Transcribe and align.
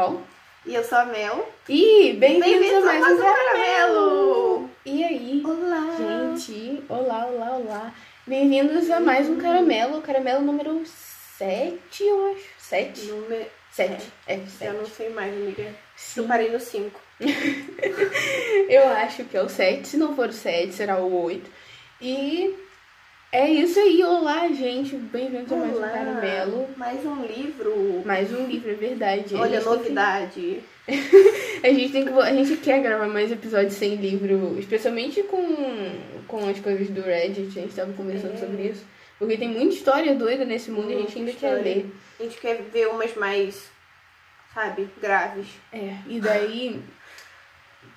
Carol. 0.00 0.22
E 0.64 0.74
eu 0.74 0.82
sou 0.82 0.96
a 0.96 1.04
Mel. 1.04 1.46
E 1.68 2.14
bem-vindos 2.14 2.58
Bem-vindos 2.58 2.82
a 2.84 2.86
mais 2.86 3.18
um 3.18 3.22
Caramelo! 3.22 4.70
E 4.86 5.04
aí, 5.04 5.42
Olá! 5.44 5.96
gente? 6.38 6.82
Olá, 6.88 7.26
olá, 7.26 7.50
olá. 7.58 7.94
Bem-vindos 8.26 8.90
a 8.90 8.98
mais 8.98 9.28
um 9.28 9.36
Caramelo. 9.36 10.00
Caramelo 10.00 10.40
número 10.40 10.82
7, 10.86 11.78
eu 12.02 12.32
acho. 12.32 12.48
7? 12.58 13.02
Número... 13.08 13.46
7. 13.72 14.12
É, 14.26 14.36
Eu 14.36 14.46
7. 14.46 14.72
não 14.72 14.86
sei 14.86 15.10
mais, 15.10 15.34
amiga. 15.34 15.74
Sim. 15.96 16.20
Eu 16.20 16.26
parei 16.26 16.50
no 16.50 16.60
5. 16.60 17.00
Eu 18.70 18.88
acho 18.88 19.24
que 19.24 19.36
é 19.36 19.42
o 19.42 19.50
7. 19.50 19.86
Se 19.86 19.96
não 19.98 20.16
for 20.16 20.30
o 20.30 20.32
7, 20.32 20.72
será 20.72 20.98
o 20.98 21.24
8. 21.24 21.50
E 22.00 22.54
é 23.32 23.48
isso 23.48 23.78
aí. 23.78 24.02
Olá, 24.02 24.48
gente. 24.48 24.96
Bem-vindos 24.96 25.52
a 25.52 25.56
mais 25.56 25.76
um 25.76 25.80
Caramelo. 25.80 26.68
Mais 26.76 27.04
um 27.04 27.22
livro. 27.24 28.02
Mais 28.04 28.32
um 28.32 28.46
livro, 28.46 28.70
é 28.70 28.74
verdade. 28.74 29.34
Olha 29.36 29.58
a 29.58 29.62
tem 29.62 29.70
novidade. 29.72 30.60
A 31.62 31.68
gente 31.68 31.92
tem 31.92 32.04
que 32.06 32.10
a 32.10 32.32
gente 32.32 32.56
quer 32.56 32.82
gravar 32.82 33.06
mais 33.06 33.30
episódios 33.30 33.74
sem 33.74 33.94
livro, 33.96 34.58
especialmente 34.58 35.22
com, 35.24 35.44
com 36.26 36.48
as 36.48 36.58
coisas 36.58 36.88
do 36.88 37.02
Reddit, 37.02 37.58
a 37.58 37.62
gente 37.62 37.74
tava 37.74 37.92
conversando 37.92 38.32
É. 38.32 38.38
sobre 38.38 38.62
isso. 38.68 38.84
Porque 39.18 39.36
tem 39.36 39.50
muita 39.50 39.74
história 39.74 40.14
doida 40.14 40.46
nesse 40.46 40.70
mundo 40.70 40.90
e 40.90 40.94
a 40.94 40.98
gente 41.00 41.18
ainda 41.18 41.30
Muita 41.32 41.38
quer 41.38 41.56
história. 41.58 41.74
ler. 41.74 41.92
A 42.18 42.22
gente 42.22 42.40
quer 42.40 42.62
ver 42.72 42.86
umas 42.88 43.14
mais, 43.14 43.70
sabe, 44.54 44.88
graves. 45.00 45.48
É, 45.70 45.96
e 46.08 46.18
daí, 46.18 46.80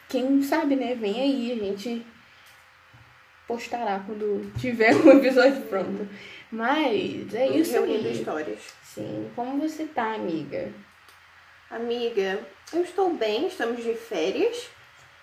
quem 0.10 0.44
sabe, 0.44 0.76
né? 0.76 0.94
Vem 1.00 1.22
aí, 1.22 1.52
a 1.54 1.56
gente 1.56 2.06
postará 3.48 4.02
quando 4.06 4.52
tiver 4.60 4.96
o 4.96 5.10
episódio 5.18 5.62
pronto. 5.64 6.08
Mas 6.52 7.34
é 7.34 7.48
isso 7.50 7.74
Reunindo 7.74 8.08
aí. 8.08 8.14
histórias. 8.14 8.60
Sim, 8.84 9.30
como 9.36 9.60
você 9.60 9.86
tá, 9.86 10.14
amiga? 10.14 10.72
Amiga, 11.70 12.40
eu 12.72 12.84
estou 12.84 13.12
bem, 13.14 13.48
estamos 13.48 13.84
de 13.84 13.96
férias. 13.96 14.70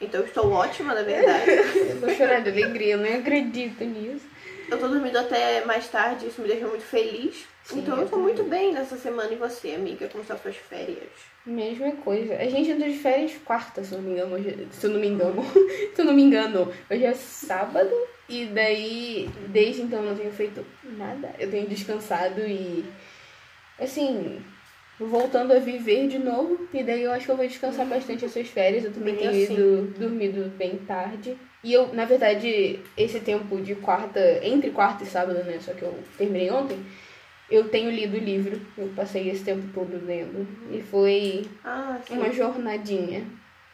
Então 0.00 0.20
eu 0.20 0.26
estou 0.26 0.50
ótima, 0.50 0.94
na 0.94 1.02
verdade. 1.02 1.50
Eu 1.91 2.00
tô 2.00 2.08
chorando 2.14 2.44
de 2.44 2.62
alegria, 2.62 2.94
eu 2.94 2.98
não 2.98 3.18
acredito 3.18 3.84
nisso. 3.84 4.24
Eu 4.70 4.78
tô 4.78 4.88
dormindo 4.88 5.16
até 5.18 5.64
mais 5.64 5.88
tarde, 5.88 6.28
isso 6.28 6.40
me 6.40 6.48
deixa 6.48 6.66
muito 6.66 6.84
feliz. 6.84 7.44
Sim, 7.64 7.80
então 7.80 7.98
eu 7.98 8.08
tô 8.08 8.18
muito 8.18 8.44
bem 8.44 8.72
nessa 8.72 8.96
semana. 8.96 9.32
E 9.32 9.36
você, 9.36 9.74
amiga? 9.74 10.08
Como 10.08 10.22
estão 10.22 10.38
suas 10.38 10.56
férias? 10.56 11.08
Mesma 11.44 11.92
coisa. 11.92 12.34
A 12.36 12.48
gente 12.48 12.70
entrou 12.70 12.88
de 12.88 12.98
férias 12.98 13.32
quarta, 13.44 13.82
se 13.82 13.92
eu 13.92 14.00
não 14.00 14.08
me 14.08 14.14
engano. 14.14 14.34
Hoje, 14.36 14.68
se 14.70 14.86
eu 14.86 14.91
não 14.91 15.00
me 15.00 15.08
engano. 15.08 15.42
se 15.94 16.00
eu 16.00 16.04
não 16.04 16.12
me 16.12 16.22
engano. 16.22 16.72
Hoje 16.91 17.04
é 17.04 17.14
sábado. 17.14 17.91
E 18.28 18.46
daí, 18.46 19.28
desde 19.48 19.82
então, 19.82 20.00
eu 20.00 20.10
não 20.10 20.16
tenho 20.16 20.32
feito 20.32 20.64
nada. 20.84 21.34
Eu 21.38 21.50
tenho 21.50 21.68
descansado 21.68 22.41
e. 22.41 22.84
Assim. 23.78 24.41
Voltando 24.98 25.52
a 25.52 25.58
viver 25.58 26.08
de 26.08 26.18
novo. 26.18 26.68
E 26.74 26.82
daí 26.82 27.02
eu 27.02 27.12
acho 27.12 27.24
que 27.24 27.32
eu 27.32 27.36
vou 27.36 27.46
descansar 27.46 27.86
bastante 27.86 28.24
essas 28.24 28.46
férias. 28.48 28.84
Eu 28.84 28.92
também 28.92 29.14
Bem 29.14 29.28
tenho 29.30 29.44
assim. 29.44 29.54
ido 29.54 29.98
dormido 29.98 30.50
bem 30.56 30.76
tarde. 30.78 31.36
E 31.62 31.72
eu, 31.72 31.92
na 31.94 32.05
verdade, 32.06 32.80
esse 32.97 33.20
tempo 33.20 33.61
de 33.61 33.75
quarta, 33.75 34.20
entre 34.42 34.70
quarta 34.70 35.05
e 35.05 35.06
sábado, 35.06 35.44
né? 35.44 35.58
Só 35.61 35.72
que 35.72 35.83
eu 35.83 35.98
terminei 36.16 36.50
ontem. 36.50 36.78
Eu 37.50 37.69
tenho 37.69 37.91
lido 37.91 38.16
o 38.16 38.20
livro. 38.20 38.61
Eu 38.78 38.89
passei 38.97 39.28
esse 39.28 39.44
tempo 39.44 39.69
todo 39.75 40.05
lendo. 40.06 40.47
E 40.72 40.81
foi 40.81 41.42
Ah, 41.64 41.98
uma 42.11 42.33
jornadinha. 42.33 43.25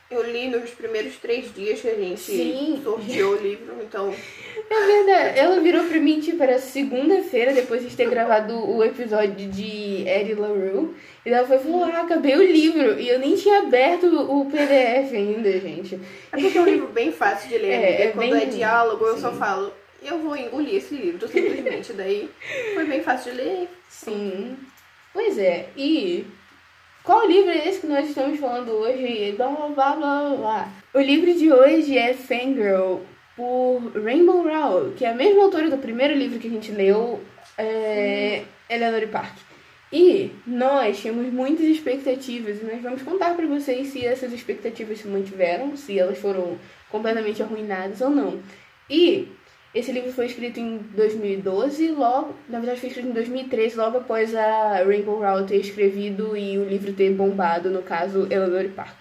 Eu 0.08 0.22
li 0.30 0.48
nos 0.48 0.70
primeiros 0.70 1.16
três 1.16 1.52
dias 1.52 1.80
que 1.80 1.88
a 1.88 1.94
gente 1.94 2.20
Sim. 2.20 2.80
sorteou 2.84 3.32
o 3.34 3.42
livro, 3.42 3.74
então. 3.82 4.14
É 4.68 4.86
verdade. 4.86 5.38
Ela 5.38 5.60
virou 5.60 5.84
pra 5.84 5.98
mim, 6.00 6.18
tipo, 6.20 6.42
era 6.42 6.58
segunda-feira, 6.58 7.52
depois 7.52 7.88
de 7.88 7.94
ter 7.94 8.08
gravado 8.10 8.52
o 8.68 8.82
episódio 8.82 9.48
de 9.48 10.02
Eddie 10.08 10.34
LaRue. 10.34 10.92
E 11.24 11.30
ela 11.30 11.46
foi 11.46 11.58
falou, 11.58 11.84
ah, 11.84 12.00
acabei 12.00 12.36
o 12.36 12.42
livro. 12.42 12.98
E 12.98 13.08
eu 13.08 13.18
nem 13.20 13.36
tinha 13.36 13.60
aberto 13.60 14.06
o 14.06 14.44
PDF 14.50 15.12
ainda, 15.14 15.52
gente. 15.60 16.00
É 16.32 16.36
porque 16.40 16.58
é 16.58 16.60
um 16.60 16.64
livro 16.64 16.88
bem 16.88 17.12
fácil 17.12 17.48
de 17.48 17.58
ler, 17.58 17.70
É, 17.70 18.02
é 18.02 18.06
Quando 18.08 18.30
bem- 18.32 18.42
é 18.42 18.46
diálogo, 18.46 19.04
eu 19.04 19.18
só 19.18 19.30
falo, 19.32 19.72
eu 20.02 20.18
vou 20.18 20.36
engolir 20.36 20.74
esse 20.76 20.94
livro, 20.96 21.28
simplesmente. 21.28 21.92
Daí 21.92 22.28
foi 22.74 22.84
bem 22.86 23.02
fácil 23.02 23.32
de 23.32 23.38
ler. 23.38 23.68
Sim. 23.88 24.56
Pois 25.12 25.38
é. 25.38 25.68
E 25.76 26.24
qual 27.06 27.24
livro 27.28 27.50
é 27.50 27.68
esse 27.68 27.80
que 27.80 27.86
nós 27.86 28.08
estamos 28.08 28.38
falando 28.40 28.68
hoje? 28.70 29.32
Blá, 29.36 29.48
blá, 29.48 29.94
blá, 29.94 30.36
blá. 30.36 30.72
O 30.92 30.98
livro 30.98 31.32
de 31.32 31.52
hoje 31.52 31.96
é 31.96 32.12
Fangirl, 32.12 32.98
por 33.36 33.92
Rainbow 33.94 34.42
Rowell, 34.42 34.92
que 34.94 35.04
é 35.04 35.10
a 35.10 35.14
mesma 35.14 35.44
autora 35.44 35.70
do 35.70 35.78
primeiro 35.78 36.14
livro 36.14 36.40
que 36.40 36.48
a 36.48 36.50
gente 36.50 36.72
leu, 36.72 37.22
é, 37.56 38.42
Eleanor 38.68 39.06
Park. 39.06 39.36
E 39.92 40.32
nós 40.44 40.98
tínhamos 40.98 41.32
muitas 41.32 41.66
expectativas 41.66 42.60
e 42.60 42.64
nós 42.64 42.82
vamos 42.82 43.02
contar 43.02 43.36
pra 43.36 43.46
vocês 43.46 43.86
se 43.86 44.04
essas 44.04 44.32
expectativas 44.32 44.98
se 44.98 45.06
mantiveram, 45.06 45.76
se 45.76 45.96
elas 45.96 46.18
foram 46.18 46.58
completamente 46.90 47.40
arruinadas 47.40 48.00
ou 48.00 48.10
não. 48.10 48.40
E 48.90 49.28
esse 49.78 49.92
livro 49.92 50.10
foi 50.10 50.24
escrito 50.24 50.58
em 50.58 50.78
2012, 50.94 51.90
logo, 51.90 52.34
na 52.48 52.58
verdade 52.58 52.80
foi 52.80 52.88
escrito 52.88 53.08
em 53.08 53.12
2013, 53.12 53.76
logo 53.76 53.98
após 53.98 54.34
a 54.34 54.82
Rainbow 54.82 55.16
Rowell 55.16 55.44
ter 55.44 55.56
escrevido 55.56 56.34
e 56.34 56.56
o 56.56 56.64
livro 56.64 56.94
ter 56.94 57.10
bombado, 57.12 57.68
no 57.68 57.82
caso, 57.82 58.26
Eleanor 58.30 58.70
Park. 58.70 58.96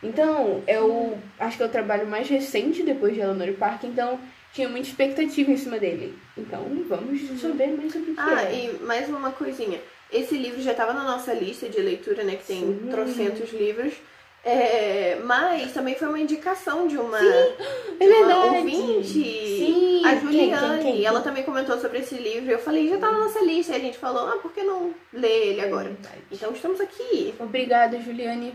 Então, 0.00 0.62
o, 0.68 1.18
acho 1.38 1.56
que 1.56 1.62
é 1.64 1.66
o 1.66 1.70
trabalho 1.70 2.06
mais 2.06 2.28
recente 2.28 2.84
depois 2.84 3.12
de 3.12 3.20
Eleanor 3.20 3.52
Park, 3.54 3.84
então 3.84 4.20
tinha 4.52 4.68
muita 4.68 4.86
expectativa 4.86 5.50
em 5.50 5.56
cima 5.56 5.78
dele. 5.78 6.16
Então, 6.38 6.64
vamos 6.88 7.20
saber 7.40 7.76
mais 7.76 7.92
sobre 7.92 8.12
o 8.12 8.14
que 8.14 8.20
Ah, 8.20 8.44
é. 8.44 8.66
e 8.66 8.84
mais 8.84 9.08
uma 9.08 9.32
coisinha. 9.32 9.80
Esse 10.12 10.36
livro 10.36 10.62
já 10.62 10.70
estava 10.72 10.92
na 10.92 11.04
nossa 11.04 11.32
lista 11.34 11.68
de 11.68 11.80
leitura, 11.80 12.22
né? 12.22 12.36
Que 12.36 12.46
tem 12.46 12.60
Sim. 12.60 12.88
trocentos 12.88 13.52
livros. 13.52 13.94
É, 14.42 15.18
mas 15.24 15.72
também 15.72 15.94
foi 15.94 16.08
uma 16.08 16.18
indicação 16.18 16.86
de 16.88 16.96
uma, 16.96 17.18
É 17.18 17.54
de 17.98 18.06
uma 18.06 18.26
verdade. 18.26 18.56
ouvinte, 18.56 19.08
Sim. 19.12 20.02
a 20.04 20.10
Quem, 20.16 20.20
Juliane. 20.20 20.82
quem, 20.82 20.92
quem? 20.94 21.04
Ela 21.04 21.20
também 21.20 21.42
comentou 21.42 21.78
sobre 21.78 21.98
esse 21.98 22.14
livro. 22.14 22.48
e 22.48 22.52
Eu 22.54 22.58
falei, 22.58 22.88
já 22.88 22.96
tá 22.98 23.10
na 23.12 23.18
nossa 23.18 23.40
lista. 23.44 23.72
E 23.72 23.76
a 23.76 23.80
gente 23.80 23.98
falou, 23.98 24.26
ah, 24.28 24.38
por 24.38 24.52
que 24.52 24.62
não 24.62 24.94
ler 25.12 25.48
ele 25.48 25.60
agora? 25.60 25.88
Verdade. 25.90 26.22
Então 26.32 26.52
estamos 26.52 26.80
aqui. 26.80 27.34
Obrigada, 27.38 28.00
Juliane, 28.00 28.54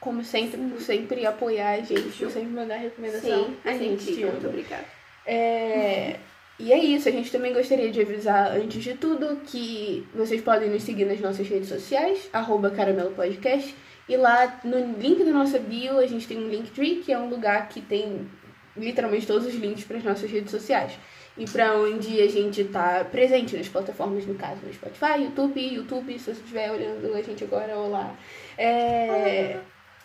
como 0.00 0.22
sempre, 0.22 0.60
por 0.60 0.80
sempre 0.80 1.26
apoiar 1.26 1.70
a 1.72 1.80
gente, 1.80 2.16
por 2.18 2.30
sempre 2.30 2.50
mandar 2.50 2.76
recomendação. 2.76 3.46
Sim, 3.46 3.56
a 3.64 3.72
gente 3.72 4.02
sim, 4.04 4.14
te 4.14 4.24
muito 4.24 4.46
obrigada. 4.46 4.84
É, 5.26 6.16
e 6.58 6.72
é 6.72 6.78
isso, 6.78 7.08
a 7.08 7.12
gente 7.12 7.32
também 7.32 7.52
gostaria 7.52 7.90
de 7.90 8.00
avisar, 8.00 8.52
antes 8.56 8.82
de 8.82 8.94
tudo, 8.94 9.40
que 9.44 10.06
vocês 10.14 10.40
podem 10.40 10.70
nos 10.70 10.84
seguir 10.84 11.04
nas 11.04 11.18
nossas 11.20 11.48
redes 11.48 11.68
sociais, 11.68 12.30
arroba 12.32 12.70
Caramelo 12.70 13.10
Podcast, 13.10 13.74
e 14.08 14.16
lá 14.16 14.60
no 14.64 14.98
link 14.98 15.24
da 15.24 15.32
nossa 15.32 15.58
bio 15.58 15.98
a 15.98 16.06
gente 16.06 16.26
tem 16.26 16.38
um 16.38 16.48
Linktree, 16.48 16.96
que 16.96 17.12
é 17.12 17.18
um 17.18 17.28
lugar 17.28 17.68
que 17.68 17.80
tem 17.80 18.28
literalmente 18.76 19.26
todos 19.26 19.46
os 19.46 19.54
links 19.54 19.84
para 19.84 19.96
as 19.96 20.04
nossas 20.04 20.30
redes 20.30 20.50
sociais. 20.50 20.92
E 21.38 21.44
para 21.44 21.76
onde 21.76 22.20
a 22.22 22.28
gente 22.28 22.64
tá 22.64 23.04
presente 23.10 23.56
nas 23.56 23.68
plataformas, 23.68 24.26
no 24.26 24.34
caso, 24.34 24.60
no 24.64 24.72
Spotify, 24.72 25.22
YouTube, 25.22 25.60
YouTube, 25.60 26.18
se 26.18 26.24
você 26.24 26.40
estiver 26.40 26.70
olhando 26.70 27.14
a 27.14 27.20
gente 27.20 27.44
agora, 27.44 27.76
olá. 27.76 28.14
É, 28.56 29.58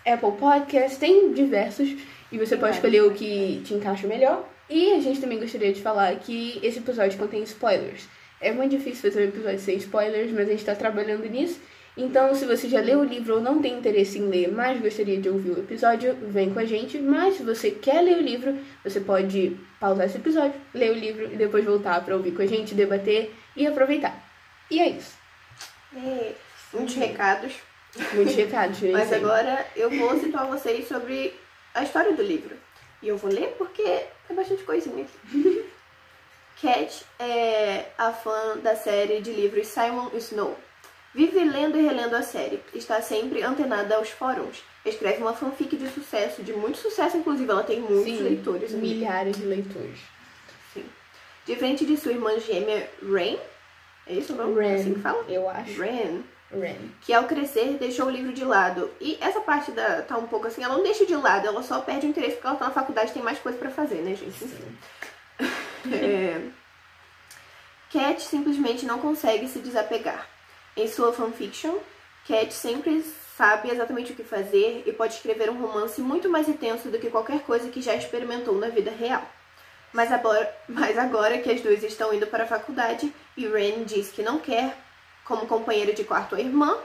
Apple 0.06 0.33
Podcast, 0.33 1.00
tem 1.00 1.31
diversos, 1.31 1.95
e 2.31 2.38
você 2.38 2.57
pode 2.57 2.75
escolher 2.75 3.03
o 3.03 3.13
que 3.13 3.62
te 3.63 3.73
encaixa 3.73 4.07
melhor. 4.07 4.45
E 4.69 4.94
a 4.94 5.00
gente 5.00 5.22
também 5.22 5.39
gostaria 5.39 5.72
de 5.72 5.81
falar 5.81 6.16
que 6.16 6.59
esse 6.63 6.79
episódio 6.79 7.18
contém 7.18 7.44
spoilers. 7.44 8.07
É 8.41 8.51
muito 8.51 8.72
difícil 8.72 9.09
fazer 9.09 9.25
um 9.25 9.29
episódio 9.29 9.59
sem 9.59 9.78
spoilers, 9.78 10.31
mas 10.31 10.47
a 10.47 10.51
gente 10.51 10.59
está 10.59 10.75
trabalhando 10.75 11.29
nisso. 11.29 11.62
Então, 12.01 12.34
se 12.34 12.45
você 12.45 12.67
já 12.67 12.81
leu 12.81 13.01
o 13.01 13.03
livro 13.03 13.35
ou 13.35 13.41
não 13.41 13.62
tem 13.62 13.78
interesse 13.78 14.17
em 14.17 14.28
ler, 14.28 14.51
mas 14.51 14.81
gostaria 14.81 15.22
de 15.22 15.29
ouvir 15.29 15.51
o 15.51 15.59
episódio, 15.59 16.16
vem 16.16 16.51
com 16.51 16.59
a 16.59 16.66
gente. 16.66 16.97
Mas 16.97 17.35
se 17.35 17.44
você 17.44 17.69
quer 17.69 18.01
ler 18.01 18.17
o 18.17 18.22
livro, 18.22 18.57
você 18.84 19.00
pode 19.00 19.56
pausar 19.79 20.07
esse 20.07 20.17
episódio, 20.17 20.59
ler 20.74 20.89
o 20.89 20.95
livro 20.95 21.31
e 21.31 21.36
depois 21.36 21.63
voltar 21.63 22.03
para 22.03 22.15
ouvir 22.15 22.31
com 22.31 22.42
a 22.42 22.48
gente, 22.48 22.74
debater 22.74 23.31
e 23.56 23.68
aproveitar. 23.68 24.19
E 24.71 24.80
é 24.80 24.89
isso. 24.89 25.13
É, 25.95 26.31
muitos 26.74 26.95
recados. 26.95 27.53
Muitos 28.13 28.36
recados, 28.36 28.77
gente. 28.81 28.94
Mas 28.94 29.13
agora 29.13 29.63
eu 29.75 29.92
vou 29.92 30.19
situar 30.19 30.47
vocês 30.47 30.88
sobre 30.88 31.36
a 31.75 31.83
história 31.83 32.13
do 32.13 32.24
livro. 32.24 32.57
E 33.04 33.09
eu 33.09 33.18
vou 33.18 33.31
ler 33.31 33.54
porque 33.59 33.83
é 33.83 34.33
bastante 34.33 34.63
coisinha. 34.63 35.06
Cat 36.59 37.06
é 37.19 37.86
a 37.95 38.12
fã 38.12 38.57
da 38.57 38.75
série 38.75 39.21
de 39.21 39.31
livros 39.31 39.68
Simon 39.68 40.09
Snow. 40.15 40.57
Vive 41.13 41.44
lendo 41.44 41.78
e 41.78 41.81
relendo 41.81 42.16
a 42.16 42.22
série. 42.22 42.62
Está 42.74 43.02
sempre 43.02 43.44
antenada 43.44 43.96
aos 43.96 44.10
fóruns. 44.10 44.63
Escreve 44.86 45.22
uma 45.22 45.34
fanfic 45.34 45.75
de 45.75 45.90
sucesso, 45.90 46.42
de 46.42 46.54
muito 46.54 46.78
sucesso, 46.78 47.18
inclusive. 47.18 47.50
Ela 47.52 47.63
tem 47.63 47.80
muitos 47.81 48.04
Sim, 48.18 48.24
leitores. 48.24 48.74
amiga. 48.74 48.96
milhares 48.96 49.36
de 49.38 49.44
leitores. 49.46 50.00
Sim. 50.74 50.86
Diferente 51.46 51.86
de 51.86 51.98
sua 51.98 52.13
irmã 52.13 52.40
gêmea 52.40 52.90
Rain. 53.04 53.38
É 54.08 54.13
isso 54.13 54.34
o 54.34 54.36
nome? 54.38 54.60
Ren, 54.60 54.75
Assim 54.75 54.94
que 54.94 55.00
fala? 55.02 55.24
eu 55.28 55.50
acho. 55.50 55.80
Ren. 55.81 56.22
Ren. 56.54 56.75
que 57.02 57.14
ao 57.14 57.24
crescer 57.25 57.78
deixou 57.80 58.07
o 58.07 58.10
livro 58.10 58.34
de 58.34 58.44
lado. 58.44 58.92
E 59.00 59.18
essa 59.22 59.40
parte 59.40 59.72
da 59.72 60.02
tá 60.02 60.18
um 60.18 60.28
pouco 60.28 60.48
assim, 60.48 60.62
ela 60.64 60.75
não 60.75 60.84
deixa 60.84 61.06
de 61.06 61.16
lado, 61.16 61.48
ela 61.48 61.64
só 61.64 61.80
perde 61.80 62.06
o 62.06 62.10
interesse 62.10 62.34
porque 62.36 62.48
ela 62.48 62.57
tá 62.57 62.66
na 62.66 62.72
faculdade 62.72 63.12
e 63.12 63.14
tem 63.14 63.24
mais 63.24 63.40
coisa 63.40 63.57
pra 63.57 63.69
fazer, 63.69 64.02
né, 64.02 64.16
gente? 64.16 64.44
Enfim. 64.44 64.78
É... 65.92 66.40
Cat 67.92 68.22
simplesmente 68.22 68.86
não 68.86 69.00
consegue 69.00 69.48
se 69.48 69.60
desapegar. 69.60 70.28
Em 70.75 70.88
sua 70.88 71.12
fanfiction, 71.12 71.77
Cat 72.27 72.53
sempre 72.53 73.03
sabe 73.35 73.71
exatamente 73.71 74.13
o 74.13 74.15
que 74.15 74.23
fazer 74.23 74.83
e 74.85 74.94
pode 74.94 75.15
escrever 75.15 75.50
um 75.50 75.59
romance 75.59 76.00
muito 76.01 76.29
mais 76.29 76.47
intenso 76.47 76.89
do 76.89 77.00
que 77.00 77.09
qualquer 77.09 77.41
coisa 77.41 77.69
que 77.69 77.81
já 77.81 77.95
experimentou 77.95 78.56
na 78.56 78.69
vida 78.69 78.91
real. 78.91 79.23
Mas 79.91 80.12
agora, 80.12 80.56
mas 80.69 80.97
agora 80.97 81.39
que 81.39 81.51
as 81.51 81.62
duas 81.62 81.83
estão 81.83 82.13
indo 82.13 82.27
para 82.27 82.44
a 82.44 82.47
faculdade 82.47 83.13
e 83.35 83.47
Ren 83.47 83.83
diz 83.83 84.09
que 84.12 84.21
não 84.21 84.39
quer 84.39 84.77
como 85.25 85.47
companheira 85.47 85.94
de 85.94 86.03
quarto 86.03 86.35
a 86.35 86.39
irmã, 86.39 86.77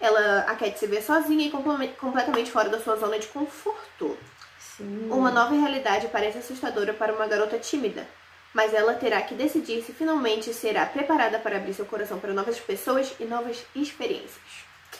ela, 0.00 0.40
a 0.40 0.56
Cat 0.56 0.78
se 0.78 0.86
vê 0.86 1.00
sozinha 1.00 1.46
e 1.46 1.50
completamente 1.50 2.50
fora 2.50 2.68
da 2.68 2.80
sua 2.80 2.96
zona 2.96 3.18
de 3.18 3.28
conforto. 3.28 4.18
Sim. 4.58 5.08
Uma 5.10 5.30
nova 5.30 5.54
realidade 5.54 6.08
parece 6.08 6.38
assustadora 6.38 6.92
para 6.92 7.12
uma 7.12 7.26
garota 7.26 7.58
tímida, 7.58 8.06
mas 8.54 8.74
ela 8.74 8.94
terá 8.94 9.20
que 9.22 9.34
decidir 9.34 9.82
se 9.82 9.92
finalmente 9.92 10.52
será 10.52 10.84
preparada 10.86 11.38
para 11.38 11.56
abrir 11.56 11.74
seu 11.74 11.84
coração 11.86 12.18
para 12.18 12.32
novas 12.34 12.58
pessoas 12.60 13.12
e 13.18 13.24
novas 13.24 13.64
experiências. 13.74 14.40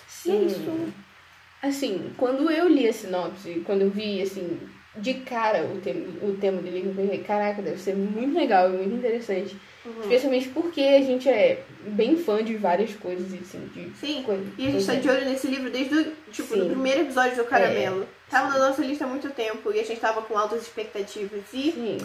Sim. 0.08 0.42
É 0.42 0.46
isso. 0.46 0.92
Assim, 1.62 2.12
quando 2.16 2.50
eu 2.50 2.68
li 2.68 2.88
a 2.88 2.92
sinopse, 2.92 3.62
quando 3.64 3.82
eu 3.82 3.90
vi, 3.90 4.20
assim, 4.20 4.58
de 4.96 5.14
cara 5.14 5.64
o 5.64 5.80
tema, 5.80 6.06
o 6.22 6.36
tema 6.36 6.60
do 6.60 6.68
livro, 6.68 6.90
eu 6.90 6.94
pensei, 6.94 7.18
caraca, 7.22 7.62
deve 7.62 7.78
ser 7.78 7.94
muito 7.94 8.36
legal 8.36 8.68
e 8.68 8.76
muito 8.76 8.94
interessante. 8.96 9.56
Uhum. 9.84 10.00
Especialmente 10.02 10.48
porque 10.48 10.80
a 10.80 11.00
gente 11.02 11.28
é 11.28 11.62
bem 11.86 12.16
fã 12.16 12.42
de 12.42 12.56
várias 12.56 12.94
coisas, 12.94 13.32
assim, 13.34 13.68
de 13.74 13.90
Sim, 13.96 14.22
coisa- 14.24 14.44
e 14.58 14.66
a 14.66 14.70
gente 14.70 14.86
tá 14.86 14.94
de 14.94 15.08
olho 15.08 15.24
nesse 15.24 15.46
livro 15.46 15.70
desde 15.70 15.94
o 15.94 16.04
tipo, 16.32 16.54
Sim. 16.54 16.60
do 16.60 16.66
primeiro 16.66 17.00
episódio 17.02 17.36
do 17.36 17.44
Caramelo. 17.44 18.02
É. 18.02 18.06
Tava 18.30 18.48
na 18.58 18.68
nossa 18.68 18.82
lista 18.82 19.04
há 19.04 19.08
muito 19.08 19.28
tempo 19.30 19.72
e 19.72 19.80
a 19.80 19.84
gente 19.84 20.00
tava 20.00 20.22
com 20.22 20.36
altas 20.38 20.62
expectativas. 20.62 21.42
E 21.52 21.72
Sim. 21.72 21.98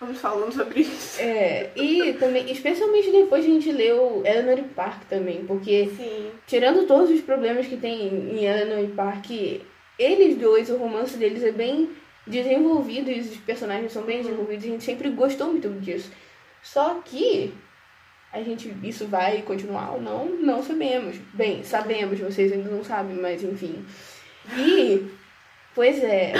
Vamos 0.00 0.18
falando 0.18 0.52
sobre 0.52 0.80
isso. 0.80 1.20
É, 1.20 1.70
e 1.76 2.14
também, 2.14 2.50
especialmente 2.50 3.12
depois 3.12 3.44
que 3.44 3.50
a 3.50 3.54
gente 3.54 3.70
leu 3.70 4.22
Eleanor 4.24 4.64
Park 4.74 5.02
também, 5.08 5.44
porque 5.44 5.90
Sim. 5.96 6.30
tirando 6.46 6.86
todos 6.86 7.10
os 7.10 7.20
problemas 7.20 7.66
que 7.66 7.76
tem 7.76 8.08
em 8.08 8.44
Eleanor 8.44 8.88
Park, 8.96 9.30
eles 9.98 10.38
dois, 10.38 10.70
o 10.70 10.76
romance 10.76 11.16
deles 11.16 11.44
é 11.44 11.52
bem 11.52 11.90
desenvolvido 12.26 13.10
e 13.10 13.20
os 13.20 13.36
personagens 13.38 13.92
são 13.92 14.02
bem 14.02 14.22
desenvolvidos, 14.22 14.64
a 14.64 14.68
gente 14.68 14.84
sempre 14.84 15.10
gostou 15.10 15.48
muito 15.48 15.68
disso. 15.80 16.10
Só 16.62 17.00
que 17.04 17.52
a 18.32 18.42
gente 18.42 18.74
isso 18.82 19.06
vai 19.06 19.42
continuar 19.42 19.92
ou 19.92 20.00
não, 20.00 20.26
não 20.26 20.62
sabemos. 20.62 21.16
Bem, 21.34 21.62
sabemos, 21.64 22.18
vocês 22.18 22.52
ainda 22.52 22.70
não 22.70 22.84
sabem, 22.84 23.16
mas 23.16 23.42
enfim. 23.42 23.84
E 24.56 25.10
pois 25.74 26.02
é, 26.02 26.32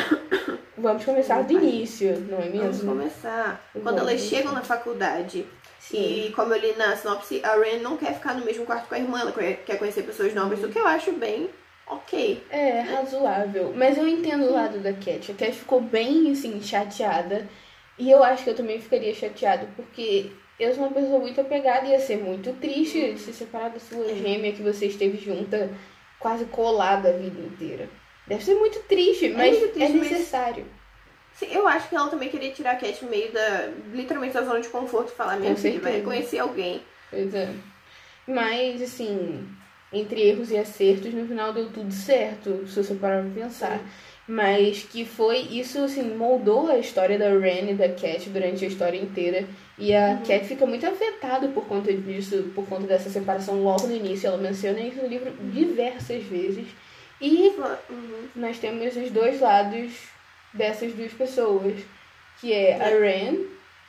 vamos 0.77 1.05
começar 1.05 1.43
do 1.43 1.53
início, 1.53 2.19
não 2.29 2.39
é 2.39 2.49
Vamos 2.49 2.77
mesmo? 2.77 2.93
começar. 2.93 3.61
Vamos. 3.75 3.89
Quando 3.89 3.99
elas 3.99 4.21
chegam 4.21 4.53
na 4.53 4.63
faculdade, 4.63 5.47
Sim. 5.79 6.27
e 6.27 6.33
como 6.33 6.55
eu 6.55 6.61
li 6.61 6.75
na 6.77 6.97
sinopse, 6.97 7.41
a 7.45 7.55
Ren 7.57 7.79
não 7.81 7.97
quer 7.97 8.15
ficar 8.15 8.35
no 8.35 8.45
mesmo 8.45 8.65
quarto 8.65 8.89
com 8.89 8.95
a 8.95 8.99
irmã, 8.99 9.21
ela 9.21 9.33
quer 9.33 9.79
conhecer 9.79 10.03
pessoas 10.03 10.35
novas, 10.35 10.63
o 10.63 10.69
que 10.69 10.79
eu 10.79 10.87
acho 10.87 11.13
bem 11.13 11.51
ok. 11.91 12.43
É, 12.51 12.81
razoável. 12.81 13.73
Mas 13.77 13.99
eu 13.99 14.07
entendo 14.07 14.45
o 14.45 14.53
lado 14.53 14.79
da 14.79 14.93
Cat. 14.93 15.33
A 15.33 15.35
Cat 15.35 15.53
ficou 15.53 15.81
bem, 15.81 16.31
assim, 16.31 16.61
chateada. 16.63 17.49
E 17.99 18.11
eu 18.11 18.23
acho 18.23 18.45
que 18.45 18.51
eu 18.51 18.55
também 18.55 18.81
ficaria 18.81 19.15
chateada, 19.15 19.69
porque 19.77 20.31
eu 20.59 20.75
sou 20.75 20.85
uma 20.85 20.93
pessoa 20.93 21.19
muito 21.19 21.41
apegada 21.41 21.87
e 21.87 21.91
ia 21.91 21.99
ser 21.99 22.17
muito 22.17 22.53
triste 22.55 23.19
se 23.19 23.33
separar 23.33 23.71
da 23.71 23.81
sua 23.81 24.15
gêmea 24.15 24.53
que 24.53 24.63
você 24.63 24.87
esteve 24.87 25.19
junta, 25.19 25.71
quase 26.19 26.47
colada 26.47 27.11
a 27.11 27.13
vida 27.13 27.41
inteira. 27.41 27.89
Deve 28.31 28.45
ser 28.45 28.55
muito 28.55 28.79
triste, 28.85 29.29
mas 29.31 29.59
muito 29.59 29.73
triste, 29.73 29.93
é 29.93 29.97
mas- 29.99 30.11
necessário. 30.13 30.65
Sim, 31.35 31.49
eu 31.51 31.67
acho 31.67 31.89
que 31.89 31.97
ela 31.97 32.09
também 32.09 32.29
queria 32.29 32.53
tirar 32.53 32.73
a 32.73 32.77
Cat 32.77 33.05
meio 33.07 33.33
da. 33.33 33.69
literalmente 33.93 34.35
da 34.35 34.43
zona 34.45 34.61
de 34.61 34.69
conforto 34.69 35.11
e 35.13 35.17
falar, 35.17 35.37
minha 35.37 35.53
Com 35.55 35.61
filha, 35.61 35.81
vai 35.81 36.01
conhecer 36.01 36.39
alguém. 36.39 36.81
Pois 37.11 37.35
é. 37.35 37.49
Mas, 38.29 38.81
assim, 38.83 39.49
entre 39.93 40.21
erros 40.29 40.53
e 40.53 40.57
acertos, 40.57 41.13
no 41.13 41.27
final 41.27 41.53
deu 41.53 41.71
tudo 41.73 41.93
certo, 41.93 42.65
se 42.69 42.85
você 42.85 42.95
parar 42.95 43.23
pra 43.23 43.43
pensar. 43.43 43.81
Mas 44.29 44.85
que 44.85 45.05
foi, 45.05 45.39
isso, 45.39 45.79
assim, 45.83 46.03
moldou 46.15 46.69
a 46.71 46.79
história 46.79 47.19
da 47.19 47.31
Ren 47.31 47.71
e 47.71 47.75
da 47.75 47.89
Cat 47.89 48.29
durante 48.31 48.65
a 48.65 48.69
história 48.69 48.97
inteira. 48.97 49.45
E 49.77 49.93
a 49.93 50.19
Cat 50.25 50.45
fica 50.45 50.65
muito 50.67 50.87
afetada 50.87 51.49
por 51.49 51.65
conta 51.67 51.93
disso, 51.93 52.45
por 52.55 52.65
conta 52.69 52.87
dessa 52.87 53.11
separação 53.11 53.61
logo 53.65 53.89
no 53.89 53.97
início. 53.97 54.29
Ela 54.29 54.37
menciona 54.37 54.79
isso 54.79 55.03
no 55.03 55.09
livro 55.09 55.33
diversas 55.53 56.23
vezes. 56.23 56.67
E 57.21 57.55
nós 58.35 58.59
temos 58.59 58.97
os 58.97 59.11
dois 59.11 59.41
lados 59.41 59.93
dessas 60.55 60.93
duas 60.95 61.13
pessoas. 61.13 61.75
Que 62.41 62.53
é 62.55 62.75
a 62.81 62.89
Ren, 62.99 63.37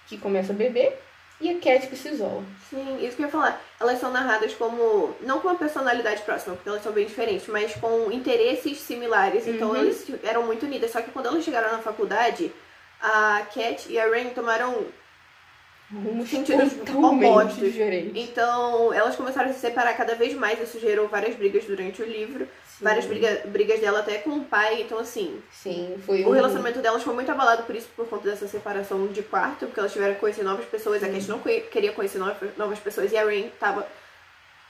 que 0.08 0.18
começa 0.18 0.52
a 0.52 0.56
beber, 0.56 1.00
e 1.40 1.50
a 1.50 1.54
Cat 1.60 1.88
que 1.88 1.96
se 1.96 2.10
isola. 2.10 2.44
Sim, 2.70 2.98
isso 3.02 3.16
que 3.16 3.22
eu 3.22 3.28
ia 3.28 3.32
falar. 3.32 3.62
Elas 3.80 3.98
são 4.00 4.12
narradas 4.12 4.54
como. 4.56 5.16
não 5.22 5.40
com 5.40 5.48
uma 5.48 5.56
personalidade 5.58 6.22
próxima, 6.24 6.56
porque 6.56 6.68
elas 6.68 6.84
são 6.84 6.92
bem 6.92 7.06
diferentes, 7.06 7.48
mas 7.48 7.74
com 7.76 8.12
interesses 8.12 8.78
similares. 8.80 9.48
Então 9.48 9.70
Uhum. 9.70 9.76
elas 9.78 10.06
eram 10.24 10.44
muito 10.44 10.66
unidas. 10.66 10.92
Só 10.92 11.02
que 11.02 11.12
quando 11.12 11.28
elas 11.28 11.44
chegaram 11.46 11.72
na 11.72 11.78
faculdade, 11.80 12.52
a 13.02 13.44
Cat 13.54 13.90
e 13.90 13.98
a 13.98 14.06
Ren 14.10 14.30
tomaram. 14.32 14.86
rumos 15.94 16.30
Sentidos 16.30 16.74
opostos. 16.94 17.58
diferentes. 17.58 18.12
Então 18.16 18.94
elas 18.94 19.16
começaram 19.16 19.50
a 19.50 19.54
se 19.54 19.60
separar 19.60 19.94
cada 19.96 20.16
vez 20.16 20.34
mais. 20.34 20.60
Isso 20.62 20.80
gerou 20.80 21.08
várias 21.08 21.36
brigas 21.36 21.64
durante 21.66 22.02
o 22.02 22.06
livro. 22.06 22.48
Sim. 22.82 22.86
Várias 22.86 23.06
briga, 23.06 23.42
brigas 23.46 23.80
dela 23.80 24.00
até 24.00 24.18
com 24.18 24.32
o 24.32 24.44
pai. 24.44 24.82
Então, 24.82 24.98
assim, 24.98 25.42
Sim, 25.52 25.96
foi 26.04 26.24
o 26.24 26.30
um... 26.30 26.32
relacionamento 26.32 26.80
delas 26.80 27.04
foi 27.04 27.14
muito 27.14 27.32
abalado 27.32 27.64
por 27.64 27.76
isso, 27.76 27.88
por 27.96 28.08
conta 28.08 28.28
dessa 28.30 28.48
separação 28.48 29.08
de 29.08 29.22
quarto, 29.22 29.68
porque 29.68 29.80
elas 29.80 29.94
tiveram 29.94 30.16
que 30.16 30.20
conhecer 30.20 30.44
novas 30.44 30.66
pessoas. 30.66 31.04
A 31.04 31.08
Cat 31.08 31.30
não 31.30 31.40
queria 31.40 31.94
conhecer 31.94 32.18
novas, 32.58 32.80
pessoas 32.80 33.12
e 33.12 33.18
a 33.18 33.24
Rain 33.24 33.52
tava 33.60 33.88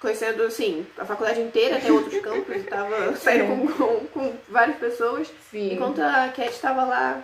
conhecendo, 0.02 0.44
assim, 0.44 0.86
a 0.98 1.06
faculdade 1.06 1.40
inteira, 1.40 1.78
até 1.78 1.92
outros 1.92 2.20
campos, 2.22 2.56
e 2.56 2.64
tava 2.64 3.16
saindo 3.16 3.46
com, 3.46 3.68
com, 3.68 4.08
com 4.08 4.34
várias 4.50 4.78
pessoas. 4.78 5.32
Sim, 5.50 5.74
Enquanto 5.74 6.02
a 6.02 6.28
Cat 6.30 6.60
tava 6.60 6.84
lá 6.84 7.24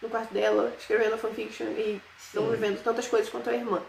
no 0.00 0.08
quarto 0.08 0.32
dela, 0.32 0.72
escrevendo 0.78 1.18
fanfiction 1.18 1.66
e 1.66 2.00
não 2.32 2.44
sim. 2.44 2.50
vivendo 2.52 2.82
tantas 2.82 3.06
coisas 3.06 3.28
quanto 3.28 3.50
a 3.50 3.54
irmã. 3.54 3.82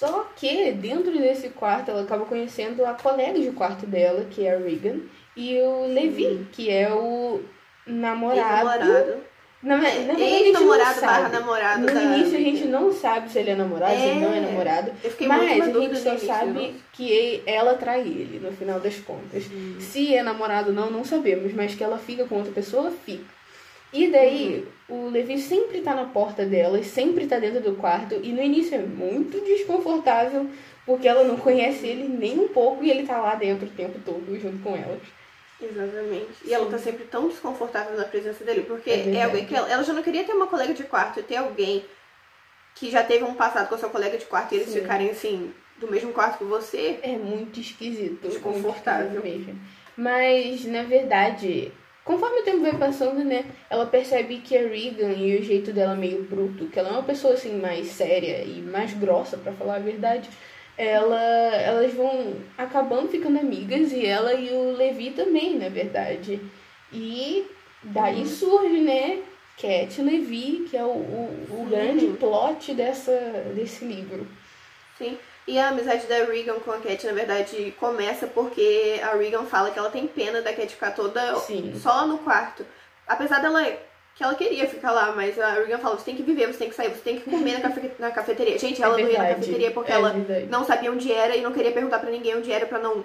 Só 0.00 0.26
que 0.34 0.72
dentro 0.72 1.12
desse 1.12 1.50
quarto 1.50 1.90
ela 1.90 2.02
acaba 2.02 2.24
conhecendo 2.24 2.84
a 2.86 2.94
colega 2.94 3.38
de 3.38 3.52
quarto 3.52 3.86
dela, 3.86 4.24
que 4.30 4.46
é 4.46 4.54
a 4.54 4.58
Regan, 4.58 5.00
e 5.40 5.58
o 5.58 5.86
Levi, 5.86 6.46
que 6.52 6.68
é 6.70 6.92
o 6.92 7.40
namorado. 7.86 8.68
Ex-namorado. 8.82 9.30
Na, 9.62 9.76
na 9.76 9.84
gente 9.88 10.06
não 10.08 10.18
Ex-namorado 10.18 11.00
barra 11.02 11.28
namorado 11.28 11.80
No 11.82 11.86
da 11.86 12.02
início 12.02 12.38
a 12.38 12.40
gente 12.40 12.64
não 12.64 12.90
sabe 12.92 13.30
se 13.30 13.38
ele 13.38 13.50
é 13.50 13.54
namorado, 13.54 13.94
se 13.94 14.02
ele 14.02 14.20
não 14.20 14.32
é 14.32 14.38
É. 14.38 14.40
namorado. 14.40 14.92
Mas 15.26 15.60
a 15.60 15.80
gente 15.80 15.96
só 15.98 16.16
sabe 16.18 16.74
que 16.92 17.42
ela 17.44 17.74
trai 17.74 18.00
ele, 18.00 18.40
no 18.42 18.52
final 18.52 18.80
das 18.80 18.96
contas. 18.96 19.44
Se 19.78 20.14
é 20.14 20.22
namorado 20.22 20.70
ou 20.70 20.74
não, 20.74 20.90
não 20.90 21.04
sabemos, 21.04 21.52
mas 21.52 21.74
que 21.74 21.84
ela 21.84 21.98
fica 21.98 22.24
com 22.24 22.36
outra 22.36 22.52
pessoa, 22.52 22.90
fica. 22.90 23.24
E 23.92 24.06
daí, 24.08 24.66
o 24.88 25.08
Levi 25.08 25.38
sempre 25.38 25.80
tá 25.80 25.94
na 25.94 26.04
porta 26.04 26.46
dela 26.46 26.78
e 26.78 26.84
sempre 26.84 27.26
tá 27.26 27.38
dentro 27.38 27.60
do 27.60 27.74
quarto. 27.74 28.14
E 28.22 28.32
no 28.32 28.40
início 28.42 28.76
é 28.76 28.78
muito 28.78 29.40
desconfortável, 29.44 30.48
porque 30.86 31.08
ela 31.08 31.24
não 31.24 31.36
conhece 31.36 31.86
ele 31.86 32.04
nem 32.08 32.38
um 32.38 32.48
pouco 32.48 32.84
e 32.84 32.90
ele 32.90 33.06
tá 33.06 33.20
lá 33.20 33.34
dentro 33.34 33.66
o 33.66 33.70
tempo 33.70 33.98
todo 34.04 34.38
junto 34.40 34.58
com 34.62 34.76
elas. 34.76 35.00
Exatamente. 35.62 36.28
E 36.44 36.52
ela 36.54 36.70
tá 36.70 36.78
sempre 36.78 37.04
tão 37.04 37.28
desconfortável 37.28 37.96
na 37.96 38.04
presença 38.04 38.44
dele, 38.44 38.62
porque 38.62 38.90
É 38.90 39.14
é, 39.16 39.24
alguém 39.24 39.44
que 39.46 39.54
ela, 39.54 39.70
ela 39.70 39.82
já 39.82 39.92
não 39.92 40.02
queria 40.02 40.24
ter 40.24 40.32
uma 40.32 40.46
colega 40.46 40.72
de 40.72 40.84
quarto, 40.84 41.20
e 41.20 41.22
ter 41.22 41.36
alguém 41.36 41.84
que 42.74 42.90
já 42.90 43.02
teve 43.02 43.24
um 43.24 43.34
passado 43.34 43.68
com 43.68 43.74
a 43.74 43.78
sua 43.78 43.90
colega 43.90 44.16
de 44.16 44.24
quarto 44.24 44.52
e 44.54 44.58
eles 44.58 44.70
Sim. 44.70 44.80
ficarem 44.80 45.10
assim, 45.10 45.52
do 45.78 45.90
mesmo 45.90 46.12
quarto 46.12 46.38
que 46.38 46.44
você. 46.44 46.98
É 47.02 47.16
muito 47.16 47.60
esquisito. 47.60 48.28
Desconfortável. 48.28 49.10
muito 49.10 49.26
esquisito 49.26 49.46
mesmo. 49.48 49.60
Mas, 49.96 50.64
na 50.64 50.82
verdade, 50.84 51.72
conforme 52.04 52.40
o 52.40 52.44
tempo 52.44 52.60
vai 52.60 52.76
passando, 52.76 53.22
né, 53.22 53.44
ela 53.68 53.84
percebe 53.84 54.38
que 54.38 54.56
a 54.56 54.62
Regan 54.62 55.12
e 55.12 55.38
o 55.38 55.42
jeito 55.42 55.72
dela 55.72 55.94
meio 55.94 56.22
bruto, 56.22 56.66
que 56.66 56.78
ela 56.78 56.88
é 56.88 56.92
uma 56.92 57.02
pessoa 57.02 57.34
assim 57.34 57.60
mais 57.60 57.88
séria 57.88 58.42
e 58.44 58.62
mais 58.62 58.94
grossa, 58.94 59.36
pra 59.36 59.52
falar 59.52 59.76
a 59.76 59.80
verdade, 59.80 60.30
ela, 60.80 61.20
elas 61.56 61.92
vão 61.92 62.36
acabando 62.56 63.08
ficando 63.08 63.38
amigas 63.38 63.92
e 63.92 64.06
ela 64.06 64.32
e 64.32 64.50
o 64.50 64.74
Levi 64.74 65.10
também, 65.10 65.58
na 65.58 65.68
verdade. 65.68 66.40
E 66.90 67.46
daí 67.82 68.26
surge, 68.26 68.80
né, 68.80 69.22
Cat 69.58 70.00
Levi, 70.00 70.66
que 70.70 70.78
é 70.78 70.82
o, 70.82 70.88
o, 70.88 71.46
o 71.50 71.66
grande 71.68 72.06
plot 72.18 72.72
dessa, 72.72 73.12
desse 73.54 73.84
livro. 73.84 74.26
Sim. 74.96 75.18
E 75.46 75.58
a 75.58 75.68
amizade 75.68 76.06
da 76.06 76.24
Regan 76.24 76.58
com 76.60 76.70
a 76.70 76.78
Cat, 76.78 77.06
na 77.06 77.12
verdade, 77.12 77.74
começa 77.78 78.26
porque 78.26 79.00
a 79.02 79.14
Regan 79.14 79.44
fala 79.44 79.70
que 79.70 79.78
ela 79.78 79.90
tem 79.90 80.06
pena 80.06 80.40
da 80.40 80.54
Cat 80.54 80.68
ficar 80.72 80.92
toda 80.92 81.36
Sim. 81.40 81.74
só 81.78 82.06
no 82.06 82.18
quarto. 82.18 82.64
Apesar 83.06 83.40
dela 83.40 83.66
que 84.20 84.24
ela 84.24 84.34
queria 84.34 84.66
ficar 84.68 84.92
lá, 84.92 85.12
mas 85.16 85.38
a 85.38 85.54
Regan 85.54 85.78
fala, 85.78 85.96
você 85.96 86.04
tem 86.04 86.14
que 86.14 86.22
viver, 86.22 86.46
você 86.46 86.58
tem 86.58 86.68
que 86.68 86.74
sair, 86.74 86.90
você 86.90 87.00
tem 87.00 87.16
que 87.18 87.30
comer 87.30 87.54
na, 87.54 87.60
cafe- 87.60 87.90
na 87.98 88.10
cafeteria. 88.10 88.58
Gente, 88.58 88.82
ela 88.82 89.00
é 89.00 89.02
não 89.02 89.10
ia 89.10 89.18
na 89.18 89.28
cafeteria 89.28 89.70
porque 89.70 89.90
é 89.90 89.94
ela 89.94 90.10
verdade. 90.10 90.46
não 90.50 90.62
sabia 90.62 90.92
onde 90.92 91.10
era 91.10 91.34
e 91.34 91.40
não 91.40 91.52
queria 91.52 91.72
perguntar 91.72 92.00
pra 92.00 92.10
ninguém 92.10 92.36
onde 92.36 92.52
era 92.52 92.66
pra 92.66 92.78
não 92.78 93.02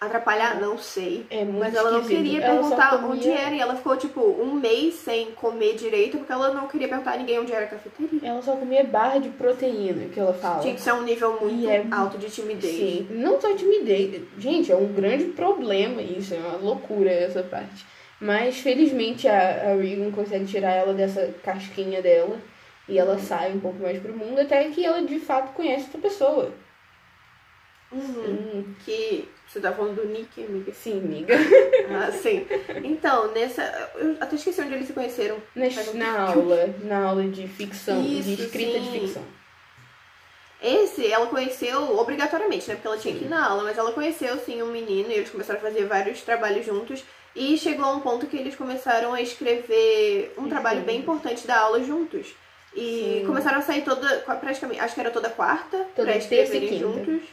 Atrapalhar? 0.00 0.60
Não 0.60 0.78
sei. 0.78 1.26
É 1.28 1.42
muito 1.44 1.58
Mas 1.58 1.74
ela 1.74 1.90
não 1.90 2.02
esquisito. 2.02 2.22
queria 2.24 2.40
perguntar 2.40 2.90
comia- 3.00 3.08
onde 3.08 3.28
era. 3.32 3.52
E 3.52 3.60
ela 3.60 3.74
ficou, 3.74 3.96
tipo, 3.96 4.20
um 4.20 4.52
mês 4.54 4.94
sem 4.94 5.32
comer 5.32 5.74
direito 5.74 6.18
porque 6.18 6.30
ela 6.32 6.54
não 6.54 6.68
queria 6.68 6.86
perguntar 6.86 7.14
a 7.14 7.16
ninguém 7.16 7.40
onde 7.40 7.52
era 7.52 7.64
a 7.64 7.68
cafeteria. 7.68 8.20
Ela 8.22 8.40
só 8.40 8.54
comia 8.54 8.84
barra 8.84 9.18
de 9.18 9.28
proteína, 9.30 10.04
que 10.08 10.20
ela 10.20 10.32
fala. 10.34 10.60
Tinha 10.62 10.74
que 10.74 10.80
ser 10.80 10.92
um 10.92 11.02
nível 11.02 11.36
muito 11.40 11.68
é- 11.68 11.84
alto 11.90 12.16
de 12.16 12.30
timidez. 12.30 12.76
Sim, 12.76 13.08
não 13.10 13.40
só 13.40 13.52
timidez. 13.56 14.22
Gente, 14.38 14.70
é 14.70 14.76
um 14.76 14.86
grande 14.92 15.24
problema 15.24 16.00
isso, 16.00 16.32
é 16.32 16.38
uma 16.38 16.58
loucura 16.58 17.10
essa 17.10 17.42
parte. 17.42 17.84
Mas 18.20 18.58
felizmente 18.58 19.28
a, 19.28 19.70
a 19.72 19.74
Regan 19.76 20.10
consegue 20.10 20.44
tirar 20.46 20.72
ela 20.72 20.92
dessa 20.92 21.32
casquinha 21.42 22.02
dela 22.02 22.36
e 22.88 22.98
ela 22.98 23.18
sai 23.18 23.52
um 23.52 23.60
pouco 23.60 23.78
mais 23.80 24.00
pro 24.00 24.16
mundo 24.16 24.40
até 24.40 24.68
que 24.70 24.84
ela 24.84 25.02
de 25.02 25.20
fato 25.20 25.52
conhece 25.52 25.84
outra 25.84 26.00
pessoa. 26.00 26.52
Uhum. 27.92 28.24
Hum, 28.24 28.74
Que. 28.84 29.28
Você 29.46 29.60
tá 29.60 29.72
falando 29.72 29.96
do 29.96 30.06
Nick, 30.06 30.44
amiga? 30.44 30.72
sim, 30.74 30.98
amiga. 30.98 31.34
Ah, 31.90 32.12
sim. 32.12 32.46
Então, 32.84 33.32
nessa. 33.32 33.62
Eu 33.94 34.14
até 34.20 34.36
esqueci 34.36 34.60
onde 34.60 34.74
eles 34.74 34.86
se 34.86 34.92
conheceram. 34.92 35.38
Na, 35.56 35.68
na 35.94 36.20
aula, 36.20 36.74
na 36.82 37.02
aula 37.02 37.24
de 37.24 37.48
ficção, 37.48 38.02
de 38.02 38.18
Isso, 38.18 38.42
escrita 38.42 38.72
sim. 38.78 38.82
de 38.82 39.00
ficção. 39.00 39.22
Esse 40.62 41.10
ela 41.10 41.28
conheceu 41.28 41.96
obrigatoriamente, 41.98 42.68
né? 42.68 42.74
Porque 42.74 42.88
ela 42.88 42.98
tinha 42.98 43.14
que 43.14 43.24
ir 43.24 43.28
na 43.28 43.46
aula, 43.46 43.62
mas 43.62 43.78
ela 43.78 43.92
conheceu 43.92 44.36
sim 44.38 44.60
um 44.60 44.70
menino 44.70 45.08
e 45.10 45.14
eles 45.14 45.30
começaram 45.30 45.58
a 45.60 45.62
fazer 45.62 45.86
vários 45.86 46.20
trabalhos 46.20 46.66
juntos. 46.66 47.02
E 47.38 47.56
chegou 47.56 47.84
a 47.84 47.92
um 47.94 48.00
ponto 48.00 48.26
que 48.26 48.36
eles 48.36 48.56
começaram 48.56 49.14
a 49.14 49.22
escrever 49.22 50.34
um 50.36 50.48
trabalho 50.48 50.80
bem 50.82 50.98
importante 50.98 51.46
da 51.46 51.56
aula 51.60 51.82
juntos. 51.84 52.34
E 52.74 53.20
Sim. 53.20 53.26
começaram 53.26 53.58
a 53.58 53.62
sair 53.62 53.82
toda, 53.82 54.18
praticamente, 54.40 54.80
acho 54.80 54.94
que 54.94 55.00
era 55.00 55.10
toda 55.10 55.30
quarta, 55.30 55.78
Toda 55.94 56.10
pra 56.10 56.20
terça 56.20 56.34
e 56.34 56.42
escreverem 56.42 56.68
quinta. 56.68 56.80
juntos. 57.04 57.28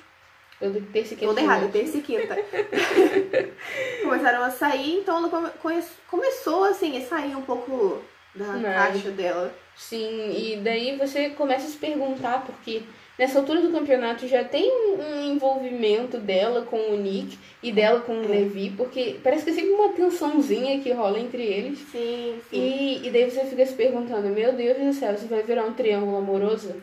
Eu 0.62 0.72
do 0.72 0.82
terça 0.82 1.14
e 1.14 1.18
quinta. 1.18 1.28
Toda 1.28 1.42
errada, 1.42 1.68
terça 1.70 1.98
e 1.98 2.02
quinta. 2.02 2.36
começaram 4.04 4.44
a 4.44 4.52
sair, 4.52 5.00
então 5.00 5.18
ela 5.18 5.30
come- 5.30 5.82
começou 6.10 6.64
assim, 6.66 6.98
a 6.98 7.02
sair 7.06 7.36
um 7.36 7.42
pouco 7.42 8.02
da 8.34 8.46
Mas- 8.46 8.62
caixa 8.64 9.10
dela. 9.12 9.54
Sim, 9.76 10.32
e 10.32 10.56
daí 10.58 10.98
você 10.98 11.32
começa 11.32 11.66
a 11.68 11.70
se 11.70 11.78
perguntar, 11.78 12.44
porque 12.46 12.84
nessa 13.18 13.40
altura 13.40 13.62
do 13.62 13.72
campeonato 13.72 14.28
já 14.28 14.44
tem 14.44 14.70
um 14.72 15.26
envolvimento 15.34 16.18
dela 16.18 16.64
com 16.64 16.78
o 16.92 16.98
Nick 16.98 17.38
e 17.64 17.72
dela 17.72 18.02
com 18.02 18.14
o 18.20 18.26
É. 18.26 18.28
Levi, 18.28 18.70
porque 18.76 19.18
parece 19.24 19.44
que 19.44 19.52
é 19.52 19.54
sempre 19.54 19.72
uma 19.72 19.90
tensãozinha 19.90 20.80
que 20.82 20.92
rola 20.92 21.20
entre 21.20 21.44
eles. 21.44 21.80
Sim, 21.92 22.40
sim. 22.50 22.58
E, 23.02 23.08
e 23.08 23.12
daí 23.12 23.30
você 23.30 23.46
fica 23.46 23.66
se 23.66 23.74
perguntando, 23.74 24.28
meu 24.30 24.54
Deus 24.54 24.78
do 24.78 24.94
céu, 24.94 25.14
isso 25.14 25.28
vai 25.28 25.42
virar 25.44 25.64
um 25.66 25.74
triângulo 25.74 26.18
amoroso? 26.18 26.76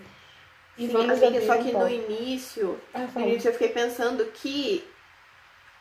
E 0.78 0.86
Sim, 0.86 0.92
vamos 0.92 1.22
amiga, 1.22 1.44
só 1.46 1.56
que 1.58 1.70
no 1.70 1.88
início 1.88 2.78
Ah, 2.94 3.00
No 3.00 3.08
fala. 3.08 3.26
início 3.26 3.48
eu 3.48 3.52
fiquei 3.52 3.68
pensando 3.68 4.24
que 4.32 4.82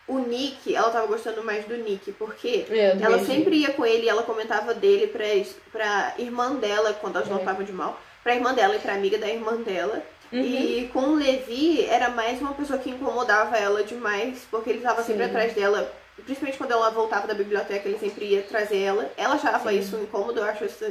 o 0.08 0.20
Nick, 0.20 0.76
ela 0.76 0.90
tava 0.90 1.08
gostando 1.08 1.42
mais 1.44 1.64
do 1.64 1.78
Nick, 1.78 2.12
porque 2.14 2.66
É, 2.70 2.98
ela 3.02 3.18
sempre 3.20 3.56
ia 3.56 3.72
com 3.72 3.86
ele 3.86 4.06
e 4.06 4.10
ela 4.10 4.24
comentava 4.24 4.74
dele 4.74 5.08
pra, 5.08 5.24
pra 5.72 6.14
irmã 6.18 6.56
dela, 6.56 6.92
quando 7.00 7.16
elas 7.16 7.30
não 7.30 7.38
É. 7.38 7.40
estavam 7.40 7.64
de 7.64 7.72
mal, 7.72 7.98
pra 8.22 8.36
irmã 8.36 8.54
dela 8.54 8.76
e 8.76 8.80
pra 8.80 8.94
amiga 8.96 9.18
da 9.18 9.30
irmã 9.30 9.56
dela. 9.62 10.04
Uhum. 10.32 10.40
E 10.42 10.90
com 10.94 11.00
o 11.10 11.16
Levi 11.16 11.86
era 11.86 12.10
mais 12.10 12.40
uma 12.42 12.54
pessoa 12.54 12.80
que 12.80 12.90
incomodava 12.90 13.58
ela 13.58 13.84
demais, 13.84 14.48
porque 14.50 14.70
ele 14.70 14.80
tava 14.82 15.04
sempre 15.04 15.24
atrás 15.24 15.54
dela. 15.54 15.94
Principalmente 16.16 16.58
quando 16.58 16.72
ela 16.72 16.90
voltava 16.92 17.28
da 17.28 17.34
biblioteca, 17.34 17.88
ele 17.88 17.98
sempre 17.98 18.26
ia 18.26 18.42
trazer 18.44 18.80
ela. 18.80 19.12
Ela 19.18 19.36
achava 19.36 19.72
Sim. 19.72 19.80
isso 19.80 19.96
incômodo, 19.98 20.40
eu 20.40 20.46
acho 20.46 20.64
isso. 20.66 20.86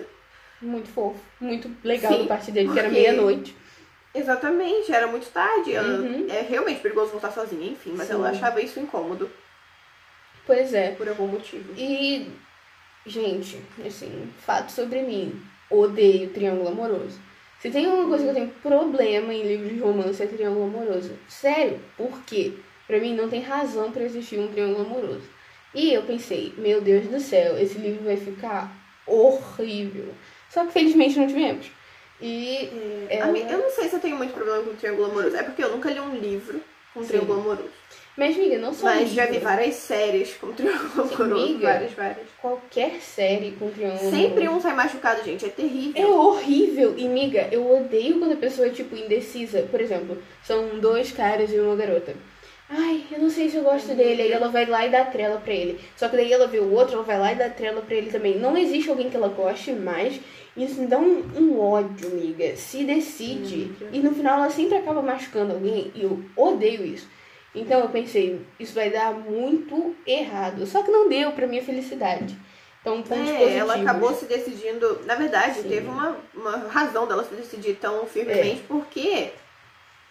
Muito 0.60 0.88
fofo, 0.90 1.18
muito 1.40 1.70
legal 1.82 2.12
Sim, 2.12 2.18
da 2.22 2.24
parte 2.26 2.50
dele, 2.52 2.70
que 2.70 2.78
era 2.78 2.88
porque- 2.88 3.00
meia-noite. 3.00 3.56
Exatamente, 4.14 4.92
era 4.92 5.06
muito 5.06 5.30
tarde. 5.30 5.72
ela- 5.72 5.86
Uhum. 6.00 6.26
É 6.28 6.40
realmente 6.42 6.80
perigoso 6.80 7.12
voltar 7.12 7.30
sozinha, 7.30 7.70
enfim, 7.70 7.94
mas 7.96 8.08
Sim. 8.08 8.14
ela 8.14 8.28
achava 8.30 8.60
isso 8.60 8.78
incômodo, 8.80 9.30
Pois 10.46 10.74
é. 10.74 10.90
por 10.92 11.08
algum 11.08 11.26
motivo. 11.28 11.72
E, 11.76 12.28
gente, 13.06 13.62
assim, 13.86 14.30
fato 14.44 14.70
sobre 14.72 15.00
mim. 15.02 15.40
Odeio 15.70 16.28
triângulo 16.30 16.68
amoroso. 16.68 17.18
Se 17.60 17.70
tem 17.70 17.86
uma 17.86 18.08
coisa 18.08 18.24
que 18.24 18.30
eu 18.30 18.34
tenho 18.34 18.48
problema 18.62 19.34
em 19.34 19.42
livros 19.42 19.68
de 19.74 19.78
romance 19.80 20.22
é 20.22 20.26
triângulo 20.26 20.64
amoroso. 20.64 21.12
Sério, 21.28 21.78
por 21.96 22.22
quê? 22.24 22.54
Pra 22.86 22.98
mim 22.98 23.14
não 23.14 23.28
tem 23.28 23.40
razão 23.42 23.92
pra 23.92 24.02
existir 24.02 24.38
um 24.38 24.48
triângulo 24.48 24.86
amoroso. 24.86 25.28
E 25.74 25.92
eu 25.92 26.02
pensei, 26.02 26.52
meu 26.56 26.80
Deus 26.80 27.06
do 27.06 27.20
céu, 27.20 27.58
esse 27.58 27.78
livro 27.78 28.04
vai 28.04 28.16
ficar 28.16 28.72
horrível. 29.06 30.08
Só 30.48 30.64
que 30.66 30.72
felizmente 30.72 31.18
não 31.18 31.26
tivemos. 31.26 31.70
E 32.20 32.68
ela- 33.08 33.26
Ami- 33.28 33.42
Eu 33.48 33.58
não 33.58 33.70
sei 33.70 33.88
se 33.88 33.94
eu 33.96 34.00
tenho 34.00 34.16
muito 34.16 34.32
problema 34.34 34.62
com 34.62 34.74
triângulo 34.74 35.10
amoroso. 35.10 35.36
É 35.36 35.42
porque 35.42 35.62
eu 35.62 35.70
nunca 35.70 35.90
li 35.90 36.00
um 36.00 36.16
livro 36.16 36.60
com 36.92 37.02
Sim. 37.02 37.08
triângulo 37.08 37.40
amoroso. 37.40 37.70
Mas, 38.20 38.36
amiga, 38.36 38.58
não 38.58 38.74
só 38.74 38.84
Mas 38.84 39.12
já 39.12 39.24
vi 39.24 39.38
várias 39.38 39.76
séries 39.76 40.34
com 40.34 40.52
triângulo 40.52 41.08
Sim, 41.08 41.14
amoroso. 41.14 41.44
amiga. 41.46 41.66
Várias, 41.72 41.92
várias. 41.92 42.26
qualquer 42.38 43.00
série 43.00 43.52
com 43.52 43.70
triângulo 43.70 44.10
Sempre 44.10 44.42
amoroso. 44.44 44.56
um 44.58 44.60
sai 44.60 44.74
machucado, 44.74 45.24
gente. 45.24 45.46
É 45.46 45.48
É 45.48 45.50
terrível. 45.50 46.14
horrível. 46.18 46.94
E, 46.98 47.08
miga, 47.08 47.48
eu 47.50 47.66
odeio 47.74 48.18
quando 48.18 48.32
a 48.32 48.36
pessoa 48.36 48.66
é, 48.68 48.70
tipo, 48.70 48.94
indecisa. 48.94 49.62
Por 49.70 49.80
exemplo, 49.80 50.18
são 50.44 50.78
dois 50.78 51.10
caras 51.10 51.50
e 51.50 51.58
uma 51.58 51.74
garota. 51.76 52.14
Ai, 52.68 53.04
eu 53.10 53.20
não 53.20 53.30
sei 53.30 53.48
se 53.48 53.56
eu 53.56 53.62
gosto 53.62 53.94
dele. 53.94 54.20
Aí 54.20 54.32
ela 54.32 54.48
vai 54.48 54.66
lá 54.66 54.86
e 54.86 54.90
dá 54.90 55.02
trela 55.06 55.40
pra 55.40 55.54
ele. 55.54 55.80
Só 55.96 56.06
que 56.06 56.16
daí 56.16 56.30
ela 56.30 56.46
vê 56.46 56.58
o 56.58 56.70
outro, 56.74 56.96
ela 56.96 57.02
vai 57.02 57.18
lá 57.18 57.32
e 57.32 57.36
dá 57.36 57.48
trela 57.48 57.80
pra 57.80 57.94
ele 57.96 58.10
também. 58.10 58.38
Não 58.38 58.54
existe 58.54 58.90
alguém 58.90 59.08
que 59.08 59.16
ela 59.16 59.28
goste 59.28 59.72
mais. 59.72 60.20
Isso 60.54 60.78
me 60.78 60.86
dá 60.86 60.98
um, 60.98 61.22
um 61.38 61.58
ódio, 61.58 62.08
amiga. 62.12 62.54
Se 62.54 62.84
decide. 62.84 63.70
Amiga. 63.80 63.88
E 63.92 63.98
no 64.00 64.12
final 64.14 64.40
ela 64.40 64.50
sempre 64.50 64.76
acaba 64.76 65.00
machucando 65.00 65.54
alguém. 65.54 65.90
E 65.94 66.02
eu 66.02 66.22
odeio 66.36 66.84
isso. 66.84 67.08
Então 67.54 67.80
eu 67.80 67.88
pensei, 67.88 68.40
isso 68.58 68.74
vai 68.74 68.90
dar 68.90 69.12
muito 69.12 69.94
errado. 70.06 70.64
Só 70.66 70.82
que 70.82 70.90
não 70.90 71.08
deu 71.08 71.32
pra 71.32 71.46
minha 71.46 71.62
felicidade. 71.62 72.36
Então, 72.80 73.02
pontos 73.02 73.28
É, 73.28 73.32
positivos. 73.32 73.54
ela 73.56 73.74
acabou 73.76 74.14
se 74.14 74.24
decidindo. 74.24 75.00
Na 75.04 75.14
verdade, 75.14 75.60
Sim. 75.62 75.68
teve 75.68 75.86
uma, 75.88 76.16
uma 76.34 76.56
razão 76.68 77.06
dela 77.06 77.24
se 77.24 77.34
decidir 77.34 77.74
tão 77.76 78.06
firmemente, 78.06 78.62
porque. 78.68 79.32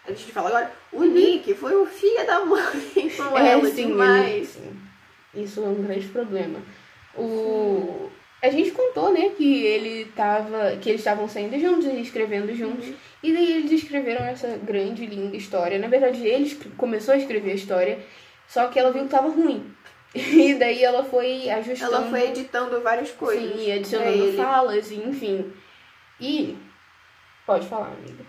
A 0.05 0.11
gente 0.11 0.31
fala 0.31 0.49
agora, 0.49 0.71
o 0.91 1.03
Nick 1.03 1.53
foi 1.55 1.75
o 1.75 1.85
filho 1.85 2.25
da 2.25 2.43
mãe 2.45 2.63
com 3.15 3.37
É, 3.37 3.51
ela 3.51 3.65
sim, 3.69 3.87
demais. 3.87 4.57
Isso 5.35 5.59
é 5.59 5.67
um 5.67 5.83
grande 5.83 6.07
problema. 6.07 6.59
O... 7.15 8.09
A 8.41 8.49
gente 8.49 8.71
contou, 8.71 9.11
né, 9.11 9.29
que 9.29 9.65
ele 9.65 10.05
tava. 10.15 10.77
que 10.77 10.89
eles 10.89 11.01
estavam 11.01 11.27
saindo 11.27 11.59
juntos 11.59 11.85
e 11.85 12.01
escrevendo 12.01 12.53
juntos. 12.55 12.87
Uhum. 12.87 12.95
E 13.21 13.33
daí 13.33 13.51
eles 13.51 13.71
escreveram 13.71 14.25
essa 14.25 14.57
grande, 14.63 15.05
linda 15.05 15.35
história. 15.35 15.77
Na 15.77 15.87
verdade, 15.87 16.25
ele 16.25 16.55
começou 16.77 17.13
a 17.13 17.17
escrever 17.17 17.51
a 17.51 17.55
história, 17.55 17.99
só 18.47 18.67
que 18.67 18.79
ela 18.79 18.93
viu 18.93 19.03
que 19.03 19.09
tava 19.09 19.29
ruim. 19.29 19.73
E 20.15 20.55
daí 20.55 20.83
ela 20.83 21.03
foi 21.03 21.49
ajustando. 21.49 21.93
Ela 21.93 22.09
foi 22.09 22.29
editando 22.29 22.81
várias 22.81 23.11
coisas. 23.11 23.59
Sim, 23.59 23.71
adicionando 23.71 24.33
falas, 24.33 24.91
enfim. 24.91 25.53
E. 26.19 26.57
Pode 27.45 27.67
falar, 27.67 27.87
amiga. 27.91 28.25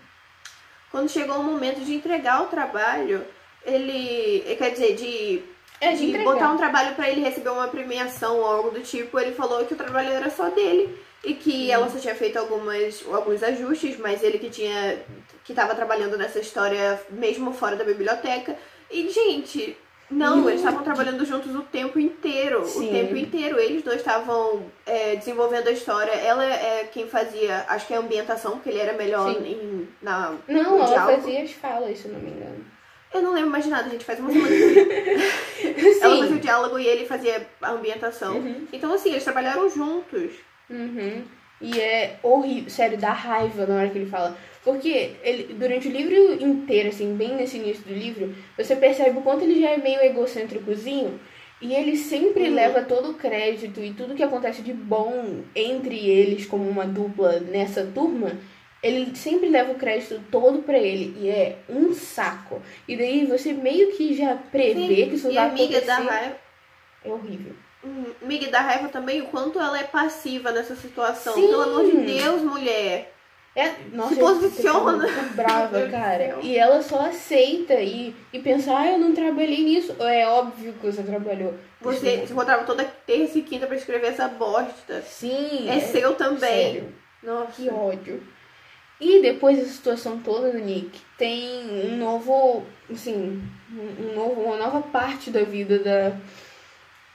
Quando 0.91 1.09
chegou 1.09 1.37
o 1.37 1.43
momento 1.43 1.83
de 1.83 1.95
entregar 1.95 2.43
o 2.43 2.47
trabalho, 2.47 3.25
ele. 3.65 4.43
Quer 4.57 4.71
dizer, 4.71 4.95
de, 4.95 5.41
É, 5.81 5.93
de 5.93 6.15
botar 6.19 6.51
um 6.51 6.57
trabalho 6.57 6.93
pra 6.95 7.09
ele 7.09 7.21
receber 7.21 7.49
uma 7.49 7.67
premiação 7.67 8.37
ou 8.37 8.45
algo 8.45 8.69
do 8.69 8.81
tipo, 8.81 9.19
ele 9.19 9.33
falou 9.33 9.65
que 9.65 9.73
o 9.73 9.77
trabalho 9.77 10.11
era 10.11 10.29
só 10.29 10.47
dele. 10.49 10.95
E 11.23 11.33
que 11.33 11.69
ela 11.69 11.89
só 11.89 11.99
tinha 11.99 12.15
feito 12.15 12.37
algumas, 12.37 13.03
alguns 13.11 13.43
ajustes, 13.43 13.97
mas 13.97 14.23
ele 14.23 14.39
que 14.39 14.49
tinha. 14.49 14.99
que 15.43 15.53
tava 15.53 15.75
trabalhando 15.75 16.17
nessa 16.17 16.39
história 16.39 16.99
mesmo 17.09 17.51
fora 17.53 17.75
da 17.75 17.83
biblioteca. 17.83 18.55
E, 18.89 19.09
gente, 19.09 19.77
não, 20.09 20.47
eles 20.49 20.61
estavam 20.61 20.83
trabalhando 20.83 21.23
juntos 21.25 21.55
o 21.55 21.61
tempo 21.61 21.99
inteiro. 21.99 22.65
Sim. 22.65 22.89
O 22.89 22.91
tempo 22.91 23.15
inteiro. 23.15 23.59
Eles 23.59 23.81
dois 23.83 23.97
estavam 23.97 24.63
é, 24.85 25.15
desenvolvendo 25.15 25.67
a 25.67 25.71
história. 25.71 26.11
Ela 26.11 26.43
é 26.45 26.89
quem 26.91 27.07
fazia, 27.07 27.65
acho 27.69 27.87
que 27.87 27.93
a 27.93 27.99
ambientação, 27.99 28.53
porque 28.53 28.69
ele 28.69 28.79
era 28.79 28.93
melhor 28.93 29.33
Sim. 29.33 29.45
em, 29.45 29.87
na, 30.01 30.35
Não, 30.47 30.77
ela 30.77 30.85
diálogo. 30.85 31.21
fazia 31.21 31.43
as 31.43 31.51
falas, 31.51 31.97
se 31.99 32.07
não 32.07 32.19
me 32.19 32.31
engano. 32.31 32.65
Eu 33.13 33.21
não 33.21 33.33
lembro 33.33 33.49
mais 33.49 33.63
de 33.65 33.69
nada, 33.69 33.89
gente. 33.89 34.05
Faz 34.05 34.19
uma 34.19 34.31
semana. 34.31 34.49
Ela 36.01 36.17
fazia 36.17 36.35
o 36.35 36.39
diálogo 36.39 36.79
e 36.79 36.87
ele 36.87 37.05
fazia 37.05 37.47
a 37.61 37.71
ambientação. 37.71 38.37
Uhum. 38.37 38.67
Então, 38.71 38.93
assim, 38.93 39.11
eles 39.11 39.23
trabalharam 39.23 39.69
juntos. 39.69 40.31
Uhum. 40.69 41.21
E 41.59 41.79
é 41.79 42.17
horrível, 42.23 42.69
sério, 42.69 42.97
dá 42.97 43.11
raiva 43.11 43.65
na 43.67 43.75
hora 43.75 43.89
que 43.89 43.97
ele 43.97 44.09
fala. 44.09 44.35
Porque 44.63 45.11
ele, 45.23 45.53
durante 45.53 45.87
o 45.87 45.91
livro 45.91 46.43
inteiro, 46.43 46.89
assim, 46.89 47.15
bem 47.15 47.35
nesse 47.35 47.57
início 47.57 47.83
do 47.83 47.93
livro, 47.93 48.33
você 48.57 48.75
percebe 48.75 49.19
o 49.19 49.21
quanto 49.21 49.43
ele 49.43 49.61
já 49.61 49.69
é 49.71 49.77
meio 49.77 50.01
egocêntricozinho. 50.01 51.19
E 51.61 51.75
ele 51.75 51.95
sempre 51.95 52.45
Uhum. 52.45 52.55
leva 52.55 52.81
todo 52.81 53.11
o 53.11 53.13
crédito 53.13 53.79
e 53.79 53.93
tudo 53.93 54.15
que 54.15 54.23
acontece 54.23 54.63
de 54.63 54.73
bom 54.73 55.41
entre 55.55 55.95
eles, 56.09 56.45
como 56.47 56.67
uma 56.67 56.85
dupla 56.85 57.39
nessa 57.39 57.85
turma, 57.85 58.31
ele 58.83 59.15
sempre 59.15 59.49
leva 59.49 59.71
o 59.71 59.75
crédito 59.75 60.21
todo 60.31 60.59
pra 60.63 60.77
ele. 60.77 61.15
E 61.19 61.29
é 61.29 61.57
um 61.69 61.93
saco. 61.93 62.61
E 62.87 62.95
daí 62.97 63.25
você 63.25 63.53
meio 63.53 63.91
que 63.93 64.15
já 64.15 64.35
prevê 64.51 65.07
que 65.07 65.15
isso 65.15 65.29
e 65.29 65.35
vai 65.35 65.43
a 65.45 65.47
amiga 65.49 65.77
acontecer. 65.77 65.85
da 65.85 65.95
raiva. 65.97 66.35
É 67.03 67.09
horrível. 67.09 67.53
Hum, 67.83 68.05
Amiga 68.21 68.47
da 68.51 68.61
raiva 68.61 68.89
também, 68.89 69.21
o 69.21 69.25
quanto 69.27 69.59
ela 69.59 69.79
é 69.79 69.83
passiva 69.83 70.51
nessa 70.51 70.75
situação. 70.75 71.33
Sim. 71.33 71.47
Pelo 71.47 71.61
amor 71.63 71.85
de 71.85 71.97
Deus, 71.97 72.41
mulher. 72.43 73.11
É, 73.55 73.71
nossa, 73.91 74.13
Se 74.13 74.19
posiciona. 74.19 75.07
brava, 75.35 75.89
cara. 75.89 76.37
E 76.41 76.55
ela 76.57 76.81
só 76.81 77.01
aceita 77.07 77.73
e, 77.81 78.15
e 78.31 78.39
pensa, 78.39 78.77
ah, 78.77 78.91
eu 78.91 78.97
não 78.99 79.13
trabalhei 79.13 79.61
nisso. 79.63 79.93
É 79.99 80.25
óbvio 80.27 80.73
que 80.73 80.85
você 80.85 81.03
trabalhou. 81.03 81.53
Você 81.81 82.25
se 82.25 82.31
encontrava 82.31 82.63
toda 82.63 82.85
terça 83.05 83.39
e 83.39 83.41
quinta 83.41 83.67
pra 83.67 83.75
escrever 83.75 84.07
essa 84.07 84.27
bosta. 84.27 85.01
Sim. 85.01 85.67
É, 85.67 85.79
seu 85.81 86.13
também. 86.15 86.39
sério. 86.39 86.93
Nossa. 87.23 87.51
Que 87.61 87.69
ódio. 87.69 88.23
E 89.01 89.19
depois 89.21 89.57
dessa 89.57 89.71
situação 89.71 90.19
toda 90.19 90.51
do 90.51 90.59
Nick, 90.59 90.99
tem 91.17 91.59
um 91.91 91.97
novo, 91.97 92.63
assim, 92.89 93.41
um 93.71 94.13
novo, 94.15 94.41
uma 94.41 94.57
nova 94.57 94.79
parte 94.81 95.31
da 95.31 95.41
vida 95.43 95.79
da, 95.79 96.15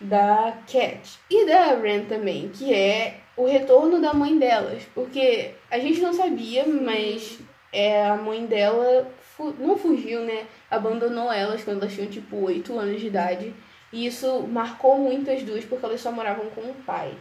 da 0.00 0.58
Cat 0.66 1.18
e 1.30 1.46
da 1.46 1.76
Ren 1.76 2.04
também, 2.06 2.48
que 2.48 2.74
é 2.74 3.20
o 3.36 3.46
retorno 3.46 4.00
da 4.00 4.12
mãe 4.12 4.36
delas. 4.36 4.82
Porque 4.94 5.52
a 5.70 5.78
gente 5.78 6.00
não 6.00 6.12
sabia, 6.12 6.66
mas 6.66 7.38
é, 7.72 8.04
a 8.04 8.16
mãe 8.16 8.44
dela 8.46 9.08
fu- 9.20 9.54
não 9.58 9.76
fugiu, 9.78 10.22
né? 10.22 10.44
Abandonou 10.68 11.32
elas 11.32 11.62
quando 11.62 11.82
elas 11.82 11.94
tinham 11.94 12.10
tipo 12.10 12.36
8 12.36 12.76
anos 12.76 13.00
de 13.00 13.06
idade. 13.06 13.54
E 13.92 14.06
isso 14.06 14.42
marcou 14.48 14.98
muito 14.98 15.30
as 15.30 15.40
duas 15.44 15.64
porque 15.64 15.84
elas 15.86 16.00
só 16.00 16.10
moravam 16.10 16.46
com 16.50 16.62
o 16.62 16.74
pai. 16.84 17.14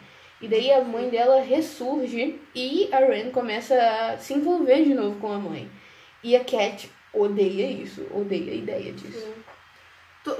E 0.46 0.48
daí 0.48 0.72
a 0.72 0.84
mãe 0.84 1.10
dela 1.10 1.42
ressurge 1.42 2.40
e 2.54 2.88
a 2.92 3.00
Ren 3.00 3.32
começa 3.32 3.74
a 3.75 4.20
se 4.20 4.36
envolver 4.36 4.84
de 4.84 4.94
novo 4.94 5.20
com 5.20 5.32
a 5.34 5.40
mãe. 5.40 5.68
E 6.24 6.36
a 6.36 6.44
Cat 6.46 6.88
odeia 7.12 7.66
isso, 7.66 8.06
odeia 8.14 8.52
a 8.52 8.56
ideia 8.56 8.92
disso. 8.92 9.28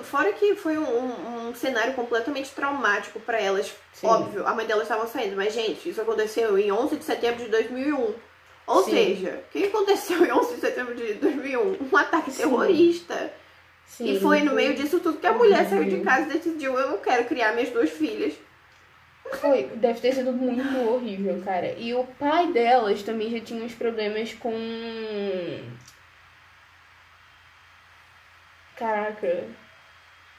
Fora 0.04 0.32
que 0.34 0.54
foi 0.54 0.78
um, 0.78 1.48
um- 1.50 1.56
cenário 1.56 1.96
completamente 1.96 2.52
traumático 2.52 3.20
pra 3.20 3.42
elas. 3.42 3.74
Sim. 3.94 4.06
Óbvio, 4.06 4.46
a 4.46 4.54
mãe 4.54 4.68
delas 4.68 4.84
estava 4.84 5.08
saindo. 5.08 5.36
Mas, 5.36 5.56
gente, 5.56 5.90
isso 5.90 6.00
aconteceu 6.00 6.56
em 6.56 6.72
11 6.72 6.98
de 6.98 7.04
setembro 7.04 7.44
de 7.44 7.50
2001. 7.50 8.14
Ou 8.68 8.84
Sim. 8.84 8.92
seja, 8.92 9.44
o 9.48 9.52
que 9.52 9.64
aconteceu 9.66 10.24
em 10.24 10.32
11 10.32 10.54
de 10.54 10.62
setembro 10.62 10.94
de 10.94 11.16
2001? 11.16 11.78
Um 11.92 11.98
ataque 11.98 12.30
Sim. 12.30 12.44
terrorista. 12.44 13.34
Sim. 13.88 14.12
E 14.12 14.20
foi 14.20 14.42
no 14.44 14.54
meio 14.54 14.76
disso 14.76 15.00
tudo 15.00 15.18
que 15.18 15.26
a 15.26 15.34
mulher 15.34 15.68
saiu 15.68 15.86
de 15.86 16.02
casa 16.02 16.30
e 16.30 16.34
decidiu: 16.34 16.78
eu 16.78 16.92
não 16.92 16.98
quero 17.00 17.26
criar 17.26 17.54
minhas 17.54 17.70
duas 17.72 17.90
filhas. 17.90 18.34
Foi, 19.34 19.64
deve 19.76 20.00
ter 20.00 20.14
sido 20.14 20.32
muito 20.32 20.78
horrível, 20.90 21.42
cara. 21.44 21.74
E 21.78 21.94
o 21.94 22.04
pai 22.20 22.52
delas 22.54 23.02
também 23.04 23.30
já 23.32 23.40
tinha 23.40 23.64
uns 23.64 23.74
problemas 23.74 24.34
com. 24.34 24.54
Caraca. 28.78 29.28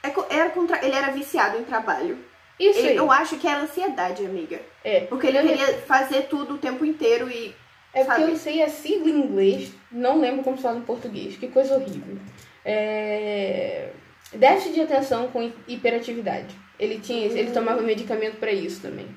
É 0.03 0.13
Era 0.29 0.49
contra... 0.51 0.83
Ele 0.85 0.95
era 0.95 1.11
viciado 1.11 1.57
em 1.57 1.63
trabalho. 1.63 2.17
Isso 2.59 2.79
Ele- 2.79 2.89
aí. 2.89 2.95
eu 2.95 3.11
acho 3.11 3.37
que 3.37 3.47
era 3.47 3.61
ansiedade, 3.61 4.25
amiga. 4.25 4.59
É. 4.83 5.01
Porque 5.01 5.27
ele 5.27 5.39
Eu- 5.39 5.43
queria 5.47 5.77
fazer 5.81 6.23
tudo 6.23 6.55
o 6.55 6.57
tempo 6.57 6.85
inteiro 6.85 7.29
e. 7.29 7.53
É 7.93 8.03
porque 8.03 8.21
sabe? 8.21 8.31
eu 8.31 8.37
sei 8.37 8.61
a 8.61 8.69
sigla 8.69 9.09
em 9.09 9.19
inglês, 9.19 9.71
não 9.91 10.19
lembro 10.19 10.43
como 10.43 10.55
se 10.57 10.63
fala 10.63 10.77
em 10.77 10.81
português. 10.83 11.35
Que 11.37 11.47
coisa 11.47 11.75
horrível. 11.75 12.17
É... 12.63 13.89
Déficit 14.33 14.73
de 14.73 14.81
atenção 14.81 15.29
com 15.29 15.41
hi- 15.41 15.53
hiperatividade. 15.67 16.55
Ele 16.79 16.99
tinha 16.99 17.25
ele 17.25 17.51
tomava 17.51 17.81
medicamento 17.81 18.37
pra 18.37 18.51
isso 18.51 18.81
também. 18.81 19.07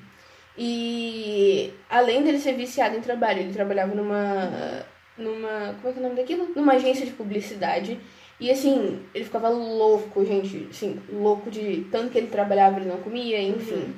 E 0.57 1.71
além 1.89 2.23
dele 2.23 2.39
ser 2.39 2.53
viciado 2.53 2.95
em 2.95 3.01
trabalho, 3.01 3.39
ele 3.39 3.53
trabalhava 3.53 3.95
numa 3.95 4.85
numa, 5.17 5.75
como 5.81 5.89
é 5.89 5.91
que 5.91 5.97
é 5.97 6.01
o 6.01 6.03
nome 6.03 6.15
daquilo? 6.15 6.49
Numa 6.55 6.73
agência 6.73 7.05
de 7.05 7.11
publicidade. 7.11 7.99
E 8.39 8.49
assim, 8.49 8.99
ele 9.13 9.23
ficava 9.23 9.49
louco, 9.49 10.25
gente, 10.25 10.67
assim, 10.71 10.99
louco 11.11 11.51
de 11.51 11.85
tanto 11.91 12.09
que 12.09 12.17
ele 12.17 12.27
trabalhava, 12.27 12.79
ele 12.79 12.89
não 12.89 12.97
comia, 12.97 13.39
enfim. 13.39 13.93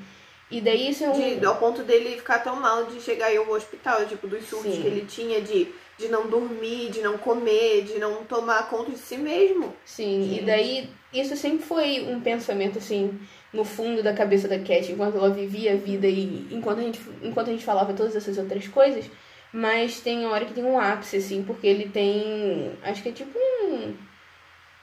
E 0.51 0.59
daí 0.59 0.89
isso 0.89 1.03
é 1.05 1.09
um 1.09 1.13
De, 1.39 1.45
ao 1.45 1.55
ponto 1.55 1.81
dele 1.81 2.17
ficar 2.17 2.39
tão 2.39 2.57
mal 2.57 2.85
de 2.85 2.99
chegar 2.99 3.27
aí 3.27 3.37
ao 3.37 3.49
hospital, 3.49 4.05
tipo, 4.05 4.27
dos 4.27 4.43
surtos 4.43 4.73
Sim. 4.75 4.81
que 4.81 4.87
ele 4.87 5.05
tinha 5.05 5.41
de, 5.41 5.67
de 5.97 6.09
não 6.09 6.27
dormir, 6.27 6.89
de 6.91 7.01
não 7.01 7.17
comer, 7.17 7.83
de 7.83 7.97
não 7.97 8.25
tomar 8.25 8.69
conta 8.69 8.91
de 8.91 8.97
si 8.97 9.17
mesmo. 9.17 9.73
Sim, 9.85 10.25
Gente. 10.25 10.41
e 10.41 10.45
daí 10.45 10.89
isso 11.13 11.37
sempre 11.37 11.65
foi 11.65 12.01
um 12.01 12.19
pensamento 12.19 12.77
assim 12.77 13.17
no 13.53 13.63
fundo 13.63 14.01
da 14.03 14.13
cabeça 14.13 14.47
da 14.47 14.57
Cat 14.59 14.91
enquanto 14.91 15.17
ela 15.17 15.29
vivia 15.29 15.73
a 15.73 15.77
vida 15.77 16.07
e 16.07 16.47
enquanto 16.51 16.79
a 16.79 16.83
gente 16.83 16.99
enquanto 17.21 17.49
a 17.49 17.51
gente 17.51 17.63
falava 17.65 17.93
todas 17.93 18.15
essas 18.15 18.37
outras 18.37 18.67
coisas, 18.67 19.05
mas 19.51 19.99
tem 20.01 20.25
hora 20.25 20.45
que 20.45 20.53
tem 20.53 20.63
um 20.63 20.79
ápice 20.79 21.17
assim, 21.17 21.43
porque 21.43 21.67
ele 21.67 21.87
tem, 21.89 22.71
acho 22.83 23.03
que 23.03 23.09
é 23.09 23.11
tipo 23.11 23.37
um 23.37 23.95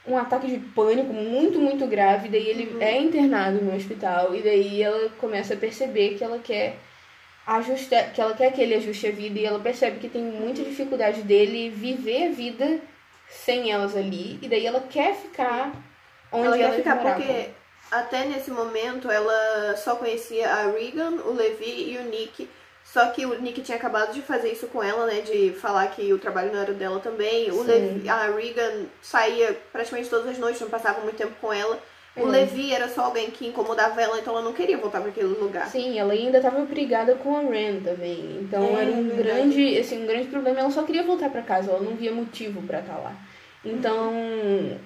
um 0.06 0.16
ataque 0.16 0.46
de 0.46 0.58
pânico 0.58 1.12
muito, 1.12 1.58
muito 1.60 1.86
grave, 1.86 2.28
daí 2.28 2.48
ele 2.48 2.74
Uhum. 2.74 2.80
é 2.80 2.98
internado 2.98 3.62
no 3.62 3.74
hospital 3.76 4.34
e 4.34 4.40
daí 4.42 4.82
ela 4.82 5.10
começa 5.18 5.54
a 5.54 5.56
perceber 5.56 6.14
que 6.16 6.24
ela 6.24 6.38
quer 6.38 6.76
ajustar, 7.46 8.12
que 8.12 8.20
ela 8.20 8.34
quer 8.34 8.52
que 8.52 8.60
ele 8.62 8.74
ajuste 8.74 9.06
a 9.08 9.12
vida 9.12 9.38
e 9.38 9.44
ela 9.44 9.58
percebe 9.58 9.98
que 9.98 10.08
tem 10.08 10.22
muita 10.22 10.62
dificuldade 10.62 11.22
dele 11.22 11.70
viver 11.70 12.28
a 12.28 12.30
vida 12.32 12.80
sem 13.28 13.70
elas 13.70 13.96
ali 13.96 14.38
e 14.42 14.48
daí 14.48 14.66
ela 14.66 14.80
quer 14.80 15.14
ficar 15.14 15.72
onde 16.32 16.46
ela 16.46 16.56
ela 16.62 16.74
quer 16.76 16.76
ficar 16.76 16.96
moravam. 16.96 17.22
porque 17.22 17.50
até 17.90 18.24
nesse 18.24 18.50
momento 18.50 19.10
ela 19.10 19.76
só 19.76 19.96
conhecia 19.96 20.48
a 20.48 20.70
Regan, 20.70 21.12
o 21.24 21.32
Levi 21.32 21.92
e 21.92 21.98
o 21.98 22.04
Nick. 22.10 22.48
Só 22.84 23.06
que 23.10 23.24
o 23.24 23.40
Nick 23.40 23.60
tinha 23.62 23.76
acabado 23.76 24.12
de 24.12 24.20
fazer 24.20 24.50
isso 24.50 24.66
com 24.66 24.82
ela, 24.82 25.06
né? 25.06 25.20
De 25.20 25.52
falar 25.52 25.86
que 25.88 26.12
o 26.12 26.18
trabalho 26.18 26.52
não 26.52 26.60
era 26.60 26.72
dela 26.72 26.98
também. 26.98 27.48
O 27.50 27.54
Sim. 27.62 27.64
Levi, 27.64 28.08
a 28.08 28.26
Regan 28.30 28.86
saía 29.00 29.56
praticamente 29.72 30.08
todas 30.10 30.26
as 30.28 30.38
noites, 30.38 30.60
não 30.60 30.68
passava 30.68 31.00
muito 31.00 31.16
tempo 31.16 31.34
com 31.40 31.52
ela. 31.52 31.78
O 32.16 32.22
É. 32.26 32.30
Levi 32.30 32.74
era 32.74 32.88
só 32.88 33.02
alguém 33.02 33.30
que 33.30 33.46
incomodava 33.46 34.00
ela, 34.02 34.18
então 34.18 34.32
ela 34.34 34.42
não 34.42 34.52
queria 34.52 34.76
voltar 34.76 35.00
para 35.00 35.10
aquele 35.10 35.28
lugar. 35.28 35.68
Sim, 35.68 35.96
ela 35.96 36.12
ainda 36.12 36.38
estava 36.38 36.64
brigada 36.64 37.14
com 37.14 37.36
a 37.36 37.40
Ren 37.42 37.78
também. 37.80 38.40
Então 38.42 38.64
É, 38.76 38.82
era 38.82 38.90
um 38.90 39.04
verdade. 39.08 39.22
grande, 39.22 39.78
assim, 39.78 40.02
um 40.02 40.06
grande 40.06 40.26
problema. 40.26 40.58
Ela 40.58 40.70
só 40.72 40.82
queria 40.82 41.04
voltar 41.04 41.30
para 41.30 41.42
casa, 41.42 41.70
ela 41.70 41.78
não 41.80 41.94
via 41.94 42.10
motivo 42.10 42.60
para 42.62 42.80
estar 42.80 42.96
lá. 42.98 43.14
Então, 43.64 44.12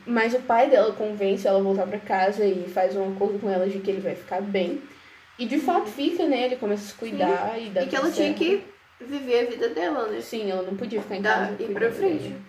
mas 0.06 0.34
o 0.34 0.40
pai 0.40 0.68
dela 0.68 0.92
convence 0.92 1.46
ela 1.46 1.58
a 1.60 1.62
voltar 1.62 1.86
para 1.86 1.98
casa 1.98 2.44
e 2.44 2.68
faz 2.68 2.96
um 2.96 3.12
acordo 3.12 3.38
com 3.38 3.48
ela 3.48 3.68
de 3.68 3.78
que 3.78 3.90
ele 3.90 4.00
vai 4.00 4.14
ficar 4.16 4.40
bem. 4.42 4.82
E 5.38 5.46
de 5.46 5.58
fato 5.60 5.86
fica, 5.86 6.26
né? 6.26 6.46
Ele 6.46 6.56
começa 6.56 6.82
a 6.84 6.86
se 6.88 6.94
cuidar 6.94 7.60
e 7.60 7.70
dá 7.70 7.82
E 7.82 7.86
que 7.86 7.94
ela 7.96 8.10
tinha 8.10 8.36
certo. 8.36 8.38
que 8.38 8.62
viver 9.04 9.46
a 9.46 9.50
vida 9.50 9.68
dela, 9.68 10.08
né? 10.08 10.20
Sim, 10.20 10.50
ela 10.50 10.62
não 10.62 10.76
podia 10.76 11.00
ficar 11.02 11.16
em 11.16 11.22
Dá, 11.22 11.30
casa. 11.34 11.56
cuidando 11.56 11.74
pra 11.74 11.90
frente. 11.92 12.22
dele. 12.24 12.42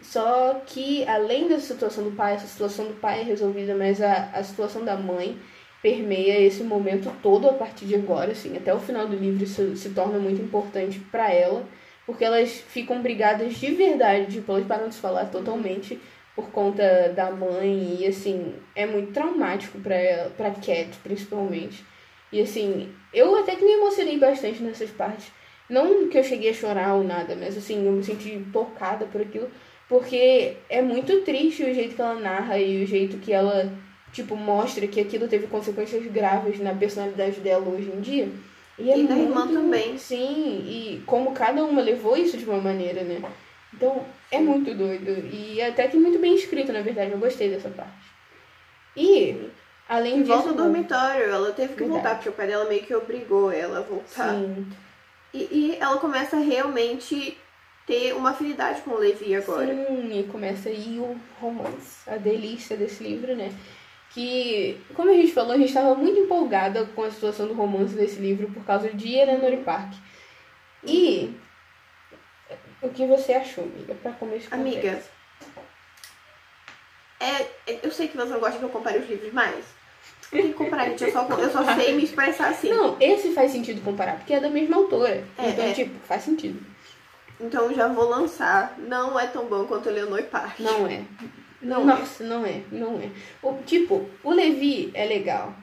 Só 0.00 0.62
que, 0.64 1.04
além 1.06 1.48
da 1.48 1.58
situação 1.58 2.04
do 2.04 2.12
pai, 2.12 2.34
essa 2.34 2.46
situação 2.46 2.86
do 2.86 2.94
pai 2.94 3.20
é 3.20 3.24
resolvida, 3.24 3.74
mas 3.74 4.00
a, 4.00 4.30
a 4.32 4.42
situação 4.44 4.84
da 4.84 4.96
mãe 4.96 5.36
permeia 5.82 6.40
esse 6.40 6.62
momento 6.62 7.10
todo 7.22 7.48
a 7.48 7.52
partir 7.52 7.84
de 7.86 7.94
agora, 7.94 8.32
assim, 8.32 8.56
até 8.56 8.72
o 8.72 8.78
final 8.78 9.06
do 9.06 9.16
livro 9.16 9.42
isso 9.42 9.76
se 9.76 9.90
torna 9.90 10.18
muito 10.18 10.40
importante 10.40 10.98
pra 11.10 11.32
ela, 11.32 11.64
porque 12.08 12.24
elas 12.24 12.52
ficam 12.52 13.02
brigadas 13.02 13.56
de 13.56 13.70
verdade, 13.74 14.32
tipo, 14.32 14.50
elas 14.50 14.66
param 14.66 14.88
de 14.88 14.94
se 14.94 15.00
falar 15.00 15.26
totalmente 15.26 16.00
por 16.34 16.48
conta 16.50 17.12
da 17.14 17.30
mãe 17.30 17.98
e, 18.00 18.06
assim, 18.06 18.54
é 18.74 18.86
muito 18.86 19.12
traumático 19.12 19.78
pra, 19.78 19.94
ela, 19.94 20.30
pra 20.30 20.52
Cat, 20.52 20.88
principalmente. 21.02 21.84
E, 22.32 22.40
assim, 22.40 22.90
eu 23.12 23.36
até 23.36 23.56
que 23.56 23.62
me 23.62 23.72
emocionei 23.72 24.18
bastante 24.18 24.62
nessas 24.62 24.88
partes. 24.88 25.30
Não 25.68 26.08
que 26.08 26.16
eu 26.16 26.24
cheguei 26.24 26.48
a 26.48 26.54
chorar 26.54 26.94
ou 26.94 27.04
nada, 27.04 27.36
mas 27.36 27.54
assim, 27.58 27.84
eu 27.84 27.92
me 27.92 28.02
senti 28.02 28.42
tocada 28.50 29.04
por 29.04 29.20
aquilo. 29.20 29.50
Porque 29.86 30.56
é 30.70 30.80
muito 30.80 31.20
triste 31.20 31.62
o 31.62 31.74
jeito 31.74 31.94
que 31.94 32.00
ela 32.00 32.18
narra 32.18 32.58
e 32.58 32.82
o 32.82 32.86
jeito 32.86 33.18
que 33.18 33.34
ela, 33.34 33.70
tipo, 34.14 34.34
mostra 34.34 34.86
que 34.86 34.98
aquilo 34.98 35.28
teve 35.28 35.46
consequências 35.46 36.06
graves 36.06 36.58
na 36.58 36.74
personalidade 36.74 37.40
dela 37.40 37.68
hoje 37.68 37.92
em 37.94 38.00
dia. 38.00 38.30
E, 38.78 38.90
é 38.90 38.98
E 38.98 39.06
da 39.06 39.16
irmã 39.16 39.44
muito- 39.44 39.54
também. 39.60 39.98
Sim, 39.98 40.62
e 40.66 41.02
como 41.06 41.32
cada 41.32 41.64
uma 41.64 41.82
levou 41.82 42.16
isso 42.16 42.36
de 42.36 42.44
uma 42.44 42.60
maneira, 42.60 43.02
né? 43.02 43.20
Então, 43.74 44.04
é 44.30 44.38
muito 44.38 44.72
doido. 44.74 45.10
E 45.32 45.60
até 45.60 45.88
que 45.88 45.96
muito 45.96 46.18
bem 46.18 46.34
escrito, 46.34 46.72
na 46.72 46.80
verdade. 46.80 47.10
Eu 47.12 47.18
gostei 47.18 47.50
dessa 47.50 47.68
parte. 47.68 47.92
E, 48.96 49.50
além 49.88 50.18
E 50.20 50.22
disso... 50.22 50.32
volta 50.32 50.48
ao 50.50 50.54
dormitório, 50.54 51.24
ela 51.24 51.52
teve 51.52 51.74
que 51.74 51.80
Verdade. 51.80 51.90
voltar, 52.02 52.14
porque 52.16 52.28
o 52.28 52.32
pai 52.32 52.46
dela 52.46 52.64
meio 52.68 52.82
que 52.82 52.94
obrigou 52.94 53.50
ela 53.50 53.78
a 53.78 53.82
voltar. 53.82 54.34
Sim, 54.34 54.66
E, 55.34 55.38
e 55.38 55.76
ela 55.80 55.98
começa 55.98 56.36
a 56.36 56.40
realmente 56.40 57.36
ter 57.86 58.14
uma 58.14 58.30
afinidade 58.30 58.80
com 58.82 58.92
o 58.92 58.98
Levi 58.98 59.34
agora. 59.34 59.66
Sim, 59.74 60.18
e 60.20 60.22
começa 60.24 60.68
aí 60.68 60.98
o 60.98 61.16
romance, 61.40 61.98
a 62.08 62.16
delícia 62.16 62.76
desse 62.76 63.02
livro, 63.04 63.34
né? 63.36 63.52
Que, 64.10 64.80
como 64.94 65.10
a 65.10 65.14
gente 65.14 65.32
falou, 65.32 65.52
a 65.52 65.58
gente 65.58 65.68
estava 65.68 65.94
muito 65.94 66.18
empolgada 66.18 66.86
com 66.94 67.02
a 67.02 67.10
situação 67.10 67.46
do 67.46 67.54
romance 67.54 67.94
desse 67.94 68.18
livro 68.18 68.50
por 68.50 68.64
causa 68.64 68.88
de 68.90 69.14
Eleanor 69.14 69.58
Park. 69.58 69.94
E 70.84 71.34
o 72.80 72.88
que 72.88 73.06
você 73.06 73.34
achou, 73.34 73.64
amiga, 73.64 73.94
pra 73.94 74.12
começo 74.12 74.48
de 74.48 74.54
Amiga? 74.54 75.02
É, 77.20 77.42
é- 77.66 77.80
eu 77.82 77.90
sei 77.90 78.08
que 78.08 78.16
você 78.16 78.32
não 78.32 78.40
gosta 78.40 78.58
que 78.58 78.64
eu 78.64 78.68
compare 78.68 78.98
os 78.98 79.08
livros, 79.08 79.32
mas 79.32 79.64
tem 80.30 80.48
que 80.48 80.54
comparar, 80.54 80.88
gente. 80.90 81.04
Eu 81.04 81.12
só, 81.12 81.26
eu 81.28 81.50
só 81.50 81.74
sei 81.74 81.94
me 81.94 82.04
expressar 82.04 82.50
assim. 82.50 82.70
Não, 82.70 82.96
esse 83.00 83.32
faz 83.32 83.50
sentido 83.50 83.82
comparar, 83.82 84.16
porque 84.16 84.34
é 84.34 84.40
da 84.40 84.50
mesma 84.50 84.76
autora. 84.76 85.24
É, 85.36 85.48
então, 85.50 85.64
é. 85.64 85.72
tipo, 85.72 85.98
faz 86.06 86.22
sentido. 86.22 86.64
Então 87.40 87.72
já 87.72 87.88
vou 87.88 88.08
lançar. 88.08 88.74
Não 88.78 89.18
é 89.18 89.26
tão 89.26 89.46
bom 89.46 89.64
quanto 89.64 89.90
Leonor 89.90 90.22
Park. 90.24 90.60
Não 90.60 90.86
é. 90.86 91.04
Não 91.60 91.84
Nossa, 91.84 92.22
não 92.24 92.44
é, 92.46 92.62
não 92.70 93.00
é. 93.00 93.08
O, 93.42 93.54
tipo, 93.64 94.08
o 94.22 94.30
Levi 94.32 94.90
é 94.94 95.04
legal. 95.04 95.54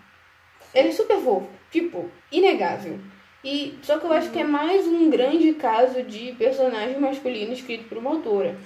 Ele 0.74 0.90
é 0.90 0.92
super 0.92 1.18
fofo. 1.20 1.48
Tipo, 1.72 2.10
inegável. 2.32 3.00
E, 3.44 3.78
só 3.82 3.98
que 3.98 4.06
eu 4.06 4.12
acho 4.14 4.30
que 4.32 4.40
é 4.40 4.44
mais 4.44 4.86
um 4.88 5.10
grande 5.10 5.54
caso 5.54 6.02
de 6.04 6.34
personagem 6.34 7.00
masculino 7.00 7.54
escrito 7.54 7.88
por 7.88 7.98
uma 7.98 8.10
autora. 8.12 8.58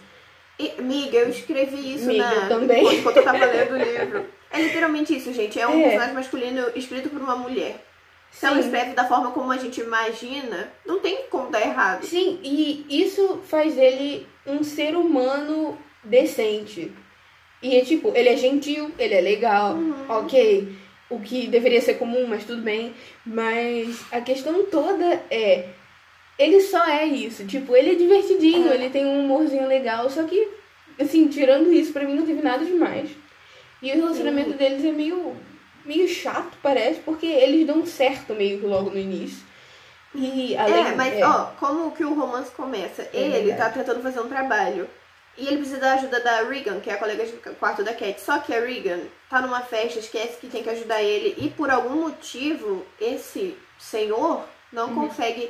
E, 0.58 0.82
miga, 0.82 1.18
eu 1.18 1.30
escrevi 1.30 1.96
isso 1.96 2.08
Miga, 2.08 2.24
na... 2.24 2.48
também. 2.48 2.96
enquanto 3.00 3.18
eu 3.18 3.24
tava 3.24 3.46
lendo 3.46 3.74
o 3.74 3.78
livro. 3.78 4.26
É 4.52 4.62
literalmente 4.62 5.16
isso, 5.16 5.32
gente. 5.32 5.60
É 5.60 5.68
um 5.68 5.80
É. 5.80 5.84
personagem 5.84 6.16
masculino 6.16 6.66
escrito 6.76 7.10
por 7.10 7.22
uma 7.22 7.36
mulher. 7.36 7.86
Se 8.32 8.46
ela 8.46 8.60
escreve 8.60 8.94
da 8.94 9.06
forma 9.06 9.32
como 9.32 9.52
a 9.52 9.58
gente 9.58 9.82
imagina, 9.82 10.72
não 10.86 11.00
tem 11.00 11.24
como 11.30 11.50
dar 11.50 11.62
errado. 11.62 12.04
Sim, 12.06 12.40
e 12.44 12.86
isso 12.90 13.42
faz 13.46 13.78
ele 13.78 14.28
um 14.46 14.64
ser 14.64 14.96
humano 14.96 15.78
decente. 16.04 16.92
E 17.62 17.76
é 17.78 17.82
tipo, 17.84 18.12
ele 18.16 18.30
é 18.30 18.38
gentil, 18.38 18.92
ele 18.98 19.14
é 19.16 19.22
legal, 19.22 19.78
ok. 20.08 20.76
O 21.10 21.20
que 21.20 21.48
deveria 21.48 21.82
ser 21.82 21.96
comum, 21.96 22.26
mas 22.28 22.46
tudo 22.46 22.62
bem. 22.62 22.94
Mas 23.26 24.00
a 24.12 24.22
questão 24.22 24.66
toda 24.66 25.22
é. 25.30 25.66
Ele 26.38 26.62
só 26.62 26.86
é 26.88 27.04
isso. 27.06 27.46
Tipo, 27.46 27.76
ele 27.76 27.92
é 27.92 27.96
divertidinho, 27.96 28.72
É. 28.72 28.76
ele 28.76 28.90
tem 28.90 29.06
um 29.06 29.20
humorzinho 29.26 29.68
legal. 29.68 30.10
Só 30.10 30.24
que, 30.24 30.48
assim, 31.00 31.28
tirando 31.28 31.74
isso, 31.74 31.92
pra 31.92 32.06
mim 32.06 32.16
não 32.16 32.26
teve 32.26 32.42
nada 32.42 32.64
demais. 32.64 33.10
E 33.82 33.92
o 33.92 33.96
relacionamento 33.96 34.54
deles 34.54 34.86
é 34.86 34.92
meio, 34.92 35.36
meio 35.84 36.08
chato, 36.08 36.58
parece, 36.62 37.00
porque 37.02 37.26
eles 37.26 37.66
dão 37.68 37.86
certo 37.86 38.34
meio 38.36 38.60
que 38.60 38.66
logo 38.66 38.90
no 38.92 38.98
início. 39.00 39.44
E 40.16 40.56
além 40.58 40.86
é, 40.88 40.96
mas 40.96 41.14
é. 41.18 41.26
ó, 41.26 41.46
como 41.60 41.92
que 41.92 42.04
o 42.06 42.14
romance 42.14 42.52
começa? 42.52 43.08
ele 43.14 43.48
verdade. 43.48 43.58
tá 43.58 43.70
tentando 43.70 44.02
fazer 44.02 44.20
um 44.22 44.28
trabalho. 44.30 44.88
E 45.40 45.48
ele 45.48 45.58
precisa 45.58 45.80
da 45.80 45.94
ajuda 45.94 46.20
da 46.20 46.42
Regan, 46.44 46.80
que 46.80 46.90
é 46.90 46.94
a 46.94 46.98
colega 46.98 47.26
de 47.26 47.32
quarto 47.34 47.84
da 47.84 47.94
Cat. 47.94 48.20
Só 48.20 48.40
que 48.40 48.54
a 48.54 48.60
Regan 48.60 49.00
tá 49.30 49.42
numa 49.42 49.62
festa, 49.62 50.00
esquece 50.00 50.38
que 50.40 50.48
tem 50.48 50.62
que 50.64 50.70
ajudar 50.70 51.02
ele. 51.02 51.36
E 51.38 51.50
por 51.50 51.70
algum 51.70 52.02
motivo, 52.02 52.86
esse 53.00 53.56
senhor 53.78 54.44
não 54.72 54.90
Uhum. 54.90 55.08
consegue 55.08 55.50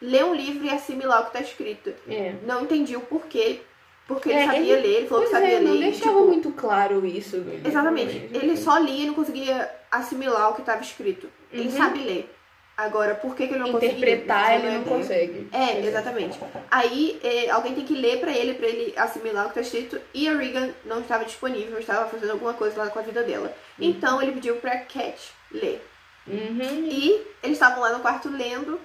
ler 0.00 0.24
um 0.24 0.34
livro 0.34 0.64
e 0.64 0.70
assimilar 0.70 1.22
o 1.22 1.26
que 1.26 1.32
tá 1.32 1.40
escrito. 1.40 1.92
É. 2.08 2.34
Não 2.44 2.62
entendi 2.62 2.96
o 2.96 3.00
porquê. 3.00 3.60
Porque 4.08 4.28
ele 4.28 4.38
É, 4.38 4.46
sabia 4.46 4.60
ele- 4.74 4.86
ler, 4.86 4.96
ele 4.98 5.06
falou 5.08 5.24
Pois 5.24 5.34
que 5.34 5.40
sabia 5.42 5.56
é, 5.58 5.60
não 5.60 5.72
ler. 5.72 5.78
e, 5.78 5.90
deixava 5.90 6.16
tipo, 6.18 6.26
muito 6.26 6.52
claro 6.52 7.04
isso. 7.04 7.44
Exatamente. 7.64 8.30
Ele 8.32 8.56
só 8.56 8.78
lia 8.78 9.02
e 9.02 9.06
não 9.08 9.14
conseguia 9.14 9.68
assimilar 9.90 10.50
o 10.50 10.54
que 10.54 10.60
estava 10.60 10.80
escrito. 10.80 11.28
Ele 11.52 11.68
Uhum. 11.70 11.76
sabe 11.76 11.98
ler. 12.04 12.35
Agora, 12.76 13.14
por 13.14 13.34
que, 13.34 13.46
que 13.46 13.54
ele 13.54 13.62
não 13.62 13.72
conseguia? 13.72 13.96
Interpretar 13.96 14.54
ele 14.54 14.66
não 14.66 14.72
é 14.72 14.80
ideia. 14.80 14.96
consegue. 14.96 15.48
É, 15.50 15.86
exatamente. 15.86 16.38
Aí 16.70 17.18
é, 17.22 17.48
alguém 17.48 17.74
tem 17.74 17.86
que 17.86 17.94
ler 17.94 18.20
pra 18.20 18.30
ele, 18.30 18.52
pra 18.52 18.66
ele 18.66 18.92
assimilar 18.96 19.46
o 19.46 19.48
que 19.48 19.54
tá 19.54 19.60
escrito. 19.62 19.98
E 20.12 20.28
a 20.28 20.36
Regan 20.36 20.70
não 20.84 21.00
estava 21.00 21.24
disponível, 21.24 21.78
estava 21.78 22.06
fazendo 22.06 22.32
alguma 22.32 22.52
coisa 22.52 22.76
lá 22.76 22.90
com 22.90 22.98
a 22.98 23.02
vida 23.02 23.22
dela. 23.22 23.56
Então 23.78 24.20
ele 24.20 24.32
pediu 24.32 24.56
pra 24.56 24.76
Cat 24.78 25.32
ler. 25.50 25.82
Uhum. 26.26 26.86
E 26.90 27.22
eles 27.42 27.56
estavam 27.56 27.80
lá 27.80 27.92
no 27.92 28.00
quarto 28.00 28.28
lendo 28.28 28.78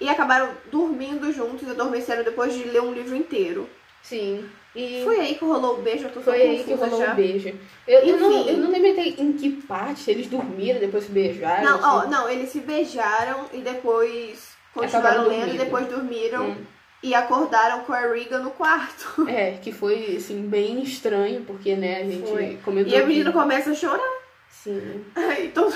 e 0.00 0.08
acabaram 0.08 0.52
dormindo 0.70 1.32
juntos, 1.32 1.68
adormeceram 1.68 2.24
depois 2.24 2.52
de 2.52 2.64
ler 2.64 2.82
um 2.82 2.92
livro 2.92 3.14
inteiro. 3.14 3.70
Sim. 4.02 4.50
E 4.74 5.02
Foi 5.04 5.20
aí 5.20 5.34
que 5.34 5.44
rolou 5.44 5.78
o 5.78 5.82
beijo, 5.82 6.04
eu 6.06 6.10
tô 6.12 6.20
foi 6.22 6.40
aí 6.40 6.64
que 6.64 6.72
rolou 6.72 6.98
já. 7.00 7.12
o 7.12 7.14
beijo. 7.14 7.54
Eu, 7.86 8.00
eu 8.00 8.16
não, 8.18 8.48
eu 8.48 8.56
não 8.56 8.70
lembro 8.70 8.88
em 8.88 9.32
que 9.34 9.50
parte, 9.50 10.00
se 10.00 10.10
eles 10.10 10.26
dormiram, 10.28 10.80
depois 10.80 11.04
se 11.04 11.10
beijaram. 11.10 11.62
Não, 11.64 11.80
ó, 11.82 11.98
assim. 12.00 12.10
não, 12.10 12.28
eles 12.28 12.48
se 12.50 12.60
beijaram 12.60 13.46
e 13.52 13.58
depois 13.58 14.52
Acabaram 14.74 15.24
continuaram 15.24 15.28
lendo 15.28 15.54
e 15.54 15.58
depois 15.58 15.86
dormiram 15.86 16.50
Hum. 16.52 16.56
e 17.02 17.14
acordaram 17.14 17.80
com 17.80 17.92
a 17.92 18.00
Regan 18.00 18.38
no 18.40 18.50
quarto. 18.50 19.26
É, 19.28 19.58
que 19.62 19.72
foi, 19.72 20.16
assim, 20.16 20.40
bem 20.48 20.82
estranho, 20.82 21.42
porque, 21.42 21.74
né, 21.76 22.00
a 22.00 22.04
gente 22.04 22.30
Foi. 22.30 22.58
comentou 22.64 22.92
E 22.92 22.96
a 22.96 23.04
menina 23.06 23.30
começa 23.30 23.72
a 23.72 23.74
chorar. 23.74 24.22
Sim. 24.48 25.04
Então, 25.42 25.70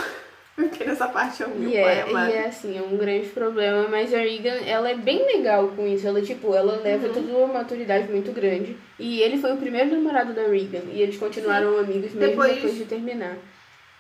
porque 0.71 0.85
nessa 0.85 1.07
parte 1.09 1.43
eu 1.43 1.49
E 1.51 1.73
pai 1.73 1.99
é, 1.99 2.03
amado. 2.03 2.31
e 2.31 2.35
é 2.35 2.47
assim, 2.47 2.79
é 2.79 2.83
um 2.83 2.97
grande 2.97 3.29
problema, 3.29 3.87
mas 3.89 4.13
a 4.15 4.19
Regan, 4.19 4.59
ela 4.67 4.91
é 4.91 4.95
bem 4.95 5.25
legal 5.27 5.69
com 5.69 5.87
isso. 5.87 6.07
Ela, 6.07 6.23
tipo, 6.23 6.55
ela 6.55 6.77
Uhum. 6.77 6.83
leva 6.83 7.09
toda 7.09 7.21
uma 7.33 7.47
maturidade 7.47 8.11
muito 8.11 8.33
grande. 8.33 8.77
E 8.99 9.21
ele 9.21 9.39
foi 9.39 9.53
o 9.53 9.57
primeiro 9.59 9.91
namorado 9.91 10.33
da 10.33 10.43
Regan. 10.47 10.83
E 10.93 11.03
eles 11.03 11.17
continuaram 11.19 11.77
amigos 11.79 12.13
mesmo 12.13 12.21
Depois- 12.21 12.55
depois 12.55 12.75
de 12.75 12.85
terminar. 12.87 13.37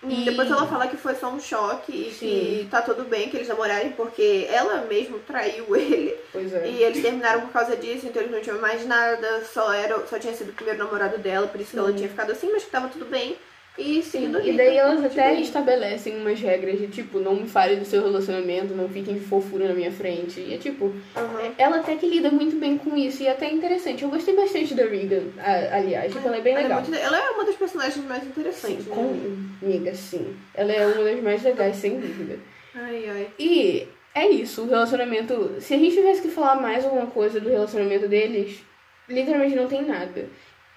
Hum, 0.02 0.10
E- 0.10 0.24
Depois 0.26 0.50
ela 0.50 0.66
fala 0.66 0.86
que 0.88 0.96
foi 0.96 1.14
só 1.14 1.28
um 1.30 1.40
choque 1.40 1.90
e 1.90 2.10
Sim. 2.12 2.26
que 2.26 2.68
tá 2.70 2.82
tudo 2.82 3.04
bem 3.04 3.28
que 3.30 3.36
eles 3.36 3.48
namorarem 3.48 3.92
porque 3.92 4.46
ela 4.50 4.82
mesmo 4.82 5.18
traiu 5.20 5.64
ele. 5.76 6.14
Pois 6.32 6.52
é. 6.52 6.68
E 6.68 6.82
eles 6.82 7.02
terminaram 7.02 7.40
por 7.42 7.50
causa 7.50 7.74
disso, 7.76 8.06
então 8.06 8.20
eles 8.22 8.32
não 8.32 8.40
tinham 8.40 8.58
mais 8.60 8.86
nada, 8.86 9.42
só, 9.44 9.72
era, 9.72 10.06
só 10.06 10.18
tinha 10.18 10.34
sido 10.34 10.50
o 10.50 10.52
primeiro 10.52 10.78
namorado 10.84 11.16
dela, 11.18 11.46
por 11.48 11.58
isso 11.60 11.70
que 11.72 11.78
ela 11.78 11.92
tinha 11.94 12.08
ficado 12.10 12.30
assim, 12.30 12.50
mas 12.52 12.64
que 12.64 12.70
tava 12.70 12.88
tudo 12.88 13.06
bem. 13.06 13.36
E 13.78 14.02
Sim, 14.02 14.24
e 14.24 14.40
vida, 14.40 14.56
daí 14.56 14.76
elas 14.76 15.04
até 15.04 15.32
bem. 15.32 15.42
estabelecem 15.42 16.16
umas 16.16 16.40
regras 16.40 16.78
de 16.78 16.86
tipo, 16.88 17.18
não 17.20 17.34
me 17.34 17.46
fale 17.46 17.76
do 17.76 17.84
seu 17.84 18.02
relacionamento, 18.02 18.74
não 18.74 18.88
fiquem 18.88 19.20
fofura 19.20 19.68
na 19.68 19.74
minha 19.74 19.92
frente. 19.92 20.40
E 20.40 20.54
é 20.54 20.56
tipo, 20.58 20.94
Aham. 21.14 21.52
ela 21.58 21.76
até 21.76 21.94
que 21.96 22.06
lida 22.06 22.30
muito 22.30 22.56
bem 22.56 22.78
com 22.78 22.96
isso 22.96 23.22
e 23.22 23.26
é 23.26 23.32
até 23.32 23.50
interessante. 23.52 24.02
Eu 24.02 24.08
gostei 24.08 24.34
bastante 24.34 24.74
da 24.74 24.84
Regan, 24.84 25.24
aliás, 25.72 26.10
tipo, 26.12 26.26
ela 26.26 26.38
é 26.38 26.40
bem 26.40 26.52
Ela 26.54 26.60
é, 26.60 26.62
legal. 26.64 26.80
muito- 26.82 26.94
ela 26.94 27.18
é 27.18 27.30
uma 27.30 27.44
das 27.44 27.56
personagens 27.56 28.04
mais 28.06 28.24
interessantes. 28.24 28.84
Sim, 28.84 28.90
né? 28.90 28.96
com 28.96 29.66
amiga, 29.66 29.94
sim. 29.94 30.36
Ela 30.54 30.72
é 30.72 30.86
uma 30.86 31.04
das 31.04 31.22
mais 31.22 31.42
legais, 31.42 31.76
sem 31.76 32.00
dúvida. 32.00 32.38
Ai, 32.74 33.04
ai. 33.08 33.26
E 33.38 33.86
é 34.14 34.26
isso, 34.28 34.62
o 34.62 34.68
relacionamento. 34.68 35.56
Se 35.60 35.74
a 35.74 35.78
gente 35.78 35.94
tivesse 35.96 36.22
que 36.22 36.28
falar 36.28 36.54
mais 36.60 36.82
alguma 36.84 37.06
coisa 37.06 37.38
do 37.40 37.50
relacionamento 37.50 38.08
deles, 38.08 38.60
literalmente 39.08 39.54
não 39.54 39.68
tem 39.68 39.82
nada. 39.84 40.26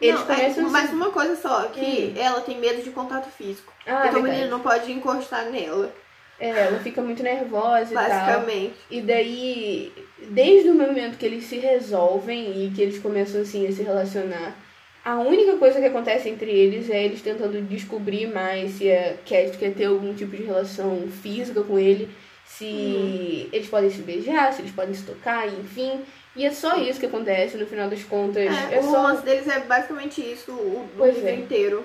Eles 0.01 0.15
não, 0.15 0.21
é, 0.21 0.35
começam 0.35 0.63
assim- 0.65 0.71
mas 0.73 0.89
uma 0.93 1.09
coisa 1.11 1.35
só, 1.35 1.63
que 1.67 2.13
Hum. 2.15 2.21
ela 2.21 2.41
tem 2.41 2.57
medo 2.59 2.81
de 2.81 2.89
contato 2.91 3.29
físico. 3.31 3.73
Ah, 3.85 4.05
então 4.07 4.09
o 4.09 4.13
verdade. 4.13 4.29
menino 4.31 4.49
não 4.49 4.59
pode 4.61 4.91
encostar 4.91 5.45
nela, 5.49 5.93
É, 6.39 6.49
ela 6.51 6.79
fica 6.79 7.01
muito 7.01 7.21
nervosa 7.21 7.91
e 7.91 7.95
tal. 7.95 8.07
basicamente. 8.09 8.75
E 8.89 9.01
daí, 9.01 9.91
desde 10.29 10.69
o 10.69 10.73
momento 10.73 11.17
que 11.17 11.25
eles 11.25 11.43
se 11.45 11.57
resolvem 11.57 12.65
e 12.65 12.71
que 12.71 12.81
eles 12.81 12.97
começam 12.99 13.41
assim 13.41 13.67
a 13.67 13.71
se 13.73 13.83
relacionar, 13.83 14.55
a 15.03 15.15
única 15.19 15.57
coisa 15.57 15.79
que 15.79 15.85
acontece 15.87 16.29
entre 16.29 16.49
eles 16.49 16.89
é 16.89 17.03
eles 17.03 17.21
tentando 17.21 17.61
descobrir 17.63 18.27
mais 18.27 18.71
se 18.71 18.89
a 18.91 19.15
Cat 19.25 19.57
quer 19.57 19.73
ter 19.73 19.85
algum 19.85 20.13
tipo 20.13 20.35
de 20.37 20.43
relação 20.43 21.07
física 21.21 21.61
com 21.61 21.77
ele, 21.77 22.09
se 22.45 23.49
eles 23.51 23.67
podem 23.67 23.89
se 23.89 24.01
beijar, 24.01 24.53
se 24.53 24.61
eles 24.61 24.71
podem 24.71 24.93
se 24.93 25.03
tocar, 25.05 25.47
enfim. 25.47 26.01
E 26.35 26.45
é 26.45 26.51
só 26.51 26.75
isso 26.77 26.99
que 26.99 27.05
acontece 27.07 27.57
no 27.57 27.65
final 27.65 27.89
das 27.89 28.03
contas. 28.03 28.43
É, 28.45 28.75
É, 28.75 28.79
o 28.79 28.83
só. 28.83 28.89
romance 28.97 29.23
deles 29.23 29.47
é 29.47 29.59
basicamente 29.59 30.21
isso, 30.21 30.51
o, 30.51 30.87
o 30.97 31.05
livro 31.05 31.27
é. 31.27 31.35
inteiro. 31.35 31.83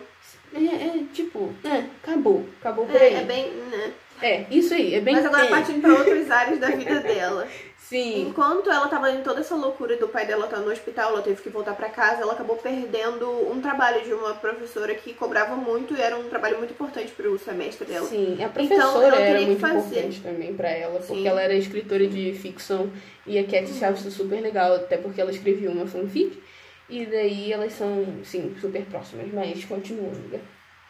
É, 0.54 0.58
é, 0.58 1.00
tipo, 1.12 1.52
é, 1.64 1.84
acabou. 2.02 2.46
Acabou 2.60 2.86
por 2.86 2.94
É, 2.94 3.06
aí. 3.06 3.14
é 3.14 3.22
bem, 3.22 3.50
né? 3.50 3.92
É, 4.22 4.44
isso 4.50 4.72
aí, 4.72 4.94
é 4.94 5.00
bem. 5.00 5.14
Mas 5.14 5.26
agora 5.26 5.46
é. 5.46 5.48
partindo 5.48 5.80
pra 5.80 5.92
outras 5.94 6.30
áreas 6.30 6.60
da 6.60 6.68
vida 6.68 7.00
dela. 7.02 7.48
Sim. 7.94 8.28
Enquanto 8.28 8.68
ela 8.70 8.88
tava 8.88 9.12
em 9.12 9.22
toda 9.22 9.40
essa 9.40 9.54
loucura 9.54 9.96
do 9.96 10.08
pai 10.08 10.26
dela 10.26 10.46
estar 10.46 10.58
no 10.58 10.68
hospital, 10.70 11.10
ela 11.12 11.22
teve 11.22 11.40
que 11.40 11.48
voltar 11.48 11.74
pra 11.76 11.88
casa, 11.88 12.22
ela 12.22 12.32
acabou 12.32 12.56
perdendo 12.56 13.28
um 13.48 13.60
trabalho 13.60 14.02
de 14.02 14.12
uma 14.12 14.34
professora 14.34 14.92
que 14.96 15.14
cobrava 15.14 15.54
muito 15.54 15.94
e 15.94 16.00
era 16.00 16.16
um 16.16 16.28
trabalho 16.28 16.58
muito 16.58 16.72
importante 16.72 17.12
pro 17.12 17.38
semestre 17.38 17.86
dela. 17.86 18.04
Sim, 18.08 18.32
a 18.40 18.46
Então, 18.46 18.50
professora 18.50 19.06
ela 19.06 19.20
era 19.20 19.40
muito 19.42 19.60
fazer. 19.60 19.78
importante 19.78 20.20
também 20.22 20.54
pra 20.54 20.70
ela, 20.70 20.98
porque 20.98 21.14
Sim. 21.22 21.28
ela 21.28 21.40
era 21.40 21.54
escritora 21.54 22.04
de 22.08 22.32
ficção 22.32 22.90
e 23.24 23.38
a 23.38 23.44
Cat 23.44 23.70
achava 23.70 23.96
isso 23.96 24.10
super 24.10 24.40
legal, 24.40 24.74
até 24.74 24.96
porque 24.96 25.20
ela 25.20 25.30
escrevia 25.30 25.70
uma 25.70 25.86
fanfic. 25.86 26.42
E 26.90 27.06
daí 27.06 27.52
elas 27.52 27.72
são, 27.74 28.04
sim, 28.24 28.56
super 28.60 28.82
próximas, 28.86 29.32
mas 29.32 29.64
continua, 29.64 30.10
amiga. 30.10 30.40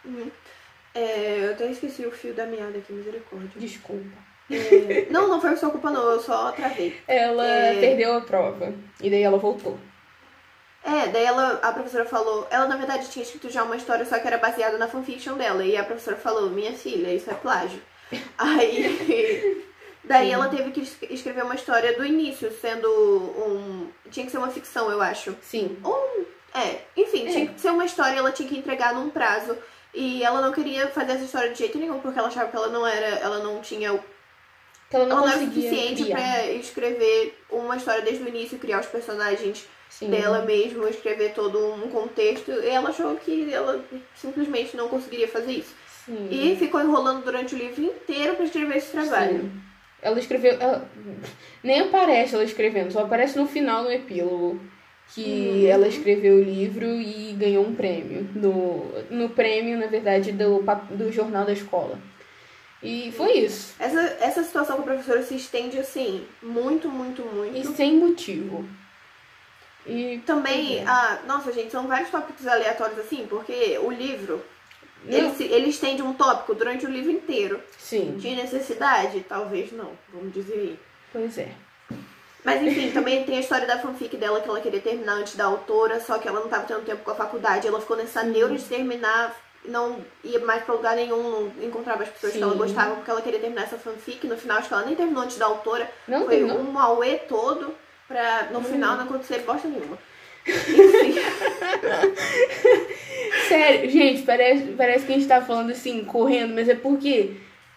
Uhum. 0.07 0.31
É, 0.95 1.41
eu 1.45 1.51
até 1.53 1.71
esqueci 1.71 2.07
o 2.07 2.11
fio 2.11 2.33
da 2.33 2.47
meada 2.47 2.79
aqui, 2.79 2.93
misericórdia. 2.93 3.51
Desculpa. 3.57 4.24
É, 4.51 5.07
não, 5.11 5.27
não 5.29 5.41
foi 5.41 5.57
sua 5.57 5.71
culpa 5.71 5.91
não, 5.91 6.03
eu 6.11 6.21
só 6.21 6.53
travei. 6.53 7.01
Ela 7.09 7.47
É. 7.47 7.81
perdeu 7.81 8.17
a 8.17 8.21
prova. 8.21 8.73
E 9.01 9.09
daí 9.11 9.23
ela 9.23 9.39
voltou. 9.39 9.79
É, 10.85 11.09
daí 11.09 11.25
ela, 11.25 11.61
a 11.63 11.73
professora 11.73 12.05
falou, 12.05 12.47
ela 12.51 12.67
na 12.67 12.77
verdade 12.77 13.09
tinha 13.09 13.23
escrito 13.23 13.49
já 13.49 13.63
uma 13.63 13.77
história, 13.77 14.05
só 14.05 14.19
que 14.19 14.27
era 14.27 14.37
baseada 14.37 14.77
na 14.77 14.87
fanfiction 14.87 15.35
dela. 15.35 15.65
E 15.65 15.77
a 15.77 15.83
professora 15.85 16.17
falou, 16.17 16.51
minha 16.51 16.73
filha, 16.75 17.09
isso 17.15 17.31
é 17.31 17.35
plágio. 17.35 17.81
Aí, 18.37 19.65
daí 20.05 20.31
ela 20.31 20.49
teve 20.49 20.71
que 20.73 20.81
es- 20.83 20.99
escrever 21.09 21.43
uma 21.43 21.55
história 21.55 21.97
do 21.97 22.05
início, 22.05 22.51
sendo 22.61 22.87
um, 22.91 23.89
tinha 24.11 24.27
que 24.27 24.33
ser 24.33 24.37
uma 24.39 24.51
ficção, 24.51 24.91
eu 24.91 25.01
acho. 25.01 25.35
Sim. 25.41 25.79
É, 26.55 26.81
enfim, 26.97 27.27
É. 27.29 27.31
tinha 27.33 27.47
que 27.47 27.61
ser 27.61 27.71
uma 27.71 27.85
história, 27.87 28.19
ela 28.19 28.31
tinha 28.31 28.49
que 28.49 28.59
entregar 28.59 28.95
num 28.95 29.09
prazo. 29.09 29.57
E 29.95 30.23
ela 30.25 30.41
não 30.43 30.53
queria 30.53 30.89
fazer 30.89 31.13
essa 31.13 31.25
história 31.25 31.51
de 31.51 31.59
jeito 31.59 31.79
nenhum, 31.79 32.01
porque 32.01 32.19
ela 32.19 32.29
achava 32.29 32.51
que 32.51 32.57
ela 32.57 32.67
não 32.69 32.87
era, 32.87 33.07
ela 33.07 33.39
não 33.39 33.61
tinha 33.63 33.99
Que 34.95 35.01
ela 35.01 35.07
não 35.09 35.19
ela 35.19 35.27
não 35.27 35.33
conseguia 35.47 35.71
suficiente 35.71 36.03
criar. 36.05 36.17
pra 36.17 36.53
escrever 36.53 37.39
uma 37.51 37.77
história 37.77 38.03
desde 38.03 38.23
o 38.23 38.29
início, 38.29 38.59
criar 38.59 38.81
os 38.81 38.87
personagens 38.87 39.67
Sim. 39.91 40.11
dela 40.11 40.43
mesmo, 40.45 40.87
escrever 40.87 41.33
todo 41.35 41.59
um 41.75 41.89
contexto. 41.91 42.51
E 42.53 42.69
ela 42.69 42.91
achou 42.91 43.15
que 43.17 43.53
ela 43.53 43.85
simplesmente 44.15 44.77
não 44.77 44.89
conseguiria 44.89 45.29
fazer 45.29 45.53
isso. 45.53 45.75
Sim. 46.07 46.29
E 46.31 46.57
ficou 46.57 46.81
enrolando 46.81 47.25
durante 47.25 47.55
o 47.55 47.59
livro 47.59 47.83
inteiro 47.83 48.35
pra 48.37 48.45
escrever 48.45 48.77
esse 48.77 48.93
trabalho. 48.93 49.41
Sim. 49.41 49.53
Ela 50.03 50.19
escreveu. 50.19 50.57
ela- 50.61 50.87
Nem 51.63 51.81
aparece 51.81 52.35
ela 52.35 52.45
escrevendo, 52.45 52.93
só 52.93 53.01
aparece 53.01 53.39
no 53.39 53.47
final, 53.49 53.85
no 53.85 53.91
epílogo. 53.93 54.61
Que 55.15 55.23
Uhum. 55.65 55.67
ela 55.67 55.87
escreveu 55.89 56.37
o 56.37 56.43
livro 56.43 56.87
e 56.87 57.35
ganhou 57.39 57.65
um 57.67 57.75
prêmio. 57.75 58.27
No, 58.35 58.87
no 59.11 59.29
prêmio, 59.31 59.79
na 59.79 59.87
verdade, 59.87 60.33
do, 60.33 60.63
do 60.91 61.13
jornal 61.13 61.45
da 61.45 61.53
escola. 61.53 61.99
E 62.85 63.11
foi 63.17 63.33
isso. 63.39 63.75
Essa, 63.79 64.01
essa 64.21 64.43
situação 64.45 64.77
com 64.77 64.83
a 64.83 64.87
professora 64.87 65.23
se 65.23 65.35
estende 65.35 65.79
assim, 65.79 66.27
muito, 66.43 66.89
muito, 66.89 67.23
muito. 67.23 67.57
E 67.57 67.65
sem 67.75 67.97
motivo. 67.97 68.65
E 69.87 70.19
Também, 70.27 70.83
ah, 70.87 71.19
nossa, 71.27 71.53
gente, 71.53 71.71
são 71.71 71.87
vários 71.87 72.11
tópicos 72.11 72.47
aleatórios 72.47 72.99
assim, 72.99 73.27
porque 73.29 73.79
o 73.83 73.91
livro, 73.91 74.43
ele, 75.07 75.31
se- 75.35 75.45
ele 75.45 75.69
estende 75.69 76.03
um 76.03 76.15
tópico 76.15 76.55
durante 76.55 76.87
o 76.87 76.91
livro 76.91 77.11
inteiro. 77.11 77.61
Sim, 77.79 78.17
Tinha 78.21 78.37
necessidade? 78.43 79.25
Talvez 79.29 79.73
não, 79.73 79.93
vamos 80.13 80.33
dizer 80.33 80.55
aí. 80.55 80.79
pois 81.13 81.37
é. 81.39 81.49
Mas 82.43 82.63
enfim, 82.63 82.91
também 82.93 83.25
tem 83.25 83.39
a 83.39 83.41
história 83.41 83.67
da 83.67 83.79
fanfic 83.79 84.17
dela 84.19 84.41
que 84.43 84.49
ela 84.49 84.61
queria 84.61 84.81
terminar 84.81 85.15
antes 85.15 85.35
da 85.35 85.47
autora, 85.47 85.99
só 86.01 86.19
que 86.19 86.29
ela 86.29 86.41
não 86.41 86.49
tava 86.49 86.65
tendo 86.67 86.85
tempo 86.85 87.03
com 87.03 87.11
a 87.11 87.15
faculdade. 87.15 87.67
Ela 87.67 87.81
ficou 87.81 87.97
nessa 87.97 88.23
neura 88.23 88.55
de 88.55 88.65
terminar, 88.65 89.35
não 89.67 89.99
ia 90.23 90.39
mais 90.41 90.63
pra 90.63 90.75
lugar 90.75 90.95
nenhum, 90.97 91.51
não 91.57 91.65
encontrava 91.67 92.03
as 92.03 92.09
pessoas 92.09 92.33
que 92.35 92.43
ela 92.43 92.53
Sim. 92.53 92.59
gostava, 92.59 92.95
porque 92.97 93.11
ela 93.11 93.23
queria 93.23 93.41
terminar 93.41 93.63
essa 93.65 93.79
fanfic. 93.79 94.27
No 94.27 94.37
final, 94.37 94.59
acho 94.59 94.69
que 94.69 94.75
ela 94.75 94.85
nem 94.87 94.95
terminou 94.95 95.23
antes 95.23 95.39
da 95.39 95.47
autora. 95.47 95.91
Não 96.07 96.27
Foi 96.27 96.37
terminou? 96.37 96.61
um 96.61 96.79
auê 96.79 97.17
todo 97.17 97.75
pra 98.07 98.49
no 98.53 98.61
final 98.63 98.97
não 98.97 99.05
acontecer 99.05 99.39
bosta 99.41 99.67
nenhuma. 99.69 99.99
Enfim, 100.47 101.15
Sério, 103.49 103.91
gente, 103.91 104.23
parece, 104.23 104.63
parece 104.77 105.07
que 105.07 105.13
a 105.13 105.15
gente 105.17 105.29
tá 105.29 105.43
falando 105.43 105.71
assim, 105.71 106.05
correndo, 106.05 106.55
mas 106.55 106.69
é 106.69 106.75
porque 106.75 107.37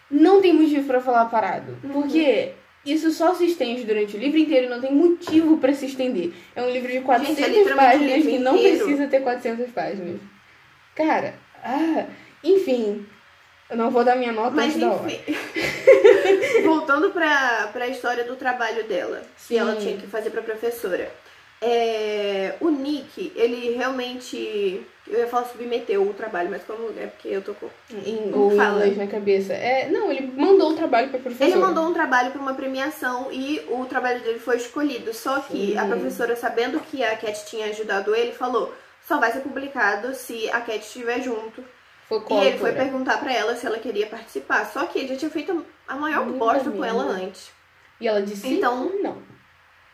não 0.09 0.41
tem 0.41 0.53
motivo 0.53 0.87
pra 0.87 1.01
falar 1.01 1.25
parado. 1.25 1.77
Uhum. 1.83 1.89
Porque 1.91 2.53
isso 2.85 3.11
só 3.11 3.33
se 3.33 3.45
estende 3.45 3.83
durante 3.83 4.15
o 4.15 4.19
livro 4.19 4.37
inteiro 4.37 4.67
e 4.67 4.69
não 4.69 4.81
tem 4.81 4.93
motivo 4.93 5.57
pra 5.57 5.73
se 5.73 5.85
estender. 5.85 6.31
É 6.55 6.61
um 6.61 6.69
livro 6.69 6.91
de 6.91 7.01
400 7.01 7.37
literalmente 7.47 7.73
o 7.73 7.75
páginas 7.75 8.25
que 8.25 8.39
não 8.39 8.55
inteiro. 8.57 8.85
precisa 8.85 9.07
ter 9.07 9.21
400 9.21 9.71
páginas. 9.71 10.19
Cara, 10.95 11.35
ah, 11.67 12.05
enfim, 12.43 13.05
eu 13.69 13.75
não 13.75 13.91
vou 13.91 14.03
dar 14.03 14.15
minha 14.15 14.31
nota 14.31 14.55
mas 14.55 14.75
antes 14.75 15.13
enfim. 15.13 15.37
Voltando 16.63 17.11
pra, 17.11 17.69
pra 17.73 17.87
história 17.87 18.23
do 18.23 18.35
trabalho 18.35 18.83
dela, 18.85 19.21
Sim. 19.35 19.47
que 19.47 19.57
ela 19.57 19.75
tinha 19.75 19.97
que 19.97 20.07
fazer 20.07 20.29
pra 20.29 20.41
professora. 20.41 21.11
É, 21.59 22.53
o 22.61 22.69
Nick, 22.69 23.33
ele 23.35 23.75
realmente. 23.75 24.85
Eu 25.07 25.19
ia 25.19 25.27
falar 25.27 25.45
submeteu 25.45 26.03
o 26.03 26.13
trabalho, 26.13 26.49
mas 26.51 26.63
como 26.63 26.93
é 26.99 27.07
porque 27.07 27.29
eu 27.29 27.41
tô 27.41 27.53
com. 27.55 27.67
Em, 28.05 28.29
Como 28.31 28.55
fala? 28.55 28.77
inglês 28.77 28.97
na 28.97 29.07
cabeça. 29.07 29.53
É, 29.53 29.89
não, 29.89 30.11
ele 30.11 30.31
mandou 30.35 30.71
o 30.71 30.75
trabalho 30.75 31.09
pra 31.09 31.19
professora. 31.19 31.49
Ele 31.49 31.59
mandou 31.59 31.85
um 31.85 31.93
trabalho 31.93 32.31
para 32.31 32.41
uma 32.41 32.53
premiação 32.53 33.29
e 33.31 33.59
o 33.69 33.85
trabalho 33.85 34.21
dele 34.21 34.37
foi 34.37 34.57
escolhido. 34.57 35.13
Só 35.13 35.39
que 35.39 35.71
Sim. 35.71 35.77
a 35.77 35.85
professora, 35.85 36.35
sabendo 36.35 36.79
que 36.79 37.03
a 37.03 37.17
Cat 37.17 37.45
tinha 37.47 37.67
ajudado 37.67 38.13
ele, 38.13 38.33
falou: 38.33 38.71
só 39.07 39.19
vai 39.19 39.31
ser 39.31 39.39
publicado 39.39 40.13
se 40.13 40.49
a 40.49 40.59
Cat 40.59 40.79
estiver 40.79 41.21
junto. 41.21 41.63
Foi 42.07 42.23
E 42.29 42.33
ele 42.45 42.57
foi 42.57 42.71
perguntar 42.73 43.17
pra 43.19 43.33
ela 43.33 43.55
se 43.55 43.65
ela 43.65 43.79
queria 43.79 44.07
participar. 44.07 44.65
Só 44.65 44.85
que 44.85 44.99
ele 44.99 45.09
já 45.09 45.17
tinha 45.17 45.31
feito 45.31 45.65
a 45.87 45.95
maior 45.95 46.25
bosta 46.25 46.69
com 46.69 46.83
ela 46.83 47.03
antes. 47.03 47.51
E 47.99 48.07
ela 48.07 48.21
disse, 48.21 48.47
Então- 48.47 48.91
não. 49.01 49.21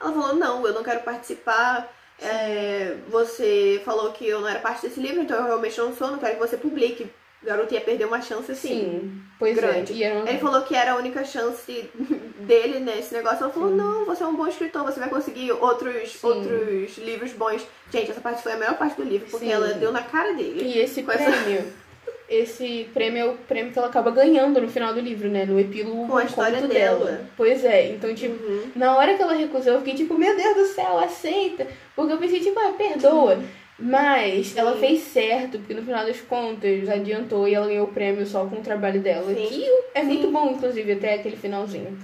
Ela 0.01 0.11
falou: 0.11 0.35
não, 0.35 0.65
eu 0.67 0.73
não 0.73 0.83
quero 0.83 1.01
participar. 1.01 1.89
É, 2.19 2.97
você 3.07 3.81
falou 3.83 4.11
que 4.11 4.27
eu 4.27 4.41
não 4.41 4.47
era 4.47 4.59
parte 4.59 4.81
desse 4.87 4.99
livro, 4.99 5.21
então 5.21 5.37
eu 5.37 5.45
realmente 5.45 5.77
não 5.79 5.95
sou, 5.95 6.11
não 6.11 6.19
quero 6.19 6.33
que 6.35 6.39
você 6.39 6.57
publique. 6.57 7.11
O 7.43 7.45
garoto 7.45 7.73
ia 7.73 7.81
perder 7.81 8.05
uma 8.05 8.21
chance 8.21 8.49
assim. 8.51 8.69
Sim, 8.69 9.21
pois 9.37 9.55
grande. 9.57 9.91
é. 9.91 9.95
E 9.97 10.03
era 10.03 10.19
um- 10.19 10.27
Ele 10.27 10.37
falou 10.37 10.61
que 10.61 10.73
era 10.73 10.93
a 10.93 10.95
única 10.95 11.25
chance 11.25 11.89
dele 12.39 12.79
nesse 12.79 13.13
negócio. 13.13 13.43
Ela 13.43 13.51
falou: 13.51 13.69
Não, 13.69 14.05
você 14.05 14.23
é 14.23 14.27
um 14.27 14.35
bom 14.35 14.47
escritor, 14.47 14.83
você 14.83 14.99
vai 14.99 15.09
conseguir 15.09 15.51
outros, 15.51 16.13
Sim. 16.13 16.25
outros 16.27 16.97
livros 16.99 17.33
bons. 17.33 17.65
Gente, 17.91 18.11
essa 18.11 18.21
parte 18.21 18.41
foi 18.41 18.53
a 18.53 18.57
melhor 18.57 18.77
parte 18.77 18.95
do 18.95 19.03
livro, 19.03 19.27
porque 19.29 19.45
Sim. 19.45 19.51
ela 19.51 19.73
deu 19.73 19.91
na 19.91 20.01
cara 20.01 20.33
dele. 20.33 20.63
E 20.63 20.79
esse 20.79 21.03
Com 21.03 21.11
essa- 21.11 21.29
prêmio, 21.31 21.65
esse 22.29 22.89
prêmio 22.93 23.19
é 23.21 23.25
o 23.25 23.33
prêmio 23.35 23.73
que 23.73 23.77
ela 23.77 23.89
acaba 23.89 24.09
ganhando 24.09 24.61
no 24.61 24.69
final 24.69 24.93
do 24.93 25.01
livro, 25.01 25.27
né? 25.29 25.45
No 25.45 25.59
epílogo 25.59 26.07
Com 26.07 26.17
a 26.17 26.23
história 26.23 26.61
conto 26.61 26.73
dela. 26.73 27.25
Pois 27.35 27.65
é, 27.65 27.89
então, 27.89 28.15
tipo, 28.15 28.41
Uhum. 28.41 28.71
na 28.73 28.95
hora 28.95 29.15
que 29.15 29.21
ela 29.21 29.33
recusou, 29.33 29.73
eu 29.73 29.79
fiquei 29.79 29.95
tipo, 29.95 30.17
meu 30.17 30.33
Deus 30.35 30.55
do 30.55 30.65
céu, 30.67 30.97
aceita. 30.97 31.67
Porque 31.93 32.13
eu 32.13 32.17
pensei, 32.17 32.39
tipo, 32.39 32.57
ah, 32.59 32.71
perdoa. 32.77 33.37
Mas 33.77 34.55
ela 34.55 34.73
Sim. 34.73 34.79
fez 34.79 35.01
certo, 35.01 35.57
porque 35.57 35.73
no 35.73 35.83
final 35.83 36.05
das 36.05 36.21
contas 36.21 36.87
adiantou 36.87 37.47
e 37.47 37.55
ela 37.55 37.67
ganhou 37.67 37.87
o 37.87 37.93
prêmio 37.93 38.25
só 38.25 38.45
com 38.45 38.57
o 38.57 38.63
trabalho 38.63 39.01
dela. 39.01 39.33
Sim. 39.33 39.47
Que 39.47 39.65
é 39.95 40.03
muito 40.03 40.29
bom, 40.31 40.51
inclusive, 40.51 40.91
até 40.91 41.15
aquele 41.15 41.35
finalzinho. 41.35 41.97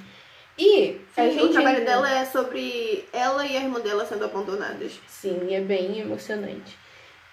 E 0.58 1.00
a 1.16 1.24
Sim, 1.24 1.32
gente. 1.32 1.44
o 1.44 1.50
trabalho 1.50 1.86
dela 1.86 2.12
é 2.12 2.26
sobre 2.26 3.06
ela 3.14 3.46
e 3.46 3.56
a 3.56 3.62
irmã 3.62 3.80
dela 3.80 4.06
sendo 4.06 4.26
abandonadas. 4.26 5.00
Sim, 5.08 5.54
é 5.54 5.62
bem 5.62 6.00
emocionante. 6.00 6.78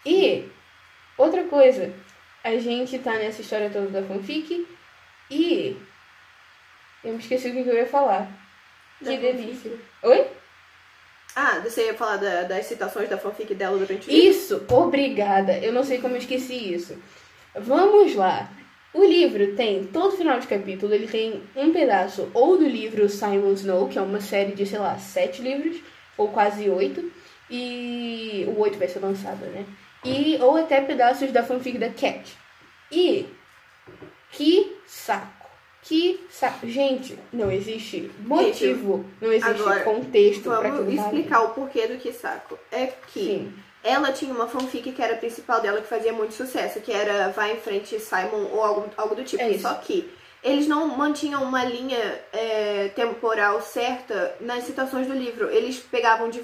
E 0.05 0.45
outra 1.19 1.43
coisa, 1.45 1.93
a 2.45 2.57
gente 2.57 2.99
tá 3.01 3.15
nessa 3.15 3.41
história 3.41 3.71
toda 3.71 3.89
da 3.89 4.03
fanfic 4.07 4.67
e 5.29 5.77
eu 7.03 7.13
me 7.15 7.19
esqueci 7.19 7.49
o 7.49 7.53
que 7.53 7.69
eu 7.69 7.75
ia 7.75 7.87
falar. 7.87 8.31
Da 9.01 9.11
que 9.11 9.17
delícia. 9.17 9.73
Oi? 10.03 10.27
Ah, 11.39 11.61
você 11.61 11.85
ia 11.89 11.95
falar 11.95 12.17
da- 12.17 12.45
das 12.45 12.65
citações 12.65 13.11
da 13.11 13.19
fanfic 13.19 13.55
dela 13.55 13.77
durante 13.77 14.09
o 14.09 14.11
livro? 14.11 14.31
Isso, 14.31 14.65
obrigada. 14.71 15.59
Eu 15.59 15.71
não 15.71 15.85
sei 15.85 15.99
como 16.01 16.15
eu 16.15 16.19
esqueci 16.19 16.73
isso. 16.73 16.97
Vamos 17.55 18.15
lá. 18.15 18.51
O 18.95 19.05
livro 19.05 19.55
tem, 19.55 19.85
todo 19.85 20.17
final 20.17 20.41
de 20.41 20.47
capítulo, 20.47 20.95
ele 20.95 21.07
tem 21.07 21.43
um 21.55 21.71
pedaço 21.71 22.31
ou 22.33 22.57
do 22.57 22.67
livro 22.67 23.07
Simon 23.11 23.53
Snow, 23.53 23.87
que 23.89 23.99
é 23.99 24.03
uma 24.03 24.21
série 24.23 24.53
de, 24.53 24.65
sei 24.65 24.79
lá, 24.79 24.97
sete 24.99 25.43
livros, 25.43 25.77
ou 26.17 26.29
quase 26.29 26.71
oito, 26.71 27.13
e 27.51 28.47
o 28.49 28.59
oito 28.61 28.79
vai 28.79 28.89
ser 28.89 29.01
lançado, 29.01 29.45
né? 29.47 29.67
E, 30.03 30.39
ou 30.41 30.57
até 30.57 30.81
pedaços 30.81 31.31
da 31.31 31.43
fanfic 31.43 31.77
da 31.77 31.91
Cat. 31.91 32.35
E, 32.91 33.27
que 34.33 34.75
saco. 34.87 35.36
Que 35.87 36.27
saco. 36.29 36.67
Gente, 36.67 37.17
não 37.33 37.49
existe 37.49 38.11
motivo, 38.19 39.05
não 39.21 39.33
existe 39.33 39.61
agora, 39.61 39.85
contexto 39.85 40.43
pra 40.43 40.61
Vamos 40.61 40.81
aquilo 40.81 40.93
explicar 40.93 41.43
o 41.43 41.51
porquê 41.51 41.87
do 41.87 41.97
que 41.97 42.13
saco. 42.13 42.59
É 42.73 42.89
que 43.07 43.21
Sim. 43.21 43.55
ela 43.85 44.11
tinha 44.11 44.35
uma 44.35 44.49
fanfic 44.49 44.91
que 44.91 45.01
era 45.01 45.15
a 45.15 45.17
principal 45.17 45.61
dela, 45.61 45.81
que 45.81 45.87
fazia 45.87 46.13
muito 46.13 46.35
sucesso, 46.35 46.81
que 46.81 46.91
era 46.91 47.29
Vai 47.29 47.53
em 47.53 47.61
Frente 47.61 48.01
Simon 48.01 48.49
ou 48.53 48.65
algo, 48.65 48.91
algo 48.97 49.15
do 49.15 49.23
tipo. 49.23 49.41
É. 49.45 49.57
Só 49.59 49.75
que 49.75 50.11
eles 50.43 50.67
não 50.67 50.89
mantinham 50.89 51.45
uma 51.45 51.65
linha 51.65 52.21
é, 52.33 52.91
temporal 52.97 53.63
certa 53.63 54.35
nas 54.41 54.65
citações 54.65 55.07
do 55.07 55.15
livro. 55.15 55.49
Eles 55.51 55.79
pegavam 55.79 56.29
de, 56.29 56.41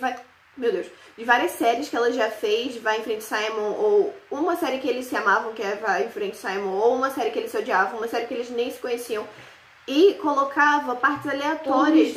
meu 0.57 0.71
Deus, 0.71 0.87
de 1.17 1.25
várias 1.25 1.53
séries 1.53 1.88
que 1.88 1.97
ela 1.97 2.12
já 2.12 2.31
fez, 2.31 2.77
Vai 2.77 2.99
em 3.01 3.03
Frente 3.03 3.25
Simon, 3.25 3.73
ou 3.79 4.15
uma 4.31 4.55
série 4.57 4.79
que 4.79 4.88
eles 4.88 5.07
se 5.07 5.17
amavam, 5.17 5.53
que 5.53 5.62
é 5.62 5.77
Vai 5.77 6.05
em 6.05 6.11
Frente 6.11 6.37
Simon, 6.37 6.73
ou 6.73 6.95
uma 6.97 7.11
série 7.11 7.31
que 7.31 7.38
eles 7.38 7.51
se 7.51 7.57
odiavam, 7.59 7.99
uma 7.99 8.09
série 8.09 8.27
que 8.27 8.35
eles 8.35 8.51
nem 8.51 8.71
se 8.71 8.79
conheciam. 8.79 9.27
E 9.88 10.15
colocava 10.15 10.95
partes 10.95 11.29
aleatórias 11.29 12.15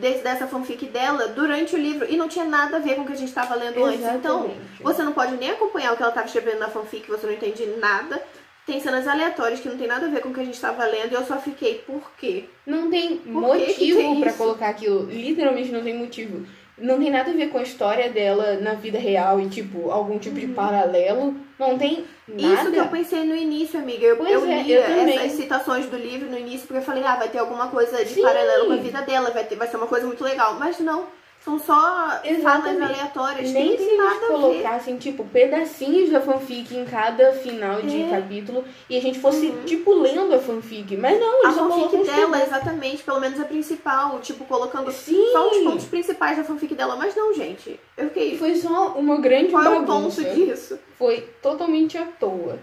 desse- 0.00 0.22
dessa 0.24 0.48
fanfic 0.48 0.86
dela 0.86 1.28
durante 1.28 1.76
o 1.76 1.78
livro. 1.78 2.10
E 2.10 2.16
não 2.16 2.26
tinha 2.28 2.44
nada 2.44 2.76
a 2.78 2.80
ver 2.80 2.96
com 2.96 3.02
o 3.02 3.06
que 3.06 3.12
a 3.12 3.16
gente 3.16 3.28
estava 3.28 3.54
lendo 3.54 3.84
antes. 3.84 4.00
Então, 4.00 4.38
Exatamente. 4.46 4.82
você 4.82 5.02
não 5.04 5.12
pode 5.12 5.36
nem 5.36 5.50
acompanhar 5.50 5.92
o 5.92 5.96
que 5.96 6.02
ela 6.02 6.10
estava 6.10 6.26
escrevendo 6.26 6.58
na 6.58 6.68
fanfic, 6.68 7.08
você 7.08 7.24
não 7.26 7.32
entende 7.34 7.66
nada. 7.78 8.20
Tem 8.66 8.80
cenas 8.80 9.06
aleatórias 9.06 9.60
que 9.60 9.68
não 9.68 9.76
tem 9.78 9.86
nada 9.86 10.06
a 10.06 10.08
ver 10.08 10.22
com 10.22 10.30
o 10.30 10.34
que 10.34 10.40
a 10.40 10.44
gente 10.44 10.54
estava 10.54 10.84
lendo 10.86 11.12
e 11.12 11.14
eu 11.14 11.24
só 11.24 11.36
fiquei, 11.38 11.74
por 11.86 12.10
quê? 12.18 12.46
Não 12.66 12.90
tem 12.90 13.18
que 13.18 13.28
motivo 13.28 14.00
isso? 14.26 14.36
colocar 14.38 14.70
aquilo. 14.70 15.04
Literalmente 15.04 15.70
não 15.70 15.82
tem 15.84 15.94
motivo. 15.96 16.44
Não 16.76 16.98
tem 16.98 17.10
nada 17.10 17.30
a 17.30 17.34
ver 17.34 17.50
com 17.50 17.58
a 17.58 17.62
história 17.62 18.10
dela 18.10 18.58
na 18.60 18.74
vida 18.74 18.98
real 18.98 19.40
e, 19.40 19.48
tipo, 19.48 19.90
algum 19.90 20.18
tipo 20.18 20.40
de 20.40 20.48
paralelo. 20.48 21.36
Não 21.58 21.78
tem 21.78 22.04
nada. 22.26 22.42
Uhum. 22.42 22.54
Isso 22.54 22.70
que 22.72 22.78
eu 22.78 22.88
pensei 22.88 23.24
no 23.24 23.36
início, 23.36 23.78
amiga. 23.78 24.04
Eu, 24.04 24.16
Pois 24.16 24.30
eu 24.30 24.44
é, 24.44 24.62
lia 24.62 24.80
eu 24.80 25.08
essas 25.08 25.32
citações 25.32 25.86
do 25.86 25.96
livro 25.96 26.28
no 26.28 26.36
início 26.36 26.66
porque 26.66 26.78
eu 26.78 26.84
falei, 26.84 27.04
ah, 27.04 27.14
vai 27.14 27.28
ter 27.28 27.38
alguma 27.38 27.68
coisa 27.68 28.04
de 28.04 28.10
Sim. 28.10 28.22
paralelo 28.22 28.66
com 28.66 28.72
a 28.72 28.76
vida 28.76 29.02
dela, 29.02 29.30
vai, 29.30 29.44
ter, 29.44 29.54
vai 29.54 29.68
ser 29.68 29.76
uma 29.76 29.86
coisa 29.86 30.06
muito 30.06 30.24
legal. 30.24 30.56
Mas 30.58 30.80
não, 30.80 31.06
são 31.44 31.58
só 31.58 32.20
falas 32.42 32.80
aleatórias 32.80 33.50
Nem 33.52 33.76
se 33.76 33.82
eles 33.84 34.26
colocassem, 34.26 34.96
tipo, 34.96 35.24
pedacinhos 35.24 36.08
da 36.10 36.20
fanfic 36.22 36.74
em 36.74 36.86
cada 36.86 37.32
final 37.32 37.82
de 37.82 38.02
É. 38.02 38.08
capítulo 38.08 38.64
e 38.88 38.96
a 38.96 39.00
gente 39.00 39.18
fosse, 39.18 39.48
Uhum. 39.48 39.64
tipo, 39.64 39.92
lendo 39.94 40.34
a 40.34 40.38
fanfic. 40.38 40.96
Mas 40.96 41.20
não, 41.20 41.40
A 41.44 41.48
eles 41.50 41.56
fanfic 41.58 42.04
dela, 42.04 42.42
exatamente, 42.42 43.02
pelo 43.02 43.20
menos 43.20 43.38
a 43.38 43.44
principal, 43.44 44.18
tipo, 44.20 44.44
colocando 44.46 44.90
Sim. 44.90 45.22
só 45.32 45.50
os 45.50 45.58
pontos 45.58 45.84
principais 45.84 46.38
da 46.38 46.44
fanfic 46.44 46.74
dela. 46.74 46.96
Mas 46.96 47.14
não, 47.14 47.34
gente. 47.34 47.78
Eu 47.96 48.08
fiquei. 48.08 48.38
foi 48.38 48.54
só 48.56 48.94
uma 48.96 49.18
grande 49.18 49.50
Qual 49.50 49.62
é 49.64 49.68
o 49.68 49.82
bagunça. 49.82 50.22
ponto 50.22 50.34
disso? 50.34 50.78
foi 50.98 51.28
totalmente 51.42 51.98
à 51.98 52.06
toa. 52.06 52.58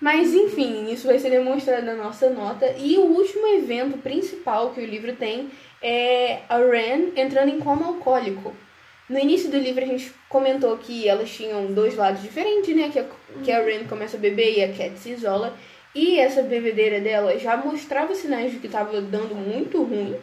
Mas 0.00 0.34
enfim, 0.34 0.92
isso 0.92 1.06
vai 1.06 1.18
ser 1.18 1.30
demonstrado 1.30 1.86
na 1.86 1.94
nossa 1.94 2.28
nota. 2.30 2.74
E 2.78 2.96
o 2.98 3.04
último 3.04 3.46
evento 3.46 3.98
principal 3.98 4.70
que 4.70 4.80
o 4.80 4.86
livro 4.86 5.14
tem 5.16 5.50
é 5.80 6.40
a 6.48 6.58
Ren 6.58 7.12
entrando 7.16 7.50
em 7.50 7.60
coma 7.60 7.86
alcoólico. 7.86 8.54
No 9.08 9.18
início 9.18 9.50
do 9.50 9.58
livro 9.58 9.84
a 9.84 9.86
gente 9.86 10.12
comentou 10.28 10.76
que 10.78 11.06
elas 11.06 11.30
tinham 11.30 11.72
dois 11.72 11.94
lados 11.94 12.22
diferentes, 12.22 12.74
né? 12.74 12.90
Que 12.90 12.98
a, 12.98 13.06
que 13.42 13.52
a 13.52 13.62
Ren 13.62 13.84
começa 13.84 14.16
a 14.16 14.20
beber 14.20 14.58
e 14.58 14.64
a 14.64 14.72
Cat 14.72 14.98
se 14.98 15.10
isola. 15.10 15.54
E 15.94 16.18
essa 16.18 16.42
bebedeira 16.42 17.00
dela 17.00 17.38
já 17.38 17.56
mostrava 17.56 18.14
sinais 18.14 18.50
de 18.50 18.58
que 18.58 18.66
estava 18.66 19.00
dando 19.00 19.34
muito 19.34 19.82
ruim. 19.82 20.16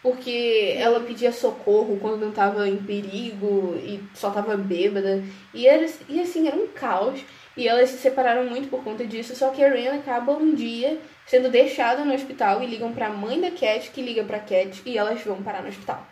Porque 0.00 0.74
ela 0.78 1.00
pedia 1.00 1.32
socorro 1.32 1.98
quando 2.00 2.20
não 2.20 2.30
estava 2.30 2.68
em 2.68 2.76
perigo 2.76 3.74
e 3.82 4.00
só 4.14 4.28
estava 4.28 4.56
bêbada. 4.56 5.22
E, 5.52 5.66
era, 5.66 5.84
e 6.08 6.20
assim, 6.20 6.46
era 6.46 6.56
um 6.56 6.68
caos. 6.68 7.20
E 7.58 7.66
elas 7.66 7.90
se 7.90 7.98
separaram 7.98 8.44
muito 8.44 8.68
por 8.68 8.84
conta 8.84 9.04
disso, 9.04 9.34
só 9.34 9.50
que 9.50 9.64
a 9.64 9.68
Ren 9.68 9.96
acaba 9.96 10.30
um 10.30 10.54
dia 10.54 10.96
sendo 11.26 11.50
deixada 11.50 12.04
no 12.04 12.14
hospital 12.14 12.62
e 12.62 12.66
ligam 12.66 12.92
pra 12.92 13.10
mãe 13.10 13.40
da 13.40 13.50
Cat, 13.50 13.90
que 13.90 14.00
liga 14.00 14.22
pra 14.22 14.38
Cat, 14.38 14.80
e 14.86 14.96
elas 14.96 15.20
vão 15.24 15.42
parar 15.42 15.60
no 15.60 15.68
hospital. 15.68 16.06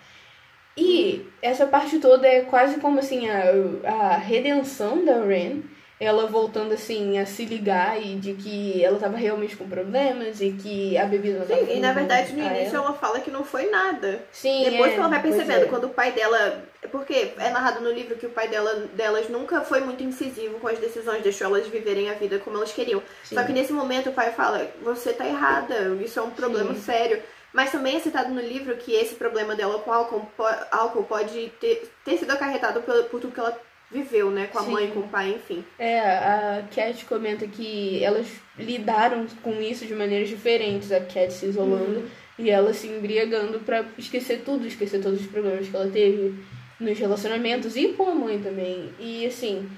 E 0.76 1.24
essa 1.40 1.64
parte 1.64 2.00
toda 2.00 2.26
é 2.26 2.40
quase 2.40 2.80
como 2.80 2.98
assim 2.98 3.28
a, 3.30 3.44
a 3.84 4.16
redenção 4.16 5.04
da 5.04 5.24
Ren, 5.24 5.60
ela 5.98 6.26
voltando 6.26 6.74
assim 6.74 7.18
a 7.18 7.24
se 7.24 7.46
ligar 7.46 8.00
e 8.00 8.16
de 8.16 8.34
que 8.34 8.84
ela 8.84 8.98
tava 8.98 9.16
realmente 9.16 9.56
com 9.56 9.66
problemas 9.66 10.42
e 10.42 10.52
que 10.52 10.96
a 10.98 11.06
bebida 11.06 11.38
não 11.38 11.46
Sim, 11.46 11.76
e 11.76 11.80
na 11.80 11.92
verdade 11.92 12.34
no 12.34 12.44
início 12.44 12.76
ela. 12.76 12.88
ela 12.88 12.92
fala 12.94 13.20
que 13.20 13.30
não 13.30 13.42
foi 13.42 13.70
nada. 13.70 14.20
Sim, 14.30 14.64
Depois 14.64 14.90
é, 14.90 14.94
que 14.94 15.00
ela 15.00 15.08
vai 15.08 15.22
percebendo, 15.22 15.64
é. 15.64 15.68
quando 15.68 15.84
o 15.84 15.90
pai 15.90 16.12
dela. 16.12 16.62
Porque 16.92 17.32
é 17.38 17.50
narrado 17.50 17.80
no 17.80 17.90
livro 17.90 18.16
que 18.16 18.26
o 18.26 18.30
pai 18.30 18.46
dela, 18.46 18.74
delas 18.92 19.28
nunca 19.30 19.62
foi 19.62 19.80
muito 19.80 20.04
incisivo 20.04 20.60
com 20.60 20.68
as 20.68 20.78
decisões, 20.78 21.22
deixou 21.22 21.46
elas 21.46 21.66
viverem 21.66 22.10
a 22.10 22.14
vida 22.14 22.38
como 22.38 22.58
elas 22.58 22.72
queriam. 22.72 23.02
Só 23.24 23.40
Sim. 23.40 23.46
que 23.46 23.52
nesse 23.52 23.72
momento 23.72 24.10
o 24.10 24.12
pai 24.12 24.32
fala: 24.32 24.70
Você 24.82 25.14
tá 25.14 25.26
errada, 25.26 25.96
isso 26.04 26.18
é 26.20 26.22
um 26.22 26.30
problema 26.30 26.74
Sim. 26.74 26.80
sério. 26.80 27.22
Mas 27.52 27.72
também 27.72 27.96
é 27.96 28.00
citado 28.00 28.34
no 28.34 28.40
livro 28.40 28.76
que 28.76 28.92
esse 28.92 29.14
problema 29.14 29.54
dela 29.54 29.78
com 29.78 29.90
álcool, 29.90 30.28
álcool 30.70 31.04
pode 31.04 31.48
ter, 31.58 31.90
ter 32.04 32.18
sido 32.18 32.30
acarretado 32.30 32.82
por, 32.82 33.04
por 33.04 33.18
tudo 33.18 33.32
que 33.32 33.40
ela 33.40 33.58
viveu, 33.90 34.30
né? 34.30 34.48
Com 34.48 34.58
a 34.58 34.62
Sim. 34.62 34.70
mãe, 34.72 34.90
com 34.90 35.00
o 35.00 35.08
pai, 35.08 35.30
enfim. 35.36 35.64
É, 35.78 36.00
a 36.00 36.64
Cat 36.74 37.04
comenta 37.06 37.46
que 37.46 38.02
elas 38.02 38.26
lidaram 38.58 39.26
com 39.42 39.60
isso 39.60 39.86
de 39.86 39.94
maneiras 39.94 40.28
diferentes. 40.28 40.90
A 40.92 41.00
Cat 41.00 41.32
se 41.32 41.46
isolando 41.46 42.00
Uhum. 42.00 42.06
e 42.38 42.50
ela 42.50 42.72
se 42.74 42.86
embriagando 42.88 43.60
pra 43.60 43.84
esquecer 43.96 44.42
tudo, 44.44 44.66
esquecer 44.66 45.00
todos 45.00 45.20
os 45.20 45.26
problemas 45.26 45.68
que 45.68 45.76
ela 45.76 45.88
teve 45.88 46.34
nos 46.80 46.98
relacionamentos 46.98 47.76
e 47.76 47.88
com 47.88 48.08
a 48.10 48.14
mãe 48.14 48.38
também. 48.40 48.90
E 48.98 49.24
assim, 49.26 49.68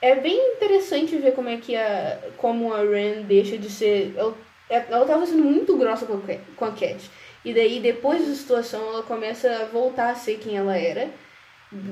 é 0.00 0.14
bem 0.14 0.54
interessante 0.54 1.16
ver 1.16 1.32
como 1.32 1.48
é 1.48 1.56
que 1.56 1.74
a 1.76 2.18
como 2.36 2.72
a 2.72 2.82
Ren 2.82 3.22
deixa 3.22 3.58
de 3.58 3.68
ser 3.68 4.14
ela, 4.16 4.34
ela 4.68 5.04
tava 5.06 5.26
sendo 5.26 5.42
muito 5.44 5.76
grossa 5.76 6.06
com 6.06 6.14
a 6.14 6.20
com 6.56 6.64
a 6.64 6.70
Cat. 6.72 7.10
E 7.44 7.52
daí 7.52 7.78
depois 7.80 8.26
da 8.26 8.34
situação 8.34 8.80
ela 8.88 9.02
começa 9.02 9.48
a 9.50 9.64
voltar 9.66 10.10
a 10.10 10.14
ser 10.14 10.38
quem 10.38 10.56
ela 10.56 10.76
era. 10.76 11.08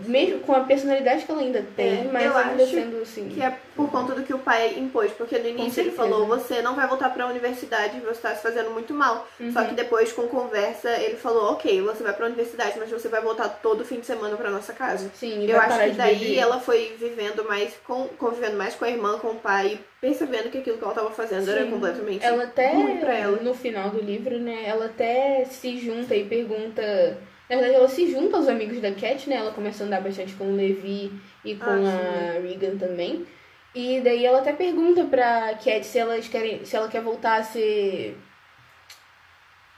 Mesmo 0.07 0.41
com 0.41 0.55
a 0.55 0.61
personalidade 0.61 1.25
que 1.25 1.31
ela 1.31 1.41
ainda 1.41 1.65
tem, 1.77 2.01
É, 2.01 2.09
mas 2.13 2.25
eu 2.25 2.37
ainda 2.37 2.63
acho 2.63 2.73
sendo 2.73 3.03
assim. 3.03 3.29
Que 3.29 3.43
é 3.43 3.57
por 3.77 3.91
conta 3.91 4.15
do 4.15 4.23
que 4.23 4.33
o 4.33 4.39
pai 4.39 4.75
impôs. 4.79 5.13
Porque 5.13 5.39
no 5.39 5.49
início 5.49 5.81
ele 5.81 5.91
falou: 5.91 6.27
Você 6.27 6.63
não 6.63 6.75
vai 6.75 6.87
voltar 6.87 7.11
pra 7.11 7.27
universidade, 7.27 8.01
você 8.01 8.21
tá 8.21 8.35
se 8.35 8.43
fazendo 8.43 8.71
muito 8.71 8.93
mal. 8.95 9.27
Só 9.53 9.61
Uhum. 9.61 9.67
que 9.69 9.75
depois, 9.75 10.13
com 10.13 10.27
conversa, 10.29 10.89
ele 11.01 11.17
falou: 11.17 11.53
Ok, 11.53 11.81
você 11.83 12.03
vai 12.03 12.13
pra 12.13 12.27
universidade, 12.27 12.79
mas 12.79 12.91
você 12.91 13.09
vai 13.09 13.21
voltar 13.21 13.49
todo 13.49 13.85
fim 13.85 14.01
de 14.01 14.07
semana 14.07 14.37
pra 14.37 14.51
nossa 14.51 14.73
casa. 14.73 15.11
Sim, 15.15 15.45
Eu 15.49 15.61
acho 15.61 15.79
que 15.85 15.91
daí 15.91 16.19
beber. 16.19 16.39
ela 16.39 16.61
foi 16.61 16.95
vivendo 16.99 17.45
mais 17.45 17.75
com, 17.87 18.09
convivendo 18.19 18.57
mais 18.57 18.75
com 18.75 18.85
a 18.85 18.91
irmã, 18.91 19.19
com 19.19 19.29
o 19.29 19.35
pai, 19.37 19.79
percebendo 20.01 20.51
que 20.51 20.59
aquilo 20.59 20.79
que 20.79 20.85
ela 20.85 20.95
tava 20.95 21.11
fazendo 21.11 21.51
era 21.51 21.65
Sim. 21.65 21.71
completamente 21.71 22.25
Ela 22.25 22.45
até, 22.45 22.73
ruim 22.73 22.97
pra 22.99 23.15
ela. 23.15 23.37
no 23.43 23.55
final 23.55 23.91
do 23.91 24.01
livro, 24.01 24.39
né, 24.39 24.65
ela 24.67 24.87
até 24.87 25.45
se 25.47 25.79
junta 25.79 26.15
e 26.15 26.25
pergunta... 26.25 27.19
Na 27.49 27.57
verdade, 27.57 27.75
ela 27.75 27.89
se 27.89 28.11
junta 28.11 28.37
aos 28.39 28.49
amigos 28.49 28.81
da 28.81 28.91
Cat, 28.93 29.29
né, 29.29 29.37
ela 29.37 29.51
começa 29.53 29.85
a 29.85 29.87
andar 29.87 30.01
bastante 30.01 30.33
com 30.35 30.45
o 30.45 30.57
Levi 30.57 31.13
e 31.45 31.55
com 31.55 31.65
Ah, 31.67 32.37
a 32.37 32.41
Regan 32.41 32.77
também. 32.79 33.27
E 33.75 34.01
daí 34.01 34.25
ela 34.25 34.39
até 34.39 34.53
pergunta 34.53 35.05
pra 35.05 35.55
Cat 35.63 35.85
se, 35.85 35.99
elas 35.99 36.27
querem, 36.29 36.65
se 36.65 36.75
ela 36.77 36.89
quer 36.89 37.03
voltar 37.03 37.41
a 37.41 37.43
ser... 37.45 38.17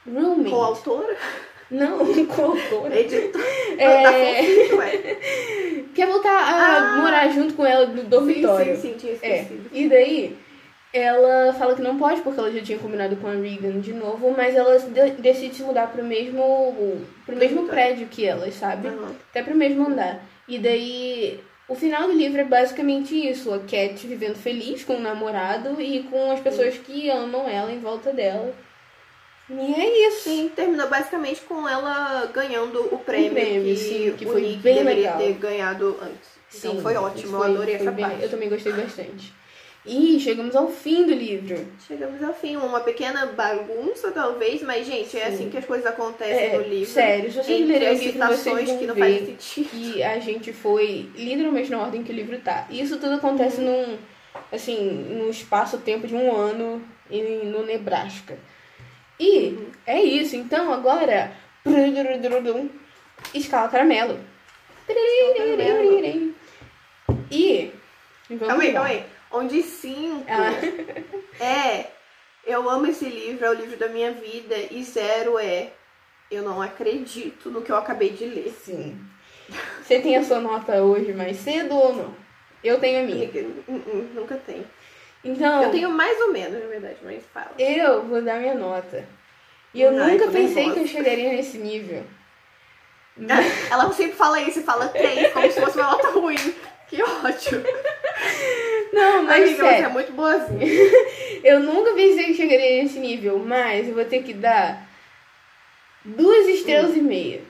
Roommate. 0.05 0.49
coautora, 0.49 1.17
Não, 1.69 1.97
coautora. 2.27 2.97
editora. 2.97 3.43
É. 3.77 4.03
Tá 4.69 4.75
ué. 4.77 5.17
Quer 5.93 6.07
voltar 6.07 6.29
a 6.31 6.77
Ah. 6.77 6.97
morar 7.01 7.27
junto 7.29 7.53
com 7.55 7.65
ela 7.65 7.85
no 7.87 8.03
dormitório. 8.03 8.75
Sim, 8.77 8.81
sim, 8.81 8.91
sim, 8.93 8.97
tinha 8.97 9.11
É, 9.21 9.41
esquecido. 9.41 9.69
e 9.73 9.89
daí 9.89 10.37
ela 10.93 11.53
fala 11.53 11.75
que 11.75 11.81
não 11.81 11.97
pode 11.97 12.21
porque 12.21 12.39
ela 12.39 12.51
já 12.51 12.61
tinha 12.61 12.79
combinado 12.79 13.15
com 13.17 13.27
a 13.27 13.31
Regan 13.33 13.79
de 13.79 13.93
novo, 13.93 14.33
mas 14.35 14.55
ela 14.55 14.77
de- 14.79 15.11
decide 15.21 15.55
se 15.55 15.63
mudar 15.63 15.87
pro 15.91 16.03
mesmo 16.03 17.01
pro 17.25 17.35
mesmo 17.35 17.67
prédio 17.67 18.07
que 18.07 18.25
elas, 18.25 18.53
sabe? 18.55 18.87
Aham. 18.87 19.15
Até 19.29 19.43
pro 19.43 19.55
mesmo 19.55 19.85
andar. 19.87 20.23
E 20.47 20.57
daí 20.57 21.39
o 21.67 21.75
final 21.75 22.07
do 22.07 22.13
livro 22.13 22.39
é 22.39 22.43
basicamente 22.45 23.13
isso, 23.13 23.53
a 23.53 23.59
Cat 23.59 24.07
vivendo 24.07 24.35
feliz 24.37 24.83
com 24.85 24.95
o 24.95 24.99
namorado 25.01 25.79
e 25.81 26.03
com 26.03 26.31
as 26.31 26.39
pessoas 26.39 26.77
que 26.77 27.09
amam 27.09 27.47
ela 27.47 27.71
em 27.71 27.79
volta 27.79 28.11
dela. 28.13 28.53
E 29.49 29.73
é 29.75 30.07
isso. 30.09 30.23
Sim, 30.29 30.51
terminou 30.55 30.89
basicamente 30.89 31.41
com 31.41 31.67
ela 31.67 32.25
ganhando 32.33 32.93
o 32.93 32.97
prêmio, 32.97 33.31
prêmio, 33.31 33.63
que, 33.63 33.77
sim, 33.77 34.13
que 34.17 34.25
o 34.25 34.29
foi 34.31 34.41
Nick 34.41 34.57
bem 34.57 34.75
deveria 34.75 35.15
legal. 35.15 35.17
ter 35.19 35.33
ganhado 35.33 35.97
antes. 36.01 36.37
Então 36.53 36.71
Sim, 36.75 36.81
foi 36.81 36.95
ótimo, 36.95 37.37
foi- 37.37 37.47
eu 37.47 37.51
adorei 37.53 37.75
essa 37.75 37.91
bem- 37.91 38.05
parte. 38.05 38.23
Eu 38.23 38.29
também 38.29 38.49
gostei 38.49 38.71
bastante. 38.73 39.33
E 39.87 40.19
chegamos 40.19 40.53
ao 40.53 40.67
fim 40.69 41.05
do 41.05 41.13
livro. 41.13 41.65
Chegamos 41.87 42.21
ao 42.21 42.33
fim, 42.33 42.57
uma 42.57 42.81
pequena 42.81 43.25
bagunça 43.27 44.11
talvez, 44.11 44.61
mas 44.61 44.85
gente, 44.85 45.17
é 45.17 45.27
Sim. 45.27 45.33
assim 45.33 45.49
que 45.49 45.57
as 45.57 45.65
coisas 45.65 45.85
acontecem 45.85 46.47
É, 46.47 46.57
no 46.57 46.63
livro. 46.63 46.91
sério, 46.93 47.31
se 47.31 47.37
vocês 47.41 47.61
Entre 47.61 47.73
lerem 47.73 47.87
as 47.87 47.99
citações 47.99 48.69
que 48.71 48.85
não 48.85 48.95
fazem 48.95 49.25
sentido. 49.25 49.69
que 49.69 50.03
a 50.03 50.19
gente 50.19 50.51
foi 50.51 51.09
literalmente 51.15 51.71
na 51.71 51.79
ordem 51.81 52.03
que 52.03 52.11
o 52.11 52.15
livro 52.15 52.37
tá. 52.39 52.67
E 52.69 52.81
isso 52.81 52.97
tudo 52.97 53.13
acontece 53.13 53.61
num, 53.61 53.97
assim, 54.51 54.77
num 55.09 55.29
espaço-tempo 55.29 56.05
de 56.05 56.15
um 56.15 56.35
ano 56.35 56.81
em, 57.09 57.45
no 57.45 57.65
Nebraska. 57.65 58.37
E 59.17 59.57
é 59.85 60.01
isso, 60.01 60.35
então 60.35 60.71
agora. 60.73 61.31
Escala 63.33 63.67
caramelo. 63.69 64.19
E. 67.31 67.71
Vamos 68.29 68.47
Calma 68.47 68.63
aí, 68.63 68.73
calma 68.73 68.89
aí. 68.89 69.03
Onde 69.31 69.61
cinco 69.63 70.25
Ah. 70.29 71.43
é 71.43 71.85
eu 72.45 72.69
amo 72.69 72.87
esse 72.87 73.05
livro, 73.05 73.45
é 73.45 73.49
o 73.49 73.53
livro 73.53 73.75
da 73.77 73.89
minha 73.89 74.11
vida, 74.13 74.55
e 74.71 74.81
zero 74.83 75.37
é 75.37 75.71
eu 76.31 76.43
não 76.43 76.61
acredito 76.61 77.49
no 77.49 77.61
que 77.61 77.71
eu 77.71 77.75
acabei 77.75 78.09
de 78.11 78.25
ler. 78.25 78.53
Sim. 78.63 78.99
Você 79.81 79.99
tem 79.99 80.15
a 80.17 80.23
sua 80.23 80.39
nota 80.39 80.81
hoje 80.83 81.13
mais 81.13 81.37
cedo 81.37 81.75
ou 81.75 81.93
não? 81.93 82.15
Eu 82.63 82.79
tenho 82.79 82.99
a 83.01 83.03
minha. 83.03 83.29
Hum, 83.67 83.81
hum, 83.87 84.09
nunca 84.13 84.35
tem. 84.35 84.65
Então, 85.23 85.63
Eu 85.63 85.71
tenho 85.71 85.89
mais 85.89 86.19
ou 86.21 86.31
menos, 86.31 86.61
na 86.61 86.67
verdade, 86.67 86.97
mas 87.03 87.23
fala. 87.33 87.51
eu 87.57 88.03
vou 88.03 88.21
dar 88.21 88.39
minha 88.39 88.55
nota. 88.55 89.07
E 89.73 89.81
eu 89.81 89.89
Ai, 90.01 90.11
nunca 90.13 90.27
pensei 90.31 90.65
nervosa. 90.67 90.73
que 90.73 90.79
eu 90.81 90.87
chegaria 90.87 91.29
nesse 91.33 91.57
nível. 91.57 92.03
Ela 93.71 93.91
sempre 93.93 94.15
fala 94.15 94.39
isso 94.41 94.59
e 94.59 94.63
fala 94.63 94.87
três, 94.89 95.33
como 95.33 95.51
se 95.51 95.59
fosse 95.61 95.77
uma 95.77 95.91
nota 95.91 96.09
ruim. 96.11 96.35
Que 96.87 97.01
ótimo. 97.03 97.63
Não, 98.93 99.23
mas 99.23 99.43
Amiga, 99.43 99.55
você 99.57 99.65
é 99.65 99.77
sério, 99.77 99.91
muito 99.91 100.11
boazinha. 100.13 100.59
eu 101.43 101.59
nunca 101.59 101.93
pensei 101.93 102.25
que 102.25 102.31
eu 102.31 102.35
chegaria 102.35 102.81
nesse 102.83 102.99
nível, 102.99 103.39
mas 103.39 103.87
eu 103.87 103.95
vou 103.95 104.05
ter 104.05 104.23
que 104.23 104.33
dar 104.33 104.87
duas 106.03 106.47
estrelas 106.47 106.95
e 106.95 107.01
meia. 107.01 107.41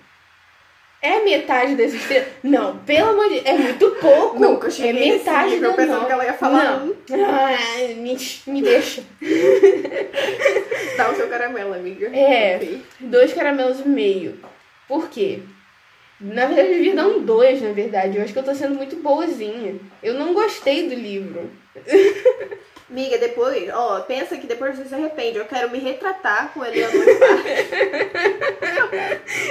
É 0.99 1.23
metade 1.23 1.75
das 1.75 1.93
estrelas? 1.93 2.27
Não, 2.41 2.79
pelo 2.79 3.11
amor 3.11 3.29
de 3.29 3.35
Deus, 3.35 3.45
é 3.45 3.53
muito 3.53 3.91
pouco. 4.01 4.39
Nunca 4.39 4.69
cheguei 4.69 4.89
é 4.89 4.93
nesse 4.93 5.25
metade 5.25 5.51
nível, 5.51 5.69
da 5.69 5.75
pensando 5.75 6.05
que 6.05 6.11
ela 6.11 6.25
ia 6.25 6.33
falar 6.33 6.79
Não. 6.79 6.87
um. 6.87 6.95
Ah, 7.23 7.93
me, 7.95 8.17
me 8.47 8.61
deixa. 8.63 9.03
Dá 10.97 11.11
o 11.11 11.15
seu 11.15 11.27
caramelo, 11.29 11.75
amiga. 11.75 12.07
É. 12.07 12.59
Dois 12.99 13.31
caramelos 13.31 13.79
e 13.79 13.87
meio. 13.87 14.39
Por 14.87 15.07
quê? 15.09 15.41
Na 16.19 16.45
verdade, 16.47 16.69
eu 16.69 16.73
devia 16.75 16.95
dar 16.95 17.07
um 17.07 17.21
dois, 17.21 17.61
na 17.61 17.71
verdade. 17.71 18.17
Eu 18.17 18.23
acho 18.23 18.33
que 18.33 18.39
eu 18.39 18.43
tô 18.43 18.55
sendo 18.55 18.75
muito 18.75 18.95
boazinha. 18.95 19.75
Eu 20.01 20.15
não 20.15 20.33
gostei 20.33 20.89
do 20.89 20.95
livro. 20.95 21.49
Amiga, 22.89 23.17
depois, 23.17 23.69
ó, 23.73 23.99
pensa 23.99 24.37
que 24.37 24.47
depois 24.47 24.75
você 24.77 24.85
se 24.85 24.95
arrepende. 24.95 25.37
Eu 25.37 25.45
quero 25.45 25.69
me 25.69 25.77
retratar 25.77 26.53
com 26.53 26.63
ele 26.65 26.81
no 26.85 26.89
quarto. 27.19 27.47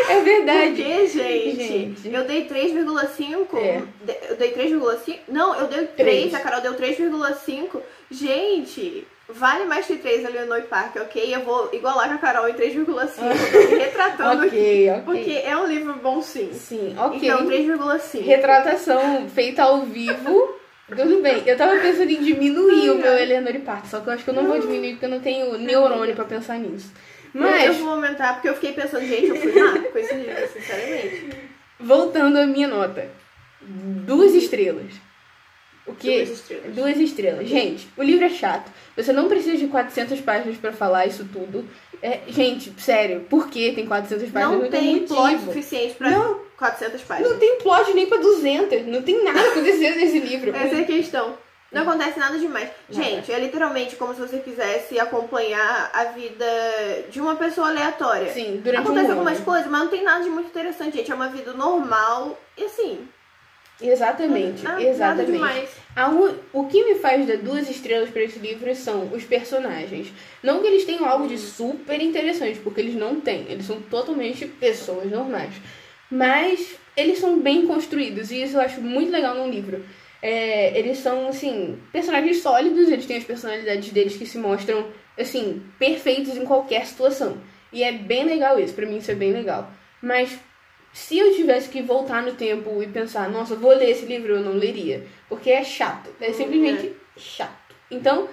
É 0.09 0.21
verdade. 0.23 0.83
Porque, 0.83 1.07
gente, 1.07 1.63
Gente. 1.63 2.13
eu 2.15 2.25
dei 2.25 2.47
3,5. 2.49 3.59
É. 3.59 3.83
Eu 4.31 4.37
dei 4.37 4.53
3,5. 4.53 5.19
Não, 5.29 5.55
eu 5.55 5.67
dei 5.67 5.87
3, 5.87 5.95
Três. 5.97 6.35
a 6.35 6.41
Carol 6.41 6.63
deu 6.63 6.75
3,5. 6.75 7.81
Gente, 8.11 9.07
vale 9.29 9.65
mais 9.65 9.87
que 9.87 9.97
3 9.97 10.25
a 10.25 10.29
Leonor 10.29 10.63
Park, 10.63 10.97
ok? 10.97 11.35
Eu 11.35 11.41
vou 11.41 11.69
igualar 11.73 12.09
com 12.09 12.15
a 12.15 12.19
Carol 12.19 12.49
em 12.49 12.55
3,5. 12.55 12.79
Eu 12.79 12.87
tô 12.87 13.71
me 13.71 13.79
retratando 13.83 14.43
aqui. 14.45 14.57
ok, 14.57 14.91
ok. 14.91 15.03
Porque 15.05 15.31
é 15.45 15.57
um 15.57 15.67
livro 15.67 15.95
bom 15.95 16.23
sim. 16.23 16.51
Sim, 16.53 16.95
ok. 16.99 17.19
Então, 17.23 17.47
3,5. 17.47 18.25
Retratação 18.25 19.29
feita 19.29 19.63
ao 19.65 19.83
vivo. 19.83 20.57
Tudo 20.89 21.21
bem. 21.21 21.43
Eu 21.45 21.57
tava 21.57 21.77
pensando 21.79 22.11
em 22.11 22.23
diminuir 22.23 22.91
o 22.91 22.99
meu 22.99 23.13
Eleanor 23.19 23.59
Park, 23.61 23.87
só 23.87 23.99
que 24.01 24.09
eu 24.09 24.13
acho 24.13 24.23
que 24.23 24.31
eu 24.31 24.35
não 24.35 24.47
vou 24.47 24.59
diminuir 24.61 24.93
porque 24.93 25.07
eu 25.07 25.11
não 25.11 25.21
tenho 25.21 25.59
neurônio 25.59 26.15
pra 26.15 26.25
pensar 26.25 26.59
nisso. 26.59 26.93
Eu 27.35 27.41
Mas, 27.41 27.77
vou 27.79 27.91
aumentar 27.91 28.35
porque 28.35 28.49
eu 28.49 28.55
fiquei 28.55 28.73
pensando, 28.73 29.05
gente, 29.05 29.27
eu 29.27 29.37
fui 29.37 29.53
má 29.61 29.79
com 29.79 29.99
esse 29.99 30.15
livro, 30.15 30.49
sinceramente. 30.53 31.29
voltando 31.79 32.39
à 32.39 32.47
minha 32.47 32.69
nota. 32.69 33.11
Duas 33.61 34.33
estrelas. 34.35 34.93
O 35.87 35.95
quê? 35.95 36.25
Duas 36.25 36.31
estrelas. 36.39 36.75
Duas 36.75 36.97
estrelas. 36.99 37.49
Gente, 37.49 37.89
o 37.97 38.03
livro 38.03 38.25
é 38.25 38.29
chato. 38.31 38.71
Você 38.97 39.13
não 39.13 39.29
precisa 39.29 39.57
de 39.57 39.67
400 39.69 40.21
páginas 40.21 40.57
pra 40.57 40.73
falar 40.73 41.07
isso 41.07 41.25
tudo. 41.33 41.65
É, 42.03 42.21
gente, 42.29 42.73
sério, 42.81 43.21
por 43.31 43.49
que 43.49 43.73
tem 43.73 43.87
400 43.87 44.31
páginas? 44.31 44.63
Não 44.63 44.69
tem 44.71 45.01
motivo. 45.01 45.15
plot 45.15 45.41
suficiente 45.45 45.95
pra 45.95 46.11
Não. 46.11 46.41
400 46.59 47.03
páginas. 47.03 47.31
Não 47.33 47.39
tem 47.39 47.59
plot 47.59 47.95
nem 47.95 48.07
pra 48.07 48.19
200. 48.19 48.87
Não 48.87 49.03
tem 49.03 49.23
nada 49.25 49.49
acontecendo 49.49 49.97
nesse 49.97 50.19
livro. 50.19 50.55
Essa 50.55 50.77
é 50.77 50.81
a 50.81 50.85
questão. 50.85 51.39
Não 51.73 51.83
acontece 51.83 52.19
nada 52.19 52.39
demais. 52.39 52.69
Nada. 52.89 53.03
Gente, 53.03 53.33
é 53.33 53.39
literalmente 53.41 53.97
como 53.97 54.15
se 54.15 54.21
você 54.21 54.39
quisesse 54.39 54.99
acompanhar 54.99 55.91
a 55.93 56.05
vida 56.05 56.47
de 57.11 57.21
uma 57.21 57.37
pessoa 57.37 57.69
aleatória. 57.69 58.33
Sim, 58.33 58.61
durante 58.63 58.83
Acontece 58.83 59.09
um 59.09 59.13
algumas 59.13 59.37
ano. 59.37 59.45
coisas, 59.45 59.71
mas 59.71 59.81
não 59.83 59.89
tem 59.89 60.03
nada 60.05 60.23
de 60.23 60.31
muito 60.31 60.47
interessante, 60.49 60.97
gente. 60.97 61.11
É 61.11 61.15
uma 61.15 61.29
vida 61.29 61.53
normal 61.53 62.39
e 62.57 62.65
assim. 62.65 63.09
Exatamente, 63.81 64.63
nada, 64.63 64.77
nada 64.79 64.89
exatamente. 64.91 65.33
demais. 65.33 65.69
A 65.95 66.11
u- 66.11 66.35
o 66.53 66.65
que 66.67 66.83
me 66.85 66.95
faz 66.99 67.27
dar 67.27 67.37
duas 67.39 67.69
estrelas 67.69 68.09
para 68.11 68.23
esse 68.23 68.39
livro 68.39 68.75
são 68.75 69.13
os 69.13 69.25
personagens. 69.25 70.09
Não 70.43 70.61
que 70.63 70.67
eles 70.67 70.85
tenham 70.85 71.05
algo 71.07 71.29
de 71.29 71.37
super 71.37 72.01
interessante, 72.01 72.59
porque 72.61 72.81
eles 72.81 72.95
não 72.95 73.21
têm. 73.21 73.45
Eles 73.49 73.67
são 73.67 73.81
totalmente 73.83 74.47
pessoas 74.47 75.11
normais. 75.11 75.53
Mas 76.11 76.75
eles 76.97 77.19
são 77.19 77.39
bem 77.41 77.67
construídos, 77.67 78.31
e 78.31 78.43
isso 78.43 78.57
eu 78.57 78.61
acho 78.61 78.81
muito 78.81 79.11
legal 79.13 79.35
no 79.35 79.49
livro. 79.51 79.85
É, 80.23 80.79
eles 80.79 80.99
são, 80.99 81.29
assim, 81.29 81.79
personagens 81.93 82.41
sólidos, 82.41 82.89
eles 82.89 83.05
têm 83.07 83.19
as 83.19 83.25
personalidades 83.25 83.91
deles 83.91 84.17
que 84.17 84.25
se 84.27 84.39
mostram, 84.39 84.87
assim, 85.19 85.63
perfeitos 85.79 86.37
em 86.37 86.45
qualquer 86.45 86.87
situação. 86.87 87.37
E 87.73 87.83
é 87.83 87.93
bem 87.93 88.25
legal 88.25 88.59
isso, 88.59 88.73
pra 88.73 88.87
mim 88.87 88.97
isso 88.99 89.11
é 89.11 89.15
bem 89.15 89.33
legal. 89.33 89.71
Mas 90.01 90.39
se 90.97 91.19
eu 91.19 91.35
tivesse 91.35 91.69
que 91.69 91.83
voltar 91.83 92.23
no 92.23 92.33
tempo 92.33 92.83
e 92.83 92.87
pensar, 92.87 93.29
nossa, 93.29 93.55
vou 93.55 93.71
ler 93.77 93.91
esse 93.91 94.07
livro, 94.07 94.33
eu 94.33 94.41
não 94.41 94.55
leria. 94.55 95.07
Porque 95.29 95.51
é 95.51 95.63
chato. 95.63 96.09
É 96.19 96.33
simplesmente 96.33 96.97
chato. 97.19 97.75
Então, 97.91 98.27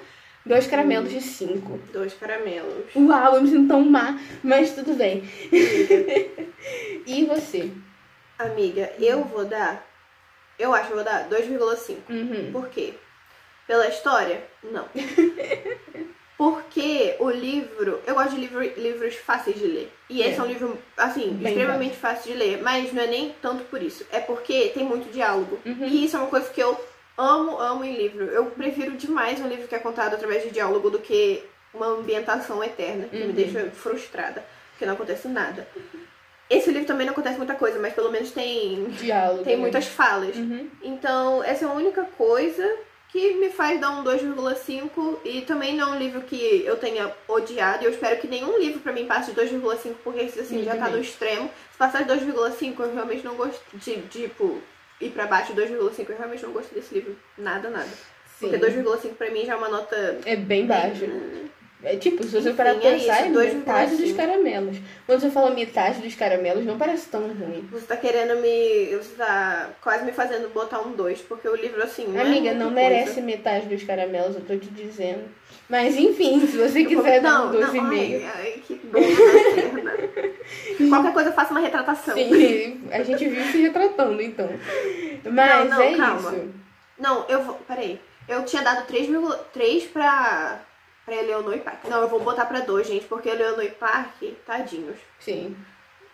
dois 0.45 0.65
caramelos 0.65 1.11
de 1.11 1.19
cinco. 1.19 1.77
Dois 1.91 2.13
caramelos. 2.13 2.85
Uau, 2.95 3.35
eu 3.35 3.41
me 3.41 3.49
sinto 3.49 3.67
tão 3.67 3.81
má, 3.81 4.17
mas 4.41 4.73
tudo 4.73 4.93
bem. 4.93 5.29
e 7.05 7.25
você? 7.25 7.69
Amiga, 8.39 8.93
eu 8.97 9.25
vou 9.25 9.43
dar. 9.43 9.85
Eu 10.57 10.73
acho 10.73 10.87
que 10.87 10.95
vou 10.95 11.03
dar 11.03 11.27
2,5. 11.27 11.97
Uhum. 12.09 12.51
Por 12.53 12.69
quê? 12.69 12.93
Pela 13.67 13.89
história? 13.89 14.41
Não. 14.63 14.87
Porque 16.37 17.15
o 17.19 17.29
livro. 17.29 18.01
Eu 18.07 18.15
gosto 18.15 18.31
de 18.31 18.37
livro, 18.41 18.61
livros 18.61 19.15
fáceis 19.15 19.57
de 19.57 19.65
ler. 19.67 19.91
E 20.09 20.21
esse 20.21 20.35
É. 20.35 20.37
é 20.37 20.41
um 20.43 20.47
livro, 20.47 20.77
assim, 20.97 21.29
Bem 21.33 21.51
extremamente 21.53 21.95
fácil 21.95 22.31
de 22.33 22.37
ler. 22.37 22.61
Mas 22.61 22.91
não 22.91 23.03
é 23.03 23.07
nem 23.07 23.35
tanto 23.41 23.63
por 23.65 23.81
isso. 23.81 24.05
É 24.11 24.19
porque 24.19 24.69
tem 24.73 24.83
muito 24.83 25.11
diálogo. 25.11 25.59
Uhum. 25.65 25.85
E 25.85 26.05
isso 26.05 26.15
é 26.15 26.19
uma 26.19 26.27
coisa 26.29 26.49
que 26.49 26.61
eu 26.61 26.75
amo, 27.17 27.59
amo 27.59 27.83
em 27.83 27.95
livro. 27.95 28.25
Eu 28.25 28.45
prefiro 28.47 28.91
demais 28.93 29.39
um 29.39 29.47
livro 29.47 29.67
que 29.67 29.75
é 29.75 29.79
contado 29.79 30.15
através 30.15 30.43
de 30.43 30.49
diálogo 30.49 30.89
do 30.89 30.99
que 30.99 31.43
uma 31.73 31.87
ambientação 31.87 32.63
eterna, 32.63 33.07
que 33.07 33.17
Uhum. 33.17 33.27
me 33.27 33.33
deixa 33.33 33.69
frustrada. 33.71 34.43
Porque 34.71 34.85
não 34.85 34.93
acontece 34.93 35.27
nada. 35.27 35.67
Esse 36.49 36.71
livro 36.71 36.85
também 36.87 37.05
não 37.05 37.13
acontece 37.13 37.37
muita 37.37 37.55
coisa, 37.55 37.79
mas 37.79 37.93
pelo 37.93 38.11
menos 38.11 38.31
tem, 38.31 38.85
Diálogo. 38.85 39.43
tem 39.43 39.55
né? 39.55 39.61
muitas 39.61 39.85
falas. 39.87 40.35
Uhum. 40.35 40.67
Então, 40.83 41.43
essa 41.43 41.65
é 41.65 41.67
a 41.67 41.71
única 41.71 42.03
coisa 42.17 42.75
que 43.13 43.35
me 43.35 43.51
faz 43.51 43.79
dar 43.79 43.91
um 43.91 44.03
2,5 44.03 45.19
e 45.23 45.41
também 45.41 45.77
não 45.77 45.93
é 45.93 45.95
um 45.95 45.99
livro 45.99 46.21
que 46.21 46.63
eu 46.65 46.75
tenha 46.77 47.11
odiado. 47.27 47.83
E 47.83 47.85
eu 47.85 47.91
espero 47.91 48.19
que 48.19 48.27
nenhum 48.27 48.57
livro 48.57 48.79
pra 48.79 48.91
mim 48.91 49.05
passe 49.05 49.31
de 49.31 49.39
2,5, 49.39 49.93
porque 50.03 50.21
esse 50.21 50.39
assim 50.39 50.63
já 50.63 50.71
tá 50.71 50.85
também. 50.85 50.93
no 50.93 51.01
extremo. 51.01 51.51
Se 51.71 51.77
passar 51.77 52.03
de 52.03 52.11
2,5, 52.11 52.79
eu 52.79 52.93
realmente 52.95 53.23
não 53.23 53.35
gosto 53.35 53.61
de, 53.75 54.01
tipo, 54.07 54.59
ir 54.99 55.11
pra 55.11 55.27
baixo 55.27 55.53
de 55.53 55.61
2,5. 55.61 56.09
Eu 56.09 56.17
realmente 56.17 56.41
não 56.43 56.51
gosto 56.51 56.73
desse 56.73 56.91
livro. 56.91 57.15
Nada, 57.37 57.69
nada. 57.69 57.87
Sim. 58.39 58.49
Porque 58.49 58.57
2,5 58.57 59.13
pra 59.13 59.29
mim 59.29 59.45
já 59.45 59.53
é 59.53 59.57
uma 59.57 59.69
nota. 59.69 60.19
É 60.25 60.35
bem 60.35 60.65
baixo. 60.65 61.05
Hum, 61.05 61.49
É 61.85 61.97
tipo, 61.97 62.23
se 62.23 62.29
você 62.29 62.49
Enfim, 62.49 62.55
parar 62.55 62.75
pra 62.75 62.89
é 62.89 62.93
pensar, 62.93 63.19
isso, 63.19 63.27
é 63.27 63.31
dois 63.31 63.53
metade 63.53 63.95
dos 63.97 64.11
caramelos. 64.13 64.77
Quando 65.05 65.19
você 65.19 65.29
fala 65.29 65.51
metade 65.51 65.99
dos 65.99 66.15
caramelos, 66.15 66.65
não 66.65 66.77
parece 66.77 67.09
tão 67.09 67.21
ruim. 67.27 67.67
Você 67.71 67.85
tá 67.85 67.97
querendo 67.97 68.39
me. 68.41 68.95
Você 68.95 69.15
tá 69.17 69.69
quase 69.81 70.05
me 70.05 70.13
fazendo 70.13 70.47
botar 70.53 70.79
um 70.79 70.93
2, 70.93 71.19
porque 71.23 71.47
o 71.47 71.55
livro, 71.55 71.83
assim. 71.83 72.07
Não 72.07 72.21
Amiga, 72.21 72.51
é 72.51 72.53
não 72.53 72.71
coisa. 72.71 72.75
merece 72.89 73.21
metade 73.21 73.67
dos 73.67 73.83
caramelos, 73.83 74.35
eu 74.35 74.41
tô 74.41 74.55
te 74.55 74.67
dizendo. 74.69 75.25
Mas 75.69 75.97
enfim, 75.97 76.39
se 76.47 76.57
você 76.57 76.85
quiser 76.85 77.19
dar 77.21 77.47
um 77.47 77.53
não, 77.53 77.73
12,5. 77.73 77.81
Ai, 77.91 78.31
ai, 78.35 78.61
que 78.65 78.75
dor 78.75 79.01
na 79.01 79.61
perna. 79.61 79.93
Qualquer 80.89 81.13
coisa, 81.13 81.31
faça 81.33 81.51
uma 81.51 81.59
retratação. 81.59 82.15
Sim, 82.15 82.81
a 82.91 83.03
gente 83.03 83.27
viu 83.27 83.43
se 83.45 83.61
retratando, 83.61 84.21
então. 84.21 84.49
Mas 85.25 85.69
Não, 85.69 85.77
não, 85.77 85.81
é 85.81 85.95
calma. 85.97 86.31
isso. 86.31 86.49
Não, 86.97 87.25
eu 87.27 87.43
vou. 87.43 87.55
Peraí. 87.67 87.99
Eu 88.27 88.43
tinha 88.45 88.61
dado 88.61 88.87
3,3 88.87 89.89
pra. 89.91 90.61
Pra 91.05 91.15
Eleonor 91.15 91.55
e 91.55 91.59
Park. 91.59 91.85
Não, 91.89 92.01
eu 92.01 92.07
vou 92.07 92.19
botar 92.19 92.45
pra 92.45 92.61
2, 92.61 92.87
gente, 92.87 93.05
porque 93.05 93.29
Eleonor 93.29 93.63
e 93.63 93.69
Park, 93.71 94.21
tadinhos. 94.45 94.97
Sim. 95.19 95.55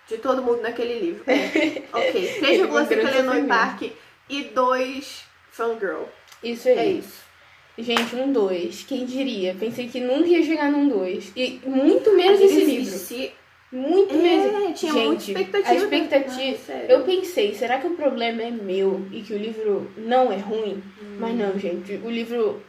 De 0.07 0.17
todo 0.17 0.41
mundo 0.41 0.61
naquele 0.61 0.99
livro. 0.99 1.23
É. 1.27 1.83
ok. 1.93 2.35
Ele 2.41 2.67
foi 2.67 2.81
um 2.81 2.85
3,5 2.85 2.87
grande 2.87 3.17
Eleonor 3.17 3.37
e. 3.37 3.47
Park 3.47 3.81
e 4.29 4.43
2 4.43 5.23
Fangirl. 5.51 6.03
Isso 6.43 6.67
aí. 6.69 6.77
É 6.77 6.85
isso. 6.85 7.29
Gente, 7.77 8.15
um 8.15 8.31
2. 8.31 8.83
Quem 8.83 9.05
diria? 9.05 9.55
Pensei 9.57 9.87
que 9.87 9.99
nunca 9.99 10.27
ia 10.27 10.43
chegar 10.43 10.69
num 10.71 10.87
2. 10.89 11.31
E 11.35 11.61
muito 11.65 12.13
menos 12.15 12.41
esse 12.41 12.55
se- 12.55 12.65
livro. 12.65 12.91
se- 12.97 13.31
Muito 13.71 14.15
É, 14.15 14.17
menos. 14.17 14.79
tinha 14.79 14.91
Gente, 14.91 15.05
muita 15.05 15.23
expectativa. 15.31 15.69
A 15.71 15.75
expectativa. 15.75 16.57
Sério. 16.57 16.89
Eu 16.89 17.03
pensei, 17.03 17.53
será 17.53 17.77
que 17.77 17.85
o 17.87 17.91
problema 17.95 18.41
é 18.41 18.49
meu 18.49 19.05
e 19.11 19.21
que 19.21 19.31
o 19.31 19.37
livro 19.37 19.91
não 19.95 20.31
é 20.31 20.37
ruim? 20.37 20.81
Mas 21.19 21.35
não, 21.35 21.57
gente. 21.59 21.93
O 22.03 22.09
livro. 22.09 22.63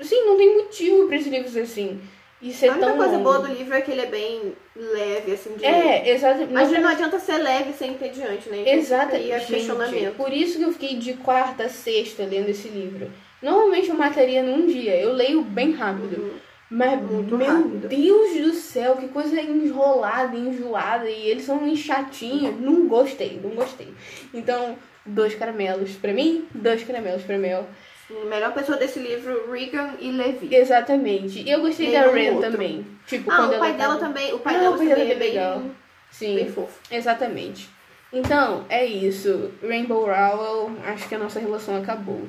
Assim, 0.00 0.24
não 0.24 0.36
tem 0.36 0.56
motivo 0.56 1.06
pra 1.06 1.16
esse 1.16 1.28
livro 1.30 1.48
ser 1.48 1.60
assim. 1.60 2.00
E 2.42 2.52
ser 2.52 2.68
A 2.68 2.72
única 2.72 2.86
tão. 2.88 2.96
coisa 2.96 3.12
longo. 3.12 3.24
boa 3.24 3.38
do 3.38 3.46
livro 3.54 3.72
é 3.74 3.80
que 3.80 3.90
ele 3.90 4.02
é 4.02 4.06
bem 4.06 4.52
leve, 4.76 5.32
assim, 5.32 5.54
de. 5.56 5.64
É, 5.64 6.10
exatamente. 6.10 6.52
Mas 6.52 6.70
não 6.70 6.88
adianta 6.88 7.18
ser 7.18 7.38
leve 7.38 7.72
sem 7.72 7.92
entediante, 7.92 8.50
né? 8.50 8.58
Então 8.60 8.72
Exata, 8.74 9.04
fica 9.12 9.16
aí 9.16 9.32
a 9.32 9.38
gente, 9.38 9.52
questionamento. 9.54 10.16
por 10.16 10.32
isso 10.32 10.58
que 10.58 10.64
eu 10.64 10.72
fiquei 10.72 10.96
de 10.96 11.14
quarta 11.14 11.64
a 11.64 11.68
sexta 11.68 12.24
lendo 12.24 12.48
esse 12.50 12.68
livro. 12.68 13.10
Normalmente 13.40 13.88
eu 13.88 13.94
mataria 13.96 14.42
num 14.42 14.66
dia, 14.66 14.94
eu 15.00 15.12
leio 15.12 15.42
bem 15.42 15.72
rápido. 15.72 16.20
Uhum. 16.20 16.30
Mas, 16.70 17.00
Muito 17.00 17.36
meu 17.36 17.46
rápido. 17.46 17.88
Deus 17.88 18.36
do 18.42 18.52
céu, 18.54 18.96
que 18.96 19.06
coisa 19.08 19.40
enrolada, 19.40 20.36
enjoada, 20.36 21.08
e 21.08 21.28
eles 21.28 21.44
são 21.44 21.62
uns 21.62 21.78
chatinhos. 21.78 22.58
Não 22.60 22.86
gostei, 22.88 23.38
não 23.42 23.50
gostei. 23.50 23.88
Então, 24.32 24.76
dois 25.06 25.34
caramelos 25.34 25.92
pra 25.92 26.12
mim, 26.12 26.46
dois 26.54 26.82
caramelos 26.82 27.22
pra 27.22 27.38
Mel. 27.38 27.66
Melhor 28.10 28.52
pessoa 28.52 28.76
desse 28.76 28.98
livro, 28.98 29.50
Regan 29.50 29.94
e 29.98 30.10
Levi. 30.12 30.54
Exatamente. 30.54 31.40
E 31.42 31.50
eu 31.50 31.60
gostei 31.60 31.90
da 31.90 32.00
Nenhum 32.02 32.12
Ren 32.14 32.30
outro. 32.34 32.50
também. 32.50 32.86
Tipo, 33.06 33.30
Ah, 33.30 33.36
quando 33.36 33.54
o 33.54 33.58
pai 33.58 33.68
ela 33.70 33.78
dela 33.78 33.94
tava- 33.96 34.06
também. 34.06 34.34
O 34.34 34.38
pai 34.38 34.54
Ah, 34.54 34.58
dela 34.58 34.74
o 34.74 34.78
pai 34.78 34.86
também 34.88 35.04
dela 35.06 35.10
é 35.12 35.18
bem, 35.18 35.28
legal. 35.30 35.62
Sim. 36.10 36.34
bem 36.36 36.48
fofo. 36.52 36.78
Exatamente. 36.90 37.68
Então, 38.12 38.64
é 38.68 38.84
isso. 38.84 39.50
Rainbow 39.66 40.04
Rowell, 40.06 40.70
acho 40.86 41.08
que 41.08 41.14
a 41.14 41.18
nossa 41.18 41.40
relação 41.40 41.76
acabou. 41.76 42.28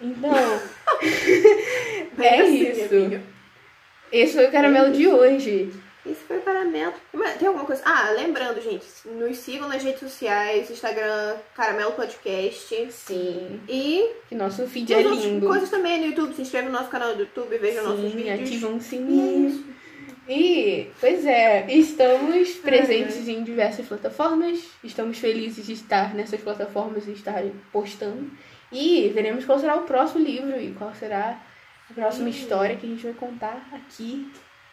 Então, 0.00 0.32
é 2.18 2.40
assim, 2.40 2.70
isso. 2.70 3.20
Esse 4.10 4.34
foi 4.34 4.46
o 4.46 4.50
caramelo 4.52 4.92
de 4.92 5.06
hoje. 5.06 5.72
Esse 6.06 6.20
foi 6.24 6.38
o. 6.40 6.94
Mas 7.12 7.36
Tem 7.36 7.46
alguma 7.48 7.66
coisa? 7.66 7.82
Ah, 7.84 8.10
lembrando, 8.10 8.60
gente, 8.60 8.84
nos 9.06 9.36
sigam 9.36 9.68
nas 9.68 9.82
redes 9.82 10.00
sociais, 10.00 10.70
Instagram, 10.70 11.36
Caramelo 11.54 11.92
Podcast. 11.92 12.90
Sim. 12.92 13.60
E 13.68 14.10
Que 14.28 14.34
nosso 14.34 14.66
feed 14.66 14.92
é 14.94 15.02
lindo. 15.02 15.46
coisas 15.46 15.68
também 15.68 16.00
no 16.00 16.06
YouTube. 16.06 16.34
Se 16.34 16.42
inscreve 16.42 16.66
no 16.68 16.72
nosso 16.72 16.88
canal 16.90 17.14
do 17.14 17.20
YouTube, 17.20 17.58
veja 17.58 17.82
nossos 17.82 18.00
Sim, 18.10 18.16
vídeos. 18.16 18.40
ativa 18.40 18.66
um 18.68 18.74
E 18.74 18.76
é 18.76 18.80
sininho. 18.80 19.64
E, 20.28 20.90
pois 21.00 21.26
é, 21.26 21.66
estamos 21.70 22.50
presentes 22.58 23.26
em 23.28 23.42
diversas 23.42 23.86
plataformas. 23.86 24.60
Estamos 24.82 25.18
felizes 25.18 25.66
de 25.66 25.72
estar 25.72 26.14
nessas 26.14 26.40
plataformas 26.40 27.06
e 27.08 27.12
estar 27.12 27.42
postando. 27.72 28.30
E 28.72 29.08
veremos 29.12 29.44
qual 29.44 29.58
será 29.58 29.76
o 29.76 29.82
próximo 29.82 30.24
livro 30.24 30.58
e 30.60 30.72
qual 30.72 30.94
será 30.94 31.40
a 31.90 31.92
próxima 31.94 32.26
Hum. 32.26 32.30
história 32.30 32.76
que 32.76 32.86
a 32.86 32.88
gente 32.88 33.02
vai 33.02 33.14
contar 33.14 33.68
aqui. 33.72 34.30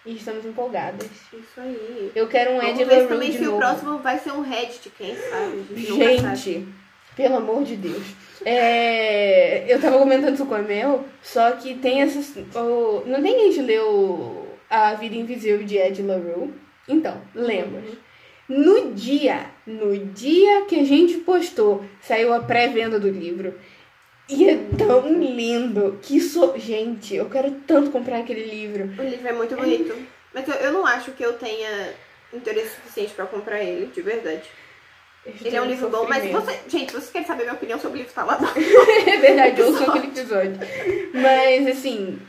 E 0.08 0.16
estamos 0.16 0.46
empolgadas. 0.46 1.08
Isso 1.34 1.60
aí. 1.60 2.12
Eu 2.16 2.28
quero 2.28 2.52
um 2.52 2.58
Vamos 2.62 2.72
Ed 2.80 2.86
ver 2.86 2.92
LaRue 2.96 3.08
também 3.10 3.32
se 3.34 3.40
novo. 3.44 3.58
o 3.58 3.60
próximo 3.60 3.98
vai 4.00 4.18
ser 4.18 4.32
um 4.32 4.42
Reddit, 4.42 4.90
quem 4.98 5.16
sabe? 5.16 5.64
Gente, 5.76 6.22
sabe. 6.22 6.68
Pelo 7.16 7.38
amor 7.38 7.64
de 7.64 7.76
Deus. 7.76 8.04
É, 8.46 9.66
eu 9.68 9.82
tava 9.82 9.98
comentando 10.00 10.34
isso 10.36 10.46
com 10.46 10.56
a 10.56 10.62
Mel, 10.62 11.04
só 11.22 11.52
que 11.52 11.76
tem 11.76 12.02
essas. 12.02 12.34
o- 12.56 13.04
não 13.06 13.22
tem 13.22 13.52
gente 13.52 13.62
leu 13.62 14.48
A 14.70 14.94
Vida 14.94 15.16
Invisível 15.16 15.64
de 15.66 15.78
Ed 15.78 16.02
LaRue? 16.02 16.54
Então, 16.88 17.22
lembra. 17.36 17.82
No 18.48 18.94
dia, 18.94 19.48
no 19.66 19.98
dia 19.98 20.62
que 20.68 20.80
a 20.80 20.84
gente 20.86 21.16
postou, 21.18 21.84
saiu 22.00 22.32
a 22.34 22.40
pré-venda 22.40 22.98
do 22.98 23.10
livro. 23.10 23.56
E 24.30 24.50
é 24.50 24.58
tão 24.78 25.08
lindo 25.22 26.00
que 26.02 26.18
isso. 26.18 26.54
Gente, 26.58 27.16
eu 27.16 27.30
quero 27.30 27.52
tanto 27.66 27.92
comprar 27.92 28.20
aquele 28.20 28.44
livro. 28.44 28.84
O 29.02 29.08
livro 29.08 29.28
é 29.28 29.34
muito 29.34 29.56
bonito. 29.56 29.96
Mas 30.34 30.48
eu, 30.48 30.56
eu 30.56 30.74
não 30.74 30.86
acho 30.86 31.12
que 31.12 31.24
eu 31.24 31.34
tenha 31.34 31.94
interesse 32.34 32.76
suficiente 32.76 33.14
pra 33.14 33.26
comprar 33.26 33.64
ele, 33.64 33.88
de 33.88 34.02
verdade. 34.02 34.44
Ele 35.44 35.56
é 35.56 35.62
um 35.62 35.66
livro 35.66 35.90
bom, 35.90 36.08
mas 36.08 36.30
você. 36.32 36.60
Gente, 36.68 36.92
se 36.92 37.02
você 37.02 37.12
quer 37.12 37.26
saber 37.26 37.44
minha 37.44 37.56
opinião 37.56 37.80
sobre 37.80 37.98
o 37.98 38.02
livro, 38.02 38.14
tá 38.14 38.24
lá. 38.24 38.40
É 39.08 39.18
verdade, 39.18 39.60
eu 39.60 39.76
sou 39.76 39.88
aquele 39.90 40.08
episódio. 40.08 40.58
Mas, 41.14 41.68
assim, 41.68 42.20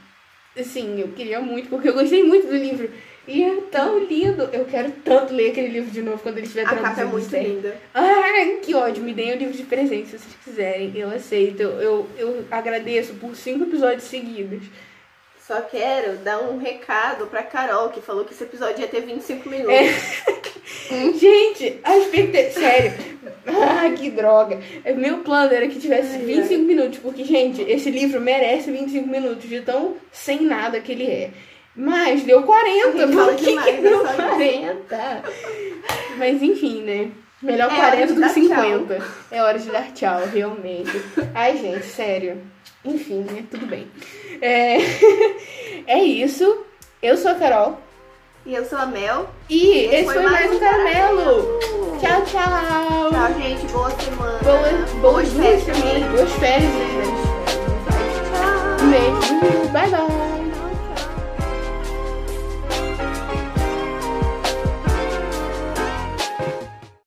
assim, 0.59 1.01
eu 1.01 1.09
queria 1.09 1.41
muito, 1.41 1.69
porque 1.69 1.89
eu 1.89 1.95
gostei 1.95 2.23
muito 2.25 2.47
do 2.47 2.57
livro. 2.57 2.91
E 3.29 3.45
é 3.45 3.57
tão 3.71 3.99
lindo. 3.99 4.49
Eu 4.53 4.65
quero 4.65 4.91
tanto 5.05 5.35
ler 5.35 5.51
aquele 5.51 5.69
livro 5.69 5.91
de 5.91 6.01
novo 6.03 6.19
quando 6.23 6.39
ele 6.39 6.47
estiver 6.47 6.63
A 6.67 6.71
capa 6.71 6.89
é 6.89 6.95
traduzido. 6.95 7.37
muito 7.37 7.49
linda. 7.49 7.77
Ai, 7.95 8.59
que 8.63 8.75
ódio. 8.75 9.03
Me 9.05 9.13
deem 9.13 9.35
o 9.35 9.37
livro 9.37 9.55
de 9.55 9.65
presente 9.65 10.09
se 10.09 10.19
vocês 10.19 10.35
quiserem. 10.43 10.93
Eu 10.97 11.11
aceito. 11.11 11.63
Eu, 11.63 11.81
eu, 11.81 12.09
eu 12.17 12.45
agradeço 12.51 13.15
por 13.15 13.37
cinco 13.37 13.65
episódios 13.65 14.05
seguidos. 14.05 14.63
Só 15.47 15.61
quero 15.63 16.17
dar 16.19 16.41
um 16.41 16.59
recado 16.59 17.27
pra 17.27 17.43
Carol, 17.43 17.89
que 17.91 18.01
falou 18.03 18.25
que 18.25 18.33
esse 18.35 18.45
episódio 18.45 18.81
ia 18.81 18.89
ter 18.89 19.01
25 19.03 19.49
minutos. 19.49 19.75
É. 19.75 21.13
Gente, 21.19 21.81
a 21.85 21.97
expectativa. 21.99 22.61
Sério. 22.61 22.93
Ah, 23.47 23.91
que 23.97 24.11
droga. 24.11 24.61
Meu 24.97 25.19
plano 25.19 25.53
era 25.53 25.67
que 25.69 25.79
tivesse 25.81 26.17
Ai, 26.17 26.23
25 26.25 26.65
minutos, 26.65 26.99
porque, 26.99 27.25
gente, 27.25 27.63
esse 27.63 27.91
livro 27.91 28.21
merece 28.21 28.71
25 28.71 29.09
minutos 29.09 29.49
de 29.49 29.61
tão 29.63 29.97
sem 30.13 30.43
nada 30.43 30.81
que 30.81 30.93
ele 30.93 31.07
é. 31.07 31.31
Mas 31.79 32.25
deu 32.25 32.43
40, 32.43 32.89
A 32.89 32.91
gente 32.91 33.15
fala 33.15 33.33
por 33.33 33.37
que, 33.37 33.57
que 33.57 33.73
deu 33.81 34.03
né, 34.03 34.11
só 34.17 34.23
40? 34.25 35.23
Mas 36.19 36.43
enfim, 36.43 36.83
né? 36.83 37.11
Melhor 37.41 37.71
É 37.71 37.75
hora 37.75 37.91
40 37.91 38.07
de 38.07 38.07
do 38.09 38.15
que 38.15 38.21
dar 38.21 38.29
50. 38.31 39.07
É 39.31 39.43
hora 39.45 39.59
de 39.61 39.71
dar 39.71 39.93
tchau, 39.93 40.23
realmente. 40.27 40.91
Ai, 41.33 41.57
gente, 41.57 41.87
sério. 41.87 42.43
Enfim, 42.85 43.25
né? 43.31 43.45
Tudo 43.49 43.67
bem. 43.67 43.87
É, 44.43 44.79
é 45.87 46.03
isso. 46.03 46.65
Eu 47.01 47.17
sou 47.17 47.31
a 47.31 47.35
Carol. 47.37 47.79
E 48.45 48.55
eu 48.57 48.65
sou 48.65 48.79
a 48.79 48.87
Mel. 48.87 49.29
E 49.49 49.85
esse, 49.85 50.05
foi, 50.13 50.21
mais 50.21 50.51
um 50.51 50.59
caramelo. 50.59 51.61
Tchau, 52.01 52.23
tchau. 52.25 53.11
Tchau, 53.11 53.41
gente. 53.41 53.67
Boa 53.73 53.91
semana. 53.91 54.39
Boas, 54.43 54.93
boas 55.01 55.29
duas 55.29 55.47
festas. 55.47 55.77
semanas, 55.77 56.11
boas 56.11 56.33
férias. 56.33 56.73
né? 56.73 57.05
Tchau. 58.33 58.85
Um 58.85 58.91
beijo. 58.91 59.69
Bye, 59.73 59.91
bye. 59.91 60.28